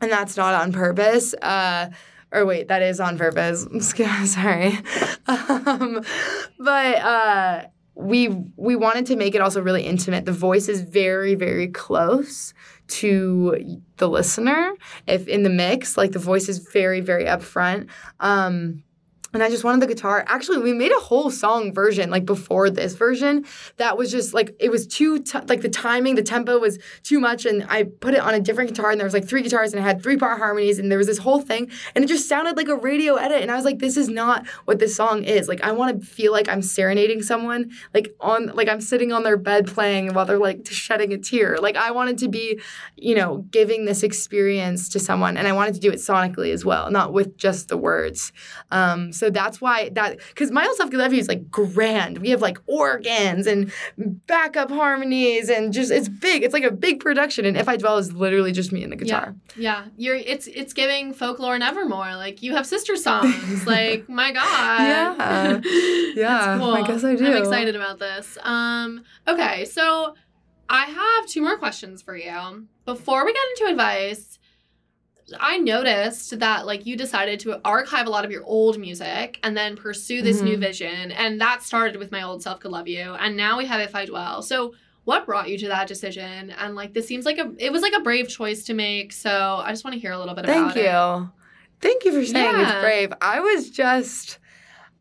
and 0.00 0.10
that's 0.12 0.36
not 0.36 0.54
on 0.54 0.72
purpose. 0.72 1.32
Uh 1.34 1.90
or 2.32 2.44
wait, 2.44 2.66
that 2.68 2.82
is 2.82 2.98
on 2.98 3.16
purpose. 3.16 3.64
I'm 3.72 4.26
sorry. 4.26 4.78
um, 5.28 6.02
but 6.58 6.96
uh 6.96 7.62
we 7.96 8.28
we 8.56 8.76
wanted 8.76 9.06
to 9.06 9.16
make 9.16 9.34
it 9.34 9.40
also 9.40 9.60
really 9.62 9.82
intimate. 9.82 10.26
The 10.26 10.32
voice 10.32 10.68
is 10.68 10.82
very 10.82 11.34
very 11.34 11.68
close 11.68 12.52
to 12.88 13.80
the 13.96 14.08
listener. 14.08 14.74
If 15.06 15.26
in 15.26 15.42
the 15.42 15.50
mix, 15.50 15.96
like 15.96 16.12
the 16.12 16.18
voice 16.18 16.48
is 16.48 16.58
very 16.58 17.00
very 17.00 17.24
upfront. 17.24 17.88
Um, 18.20 18.84
and 19.36 19.42
I 19.42 19.50
just 19.50 19.64
wanted 19.64 19.82
the 19.82 19.86
guitar. 19.86 20.24
Actually, 20.28 20.60
we 20.60 20.72
made 20.72 20.92
a 20.92 20.98
whole 20.98 21.30
song 21.30 21.70
version 21.70 22.08
like 22.08 22.24
before 22.24 22.70
this 22.70 22.94
version 22.94 23.44
that 23.76 23.98
was 23.98 24.10
just 24.10 24.32
like 24.32 24.56
it 24.58 24.70
was 24.70 24.86
too 24.86 25.18
t- 25.18 25.38
like 25.46 25.60
the 25.60 25.68
timing, 25.68 26.14
the 26.14 26.22
tempo 26.22 26.58
was 26.58 26.78
too 27.02 27.20
much, 27.20 27.44
and 27.44 27.66
I 27.68 27.82
put 27.82 28.14
it 28.14 28.20
on 28.20 28.32
a 28.32 28.40
different 28.40 28.70
guitar, 28.70 28.90
and 28.90 28.98
there 28.98 29.04
was 29.04 29.12
like 29.12 29.28
three 29.28 29.42
guitars, 29.42 29.74
and 29.74 29.80
it 29.80 29.82
had 29.82 30.02
three 30.02 30.16
part 30.16 30.38
harmonies, 30.38 30.78
and 30.78 30.90
there 30.90 30.96
was 30.96 31.06
this 31.06 31.18
whole 31.18 31.42
thing, 31.42 31.70
and 31.94 32.02
it 32.02 32.08
just 32.08 32.30
sounded 32.30 32.56
like 32.56 32.68
a 32.68 32.76
radio 32.76 33.16
edit, 33.16 33.42
and 33.42 33.50
I 33.50 33.56
was 33.56 33.66
like, 33.66 33.78
this 33.78 33.98
is 33.98 34.08
not 34.08 34.46
what 34.64 34.78
this 34.78 34.96
song 34.96 35.22
is. 35.22 35.48
Like 35.48 35.60
I 35.62 35.72
want 35.72 36.00
to 36.00 36.06
feel 36.06 36.32
like 36.32 36.48
I'm 36.48 36.62
serenading 36.62 37.22
someone, 37.22 37.70
like 37.92 38.14
on 38.20 38.46
like 38.54 38.70
I'm 38.70 38.80
sitting 38.80 39.12
on 39.12 39.22
their 39.22 39.36
bed 39.36 39.66
playing 39.66 40.14
while 40.14 40.24
they're 40.24 40.38
like 40.38 40.66
shedding 40.66 41.12
a 41.12 41.18
tear. 41.18 41.58
Like 41.58 41.76
I 41.76 41.90
wanted 41.90 42.16
to 42.18 42.28
be, 42.28 42.58
you 42.96 43.14
know, 43.14 43.44
giving 43.50 43.84
this 43.84 44.02
experience 44.02 44.88
to 44.88 44.98
someone, 44.98 45.36
and 45.36 45.46
I 45.46 45.52
wanted 45.52 45.74
to 45.74 45.80
do 45.80 45.90
it 45.90 45.96
sonically 45.96 46.52
as 46.54 46.64
well, 46.64 46.90
not 46.90 47.12
with 47.12 47.36
just 47.36 47.68
the 47.68 47.76
words. 47.76 48.32
Um, 48.70 49.12
so 49.12 49.25
that's 49.30 49.60
why 49.60 49.90
that 49.90 50.18
because 50.28 50.50
my 50.50 50.66
old 50.66 50.76
self 50.76 50.90
could 50.90 50.98
love 50.98 51.12
is 51.12 51.28
like 51.28 51.50
grand. 51.50 52.18
We 52.18 52.30
have 52.30 52.42
like 52.42 52.58
organs 52.66 53.46
and 53.46 53.72
backup 54.26 54.70
harmonies 54.70 55.48
and 55.48 55.72
just 55.72 55.90
it's 55.90 56.08
big. 56.08 56.42
It's 56.42 56.54
like 56.54 56.64
a 56.64 56.70
big 56.70 57.00
production. 57.00 57.44
And 57.44 57.56
if 57.56 57.68
I 57.68 57.76
dwell 57.76 57.98
is 57.98 58.12
literally 58.12 58.52
just 58.52 58.72
me 58.72 58.82
and 58.82 58.92
the 58.92 58.96
guitar. 58.96 59.34
Yeah, 59.56 59.86
you're 59.96 60.16
it's 60.16 60.46
it's 60.46 60.72
giving 60.72 61.12
folklore 61.12 61.58
nevermore. 61.58 62.16
Like 62.16 62.42
you 62.42 62.54
have 62.54 62.66
sister 62.66 62.96
songs. 62.96 63.66
like 63.66 64.08
my 64.08 64.32
god. 64.32 64.80
Yeah. 64.80 65.60
Yeah, 66.16 66.56
cool. 66.58 66.70
I 66.70 66.86
guess 66.86 67.04
I 67.04 67.14
do. 67.14 67.26
I'm 67.26 67.36
excited 67.36 67.76
about 67.76 67.98
this. 67.98 68.38
Um 68.42 69.04
okay, 69.28 69.66
so 69.66 70.14
I 70.68 70.86
have 70.86 71.26
two 71.26 71.42
more 71.42 71.58
questions 71.58 72.02
for 72.02 72.16
you. 72.16 72.66
Before 72.84 73.24
we 73.24 73.32
get 73.32 73.42
into 73.58 73.70
advice, 73.70 74.38
I 75.40 75.58
noticed 75.58 76.38
that 76.38 76.66
like 76.66 76.86
you 76.86 76.96
decided 76.96 77.40
to 77.40 77.60
archive 77.64 78.06
a 78.06 78.10
lot 78.10 78.24
of 78.24 78.30
your 78.30 78.44
old 78.44 78.78
music 78.78 79.40
and 79.42 79.56
then 79.56 79.76
pursue 79.76 80.22
this 80.22 80.40
new 80.40 80.56
Mhm. 80.56 80.60
vision 80.60 81.10
and 81.12 81.40
that 81.40 81.62
started 81.64 81.96
with 81.96 82.12
my 82.12 82.22
old 82.22 82.42
self 82.42 82.60
could 82.60 82.70
love 82.70 82.86
you 82.86 83.14
and 83.18 83.36
now 83.36 83.58
we 83.58 83.66
have 83.66 83.80
if 83.80 83.94
I 83.94 84.04
dwell. 84.06 84.42
So 84.42 84.74
what 85.04 85.26
brought 85.26 85.48
you 85.48 85.58
to 85.58 85.68
that 85.68 85.88
decision? 85.88 86.50
And 86.50 86.74
like 86.76 86.92
this 86.94 87.06
seems 87.08 87.24
like 87.24 87.38
a 87.38 87.52
it 87.58 87.72
was 87.72 87.82
like 87.82 87.92
a 87.94 88.00
brave 88.00 88.28
choice 88.28 88.62
to 88.64 88.74
make. 88.74 89.12
So 89.12 89.60
I 89.64 89.70
just 89.70 89.84
want 89.84 89.94
to 89.94 90.00
hear 90.00 90.12
a 90.12 90.18
little 90.18 90.34
bit 90.34 90.46
Thank 90.46 90.72
about 90.72 90.76
it. 90.76 90.82
Thank 90.84 91.22
you. 91.24 91.30
Thank 91.80 92.04
you 92.04 92.12
for 92.12 92.24
saying 92.24 92.44
Yeah. 92.58 92.72
it's 92.72 92.80
brave. 92.80 93.12
I 93.20 93.40
was 93.40 93.70
just 93.70 94.38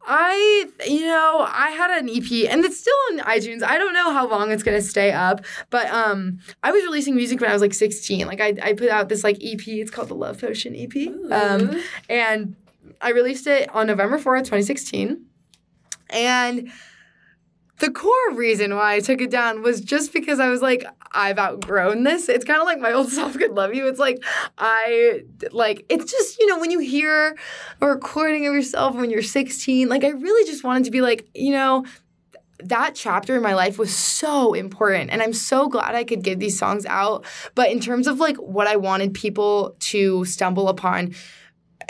I 0.07 0.67
you 0.87 1.05
know, 1.05 1.47
I 1.49 1.69
had 1.69 1.91
an 1.91 2.09
EP 2.09 2.49
and 2.51 2.63
it's 2.63 2.79
still 2.79 2.93
on 3.11 3.19
iTunes. 3.19 3.63
I 3.63 3.77
don't 3.77 3.93
know 3.93 4.11
how 4.11 4.27
long 4.27 4.51
it's 4.51 4.63
gonna 4.63 4.81
stay 4.81 5.11
up, 5.11 5.43
but 5.69 5.89
um 5.91 6.39
I 6.63 6.71
was 6.71 6.83
releasing 6.83 7.15
music 7.15 7.41
when 7.41 7.49
I 7.49 7.53
was 7.53 7.61
like 7.61 7.73
16. 7.73 8.27
Like 8.27 8.41
I, 8.41 8.55
I 8.61 8.73
put 8.73 8.89
out 8.89 9.09
this 9.09 9.23
like 9.23 9.37
EP, 9.37 9.67
it's 9.67 9.91
called 9.91 10.09
the 10.09 10.15
Love 10.15 10.39
Potion 10.39 10.75
EP. 10.75 10.93
Um 11.31 11.81
and 12.09 12.55
I 13.01 13.11
released 13.11 13.47
it 13.47 13.69
on 13.73 13.87
November 13.87 14.17
4th, 14.17 14.45
2016. 14.45 15.25
And 16.11 16.71
the 17.79 17.91
core 17.91 18.31
reason 18.33 18.75
why 18.75 18.95
I 18.95 18.99
took 18.99 19.21
it 19.21 19.29
down 19.29 19.61
was 19.61 19.81
just 19.81 20.13
because 20.13 20.39
I 20.39 20.49
was 20.49 20.61
like, 20.61 20.85
I've 21.15 21.39
outgrown 21.39 22.03
this. 22.03 22.29
It's 22.29 22.45
kind 22.45 22.59
of 22.59 22.65
like 22.65 22.79
my 22.79 22.91
old 22.91 23.09
self 23.11 23.37
could 23.37 23.51
love 23.51 23.73
you. 23.73 23.87
It's 23.87 23.99
like, 23.99 24.23
I, 24.57 25.23
like, 25.51 25.85
it's 25.89 26.11
just, 26.11 26.39
you 26.39 26.47
know, 26.47 26.59
when 26.59 26.71
you 26.71 26.79
hear 26.79 27.37
a 27.81 27.87
recording 27.87 28.45
of 28.45 28.53
yourself 28.53 28.95
when 28.95 29.09
you're 29.09 29.21
16, 29.21 29.89
like, 29.89 30.03
I 30.03 30.09
really 30.09 30.49
just 30.49 30.63
wanted 30.63 30.85
to 30.85 30.91
be 30.91 31.01
like, 31.01 31.27
you 31.33 31.51
know, 31.51 31.85
that 32.59 32.95
chapter 32.95 33.35
in 33.35 33.41
my 33.41 33.53
life 33.53 33.77
was 33.77 33.93
so 33.93 34.53
important 34.53 35.11
and 35.11 35.21
i'm 35.21 35.33
so 35.33 35.67
glad 35.67 35.93
i 35.93 36.05
could 36.05 36.23
give 36.23 36.39
these 36.39 36.57
songs 36.57 36.85
out 36.85 37.25
but 37.53 37.69
in 37.69 37.81
terms 37.81 38.07
of 38.07 38.17
like 38.19 38.37
what 38.37 38.65
i 38.65 38.77
wanted 38.77 39.13
people 39.13 39.75
to 39.79 40.23
stumble 40.23 40.69
upon 40.69 41.13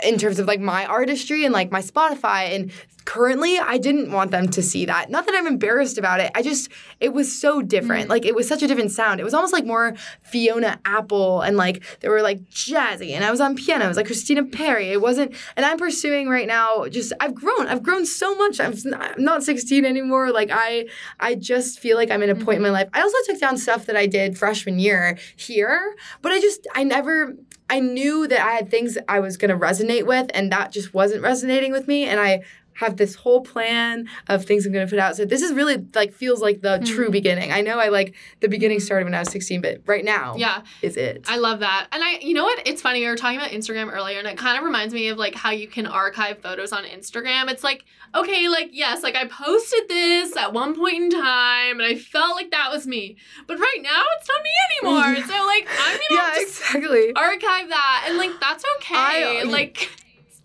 in 0.04 0.18
terms 0.18 0.38
of 0.38 0.46
like 0.46 0.60
my 0.60 0.86
artistry 0.86 1.44
and 1.44 1.52
like 1.52 1.70
my 1.70 1.80
Spotify 1.80 2.54
and 2.54 2.72
currently 3.06 3.58
I 3.58 3.78
didn't 3.78 4.10
want 4.10 4.32
them 4.32 4.48
to 4.48 4.62
see 4.62 4.84
that. 4.86 5.10
Not 5.10 5.26
that 5.26 5.34
I'm 5.34 5.46
embarrassed 5.46 5.96
about 5.96 6.20
it. 6.20 6.30
I 6.34 6.42
just 6.42 6.68
it 7.00 7.14
was 7.14 7.40
so 7.40 7.62
different. 7.62 8.06
Mm. 8.06 8.10
Like 8.10 8.26
it 8.26 8.34
was 8.34 8.46
such 8.46 8.62
a 8.62 8.66
different 8.66 8.90
sound. 8.90 9.20
It 9.20 9.24
was 9.24 9.32
almost 9.32 9.52
like 9.52 9.64
more 9.64 9.94
Fiona 10.22 10.78
Apple 10.84 11.40
and 11.40 11.56
like 11.56 11.82
they 12.00 12.08
were 12.08 12.20
like 12.20 12.42
jazzy 12.50 13.12
and 13.12 13.24
I 13.24 13.30
was 13.30 13.40
on 13.40 13.54
piano. 13.56 13.86
It 13.86 13.88
was 13.88 13.96
like 13.96 14.06
Christina 14.06 14.44
Perri. 14.44 14.90
It 14.90 15.00
wasn't 15.00 15.34
and 15.56 15.64
I'm 15.64 15.78
pursuing 15.78 16.28
right 16.28 16.48
now 16.48 16.86
just 16.88 17.12
I've 17.20 17.34
grown. 17.34 17.68
I've 17.68 17.82
grown 17.82 18.04
so 18.04 18.34
much. 18.34 18.60
I'm 18.60 18.74
not 19.16 19.44
16 19.44 19.84
anymore. 19.84 20.32
Like 20.32 20.50
I 20.52 20.86
I 21.20 21.36
just 21.36 21.78
feel 21.78 21.96
like 21.96 22.10
I'm 22.10 22.22
in 22.22 22.30
a 22.30 22.34
point 22.34 22.56
in 22.56 22.62
my 22.62 22.70
life. 22.70 22.88
I 22.92 23.02
also 23.02 23.16
took 23.26 23.40
down 23.40 23.56
stuff 23.56 23.86
that 23.86 23.96
I 23.96 24.06
did 24.06 24.36
freshman 24.36 24.80
year 24.80 25.16
here, 25.36 25.94
but 26.22 26.32
I 26.32 26.40
just 26.40 26.66
I 26.74 26.82
never 26.82 27.36
I 27.68 27.80
knew 27.80 28.28
that 28.28 28.40
I 28.40 28.52
had 28.52 28.70
things 28.70 28.96
I 29.08 29.20
was 29.20 29.36
going 29.36 29.50
to 29.50 29.56
resonate 29.56 30.06
with, 30.06 30.30
and 30.34 30.52
that 30.52 30.72
just 30.72 30.94
wasn't 30.94 31.22
resonating 31.22 31.72
with 31.72 31.88
me. 31.88 32.04
And 32.04 32.20
I 32.20 32.42
have 32.76 32.96
this 32.96 33.14
whole 33.14 33.40
plan 33.42 34.08
of 34.28 34.44
things 34.44 34.66
I'm 34.66 34.72
going 34.72 34.86
to 34.86 34.90
put 34.90 34.98
out. 34.98 35.16
So 35.16 35.24
this 35.24 35.42
is 35.42 35.52
really 35.52 35.84
like 35.94 36.12
feels 36.12 36.40
like 36.40 36.60
the 36.60 36.78
true 36.84 37.08
Mhm. 37.08 37.12
beginning. 37.12 37.52
I 37.52 37.60
know 37.62 37.78
I 37.78 37.88
like 37.88 38.14
the 38.40 38.48
beginning 38.48 38.80
started 38.80 39.04
when 39.04 39.14
I 39.14 39.20
was 39.20 39.30
16, 39.30 39.60
but 39.60 39.80
right 39.86 40.04
now 40.04 40.36
Yeah, 40.36 40.62
is 40.82 40.96
it. 40.96 41.24
I 41.28 41.36
love 41.38 41.60
that. 41.60 41.88
And 41.92 42.02
I, 42.04 42.18
you 42.20 42.34
know 42.34 42.44
what? 42.44 42.60
It's 42.66 42.82
funny. 42.82 43.00
We 43.00 43.06
were 43.06 43.16
talking 43.16 43.38
about 43.38 43.50
Instagram 43.50 43.92
earlier, 43.92 44.18
and 44.18 44.28
it 44.28 44.36
kind 44.38 44.58
of 44.58 44.64
reminds 44.64 44.92
me 44.94 45.08
of 45.08 45.18
like 45.18 45.34
how 45.34 45.50
you 45.50 45.66
can 45.68 45.86
archive 45.86 46.38
photos 46.40 46.72
on 46.72 46.84
Instagram. 46.84 47.50
It's 47.50 47.64
like, 47.64 47.84
okay, 48.14 48.48
like, 48.48 48.70
yes, 48.72 49.02
like 49.02 49.16
I 49.16 49.26
posted 49.26 49.88
this 49.88 50.36
at 50.36 50.52
one 50.52 50.74
point 50.74 50.96
in 51.02 51.10
time, 51.10 51.80
and 51.80 51.82
I 51.82 51.94
felt 51.96 52.36
like 52.36 52.50
that 52.50 52.70
was 52.70 52.86
me. 52.86 53.16
But 53.46 53.58
right 53.58 53.78
now, 53.82 54.02
it's 54.18 54.28
not 54.28 54.42
me 54.42 54.50
anymore. 54.70 55.22
So, 55.26 55.46
like, 55.46 55.66
I'm 55.68 55.92
gonna 55.92 56.02
yeah, 56.10 56.34
just 56.34 56.60
exactly. 56.60 57.12
archive 57.14 57.68
that, 57.70 58.04
and 58.08 58.16
like, 58.18 58.32
that's 58.40 58.64
okay. 58.76 58.94
I- 58.94 59.42
like, 59.44 59.90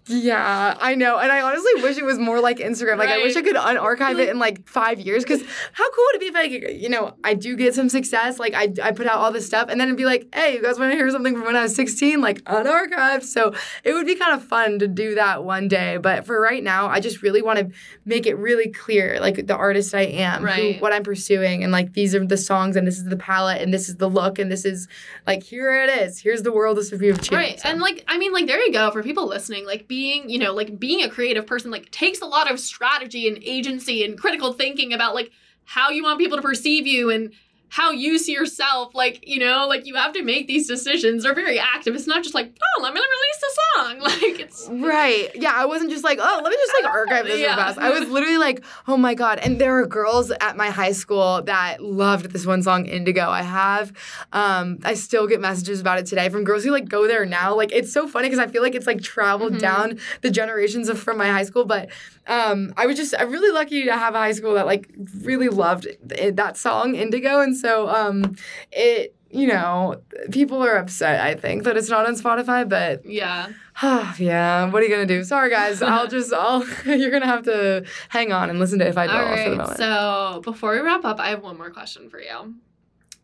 Yeah, 0.08 0.76
I 0.80 0.96
know. 0.96 1.18
And 1.20 1.32
I 1.32 1.42
honestly 1.42 1.72
wish 1.82 1.98
it 1.98 2.04
was 2.04 2.18
more 2.18 2.40
like 2.40 2.58
Instagram. 2.58 2.98
Like, 2.98 3.10
I 3.10 3.18
wish 3.24 3.36
I 3.36 3.42
could 3.42 3.56
unarchive 3.56 4.20
it 4.20 4.30
in 4.30 4.40
like 4.40 4.68
five 4.68 5.00
years. 5.00 5.24
Because 5.24 5.42
how 5.74 5.92
cool 5.92 6.04
would 6.12 6.16
it 6.16 6.20
be 6.22 6.28
if 6.28 6.36
I, 6.36 6.44
you 6.72 6.90
know, 6.90 7.14
I 7.24 7.34
do 7.36 7.56
get 7.56 7.76
some 7.76 7.88
success. 7.88 8.40
Like, 8.40 8.54
I, 8.56 8.74
I 8.84 8.92
put 8.92 9.06
out 9.08 9.18
all 9.18 9.32
this 9.32 9.46
stuff 9.46 9.68
and 9.70 9.80
then 9.80 9.88
it'd 9.88 9.98
be 9.98 10.06
like, 10.06 10.28
hey, 10.34 10.56
you 10.56 10.62
guys 10.62 10.80
want 10.80 10.92
to 10.92 10.96
hear 10.98 11.10
something 11.12 11.34
from 11.36 11.46
when 11.46 11.56
I 11.56 11.64
was 11.64 11.76
16? 11.76 12.20
Like, 12.20 12.44
unarchived. 12.46 13.24
So 13.24 13.54
it 13.84 13.94
would 13.94 14.06
be 14.08 14.16
kind 14.16 14.34
of 14.34 14.44
fun 14.44 14.80
to 14.80 14.88
do 14.88 15.16
that 15.16 15.44
one 15.44 15.68
day. 15.68 15.98
But 15.98 16.26
for 16.26 16.40
right 16.42 16.64
now, 16.64 16.88
I 16.88 17.00
just 17.00 17.22
really 17.22 17.42
want 17.42 17.60
to 17.60 17.70
make 18.06 18.26
it 18.26 18.36
really 18.38 18.70
clear, 18.72 19.20
like, 19.20 19.46
the 19.48 19.56
artist 19.56 19.94
I 19.94 20.02
am, 20.02 20.42
who- 20.42 20.80
what 20.82 20.94
I'm 20.94 21.04
pursuing. 21.04 21.64
And 21.64 21.72
like, 21.72 21.94
these 21.94 22.16
are 22.16 22.26
the 22.26 22.38
songs 22.38 22.76
and 22.76 22.88
this 22.88 22.98
is 22.98 23.06
the 23.06 23.18
palette 23.18 23.62
and 23.62 23.74
this 23.74 23.88
is 23.88 23.98
the 23.98 24.10
look 24.10 24.40
and 24.40 24.52
this 24.52 24.66
is 24.66 24.88
like, 25.28 25.44
here 25.44 25.72
it 25.84 25.90
is. 26.02 26.20
Here's 26.20 26.42
the 26.42 26.52
world 26.52 26.78
of 26.80 26.86
Sophia 26.86 27.16
Chin. 27.18 27.38
Right. 27.38 27.60
So- 27.60 27.70
And 27.70 27.80
like 27.80 28.04
I 28.08 28.18
mean 28.18 28.34
like 28.34 28.48
there 28.48 28.60
you 28.62 28.72
go 28.74 28.90
for 28.92 29.04
people 29.04 29.28
listening 29.28 29.66
like 29.66 29.88
being, 29.92 30.30
you 30.30 30.40
know, 30.40 30.54
like 30.54 30.80
being 30.80 31.04
a 31.04 31.10
creative 31.10 31.46
person 31.46 31.70
like 31.70 31.92
takes 31.92 32.22
a 32.22 32.26
lot 32.26 32.50
of 32.50 32.62
strategy 32.62 33.28
and 33.28 33.38
agency 33.44 34.06
and 34.06 34.18
critical 34.18 34.54
thinking 34.54 34.94
about 34.94 35.14
like 35.14 35.30
how 35.66 35.90
you 35.90 36.02
want 36.02 36.18
people 36.18 36.38
to 36.38 36.42
perceive 36.42 36.88
you 36.88 37.10
and 37.10 37.34
how 37.72 37.92
you 37.92 38.18
see 38.18 38.34
yourself 38.34 38.94
like, 38.94 39.26
you 39.26 39.40
know, 39.40 39.66
like 39.66 39.86
you 39.88 39.96
have 39.96 40.12
to 40.14 40.24
make 40.24 40.46
these 40.46 40.68
decisions. 40.68 41.24
They're 41.24 41.34
very 41.34 41.58
active. 41.58 41.96
It's 41.96 42.06
not 42.06 42.22
just 42.22 42.36
like, 42.36 42.54
"Oh, 42.78 42.82
going 42.82 42.94
to 42.94 43.00
release 43.00 43.44
a 43.44 43.54
song." 43.80 44.00
Like 44.02 44.40
it's 44.42 44.68
Right. 44.70 45.30
Yeah, 45.36 45.54
I 45.56 45.66
wasn't 45.66 45.90
just 45.90 46.04
like, 46.04 46.20
oh, 46.22 46.42
let 46.44 46.50
me 46.50 46.56
just 46.58 46.74
like 46.84 46.92
archive 46.94 47.26
this 47.26 47.40
Yeah. 47.40 47.56
fast. 47.56 47.78
I 47.80 47.90
was 47.98 48.10
literally 48.10 48.38
like, 48.38 48.62
oh 48.90 48.98
my 48.98 49.14
God. 49.14 49.40
And 49.40 49.60
there 49.60 49.78
are 49.80 49.88
girls 49.88 50.32
at 50.32 50.58
my 50.58 50.70
high 50.70 50.92
school 50.92 51.42
that 51.44 51.82
loved 51.82 52.32
this 52.32 52.46
one 52.46 52.62
song, 52.62 52.86
Indigo. 52.88 53.30
I 53.30 53.42
have, 53.42 53.94
um, 54.34 54.80
I 54.84 54.94
still 54.96 55.26
get 55.28 55.40
messages 55.40 55.80
about 55.80 55.98
it 55.98 56.06
today 56.08 56.28
from 56.30 56.44
girls 56.44 56.64
who 56.66 56.72
like 56.72 56.90
go 56.90 57.08
there 57.08 57.26
now. 57.26 57.56
Like, 57.56 57.72
it's 57.72 57.92
so 57.94 58.06
funny 58.08 58.28
because 58.28 58.40
I 58.40 58.48
feel 58.48 58.62
like 58.62 58.76
it's 58.76 58.88
like 58.88 59.02
traveled 59.02 59.54
Mhm. 59.54 59.60
down 59.60 60.00
the 60.22 60.30
generations 60.30 60.90
of 60.90 61.00
from 61.00 61.18
my 61.18 61.28
high 61.28 61.44
school. 61.44 61.64
But 61.66 61.90
um, 62.28 62.74
I 62.78 62.86
was 62.86 62.98
just, 62.98 63.14
I'm 63.18 63.32
really 63.32 63.52
lucky 63.52 63.86
to 63.86 63.94
have 63.94 64.16
a 64.16 64.20
high 64.20 64.32
school 64.32 64.54
that 64.56 64.66
like 64.66 64.90
really 65.22 65.50
loved 65.50 65.86
it, 65.86 66.36
that 66.36 66.58
song, 66.58 66.96
Indigo. 66.96 67.42
And 67.42 67.56
so 67.58 67.90
um, 67.90 68.36
it, 68.72 69.16
you 69.30 69.48
know, 69.48 70.02
people 70.32 70.64
are 70.64 70.76
upset, 70.76 71.22
I 71.22 71.36
think, 71.36 71.64
that 71.64 71.78
it's 71.78 71.90
not 71.90 72.06
on 72.06 72.16
Spotify, 72.16 72.68
but 72.68 73.06
yeah. 73.06 73.50
yeah, 74.18 74.70
what 74.70 74.82
are 74.82 74.86
you 74.86 74.92
gonna 74.92 75.06
do? 75.06 75.24
Sorry, 75.24 75.50
guys. 75.50 75.82
I'll 75.82 76.08
just, 76.08 76.34
I'll. 76.34 76.66
You're 76.86 77.12
gonna 77.12 77.26
have 77.26 77.44
to 77.44 77.86
hang 78.10 78.32
on 78.32 78.50
and 78.50 78.60
listen 78.60 78.80
to 78.80 78.88
if 78.88 78.98
I 78.98 79.08
All 79.08 79.14
dwell 79.14 79.38
for 79.38 79.50
the 79.50 79.56
moment. 79.56 79.78
So, 79.78 80.42
before 80.44 80.74
we 80.74 80.80
wrap 80.80 81.06
up, 81.06 81.20
I 81.20 81.30
have 81.30 81.42
one 81.42 81.58
more 81.58 81.72
question 81.72 82.10
for 82.10 82.20
you. 82.20 82.56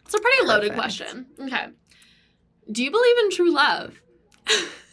It's 0.06 0.14
a 0.14 0.20
pretty 0.20 0.48
loaded 0.48 0.70
Perfect. 0.70 0.80
question. 0.80 1.26
Okay. 1.42 1.68
Do 2.72 2.84
you 2.84 2.92
believe 2.92 3.18
in 3.20 3.32
true 3.32 3.52
love? 3.52 4.00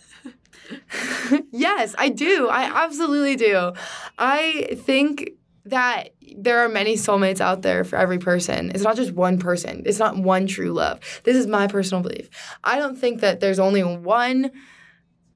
yes, 1.52 1.94
I 1.98 2.08
do. 2.08 2.48
I 2.48 2.84
absolutely 2.84 3.36
do. 3.36 3.72
I 4.18 4.76
think 4.82 5.30
that 5.66 6.10
there 6.36 6.58
are 6.58 6.68
many 6.68 6.94
soulmates 6.94 7.40
out 7.40 7.62
there 7.62 7.84
for 7.84 7.96
every 7.96 8.18
person. 8.18 8.70
It's 8.74 8.84
not 8.84 8.96
just 8.96 9.12
one 9.12 9.38
person. 9.38 9.82
It's 9.86 9.98
not 9.98 10.18
one 10.18 10.46
true 10.46 10.72
love. 10.72 11.00
This 11.24 11.36
is 11.36 11.46
my 11.46 11.66
personal 11.66 12.02
belief. 12.02 12.28
I 12.62 12.78
don't 12.78 12.96
think 12.96 13.20
that 13.20 13.40
there's 13.40 13.58
only 13.58 13.82
one 13.82 14.50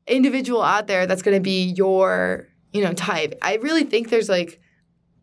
individual 0.07 0.63
out 0.63 0.87
there 0.87 1.07
that's 1.07 1.23
going 1.23 1.37
to 1.37 1.43
be 1.43 1.73
your, 1.77 2.49
you 2.73 2.83
know, 2.83 2.93
type. 2.93 3.39
I 3.41 3.57
really 3.57 3.85
think 3.85 4.11
there's 4.11 4.29
like 4.29 4.61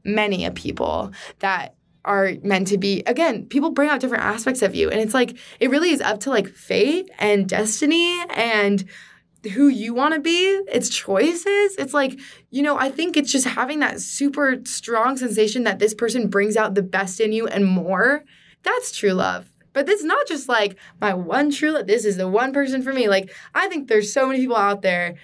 many 0.04 0.46
a 0.46 0.52
people 0.52 1.12
that 1.40 1.76
are 2.04 2.34
meant 2.44 2.68
to 2.68 2.78
be 2.78 3.02
again 3.08 3.48
people 3.48 3.72
bring 3.72 3.90
out 3.90 4.00
different 4.00 4.24
aspects 4.24 4.62
of 4.62 4.76
you 4.76 4.92
and 4.92 5.02
it's 5.02 5.16
like 5.16 5.36
it 5.60 5.72
really 5.72 5.90
is 5.90 6.02
up 6.02 6.20
to 6.20 6.30
like 6.30 6.48
fate 6.48 7.10
and 7.18 7.50
destiny 7.50 8.24
and 8.30 8.86
who 9.46 9.68
you 9.68 9.94
want 9.94 10.14
to 10.14 10.20
be 10.20 10.62
it's 10.68 10.90
choices. 10.90 11.76
It's 11.78 11.94
like 11.94 12.20
you 12.52 12.62
know 12.62 12.78
i 12.78 12.90
think 12.90 13.18
it's 13.18 13.32
just 13.32 13.46
having 13.46 13.80
that 13.80 14.02
super 14.02 14.58
strong 14.66 15.18
sensation 15.18 15.64
that 15.64 15.80
this 15.80 15.94
person 15.94 16.28
brings 16.28 16.58
out 16.58 16.76
the 16.76 16.82
best 16.82 17.20
in 17.20 17.32
you 17.32 17.48
and 17.48 17.66
more. 17.66 18.24
That's 18.64 18.92
true 18.92 19.14
love. 19.14 19.52
But 19.74 19.90
it's 19.90 20.04
not 20.04 20.28
just 20.28 20.48
like 20.48 20.78
my 21.02 21.14
one 21.14 21.52
true 21.52 21.72
love 21.72 21.88
this 21.88 22.06
is 22.06 22.18
the 22.18 22.28
one 22.28 22.54
person 22.54 22.82
for 22.82 22.94
me. 22.94 23.08
Like 23.08 23.32
i 23.54 23.68
think 23.68 23.88
there's 23.88 24.12
so 24.12 24.28
many 24.28 24.40
people 24.40 24.58
out 24.58 24.82
there. 24.82 25.16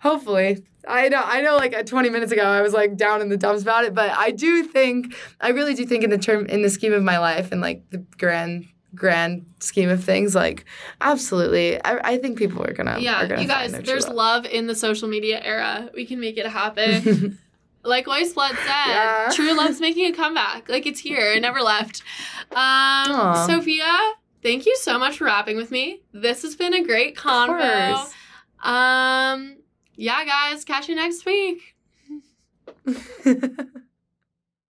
Hopefully. 0.00 0.64
I 0.88 1.08
know 1.10 1.22
I 1.22 1.42
know 1.42 1.56
like 1.56 1.74
uh, 1.74 1.82
20 1.82 2.08
minutes 2.08 2.32
ago 2.32 2.42
I 2.42 2.62
was 2.62 2.72
like 2.72 2.96
down 2.96 3.20
in 3.20 3.28
the 3.28 3.36
dumps 3.36 3.62
about 3.62 3.84
it 3.84 3.94
but 3.94 4.10
I 4.10 4.30
do 4.30 4.64
think 4.64 5.14
I 5.38 5.50
really 5.50 5.74
do 5.74 5.84
think 5.84 6.04
in 6.04 6.10
the 6.10 6.16
term 6.16 6.46
in 6.46 6.62
the 6.62 6.70
scheme 6.70 6.94
of 6.94 7.02
my 7.02 7.18
life 7.18 7.52
and 7.52 7.60
like 7.60 7.82
the 7.90 7.98
grand 8.16 8.66
grand 8.94 9.46
scheme 9.60 9.88
of 9.88 10.02
things 10.02 10.34
like 10.34 10.64
absolutely 11.00 11.82
I, 11.84 12.12
I 12.12 12.18
think 12.18 12.38
people 12.38 12.64
are 12.64 12.72
gonna 12.72 12.98
yeah, 12.98 13.22
are 13.22 13.26
gonna 13.28 13.42
you 13.42 13.48
guys, 13.48 13.72
there's 13.72 14.06
love. 14.08 14.16
love 14.16 14.46
in 14.46 14.66
the 14.66 14.74
social 14.74 15.08
media 15.08 15.40
era. 15.42 15.90
We 15.94 16.06
can 16.06 16.18
make 16.20 16.36
it 16.38 16.46
happen. 16.46 17.38
like 17.84 18.06
Weyes 18.06 18.32
Blood 18.34 18.50
said, 18.56 18.86
Yeah. 18.88 19.30
true 19.32 19.54
love's 19.54 19.80
making 19.80 20.06
a 20.06 20.12
comeback. 20.16 20.68
Like 20.68 20.86
it's 20.86 21.00
here. 21.00 21.32
It 21.32 21.40
never 21.40 21.60
left. 21.62 22.02
Um, 22.50 22.56
Aw. 22.56 23.46
Sophia, 23.46 23.96
thank 24.42 24.66
you 24.66 24.76
so 24.76 24.98
much 24.98 25.18
for 25.18 25.24
rapping 25.24 25.56
with 25.56 25.70
me. 25.70 26.02
This 26.12 26.42
has 26.42 26.56
been 26.56 26.74
a 26.74 26.82
great 26.84 27.16
convo. 27.16 28.10
Um, 28.62 29.56
yeah, 29.94 30.24
guys, 30.24 30.64
catch 30.64 30.88
you 30.88 30.94
next 30.96 31.24
week. 31.24 31.76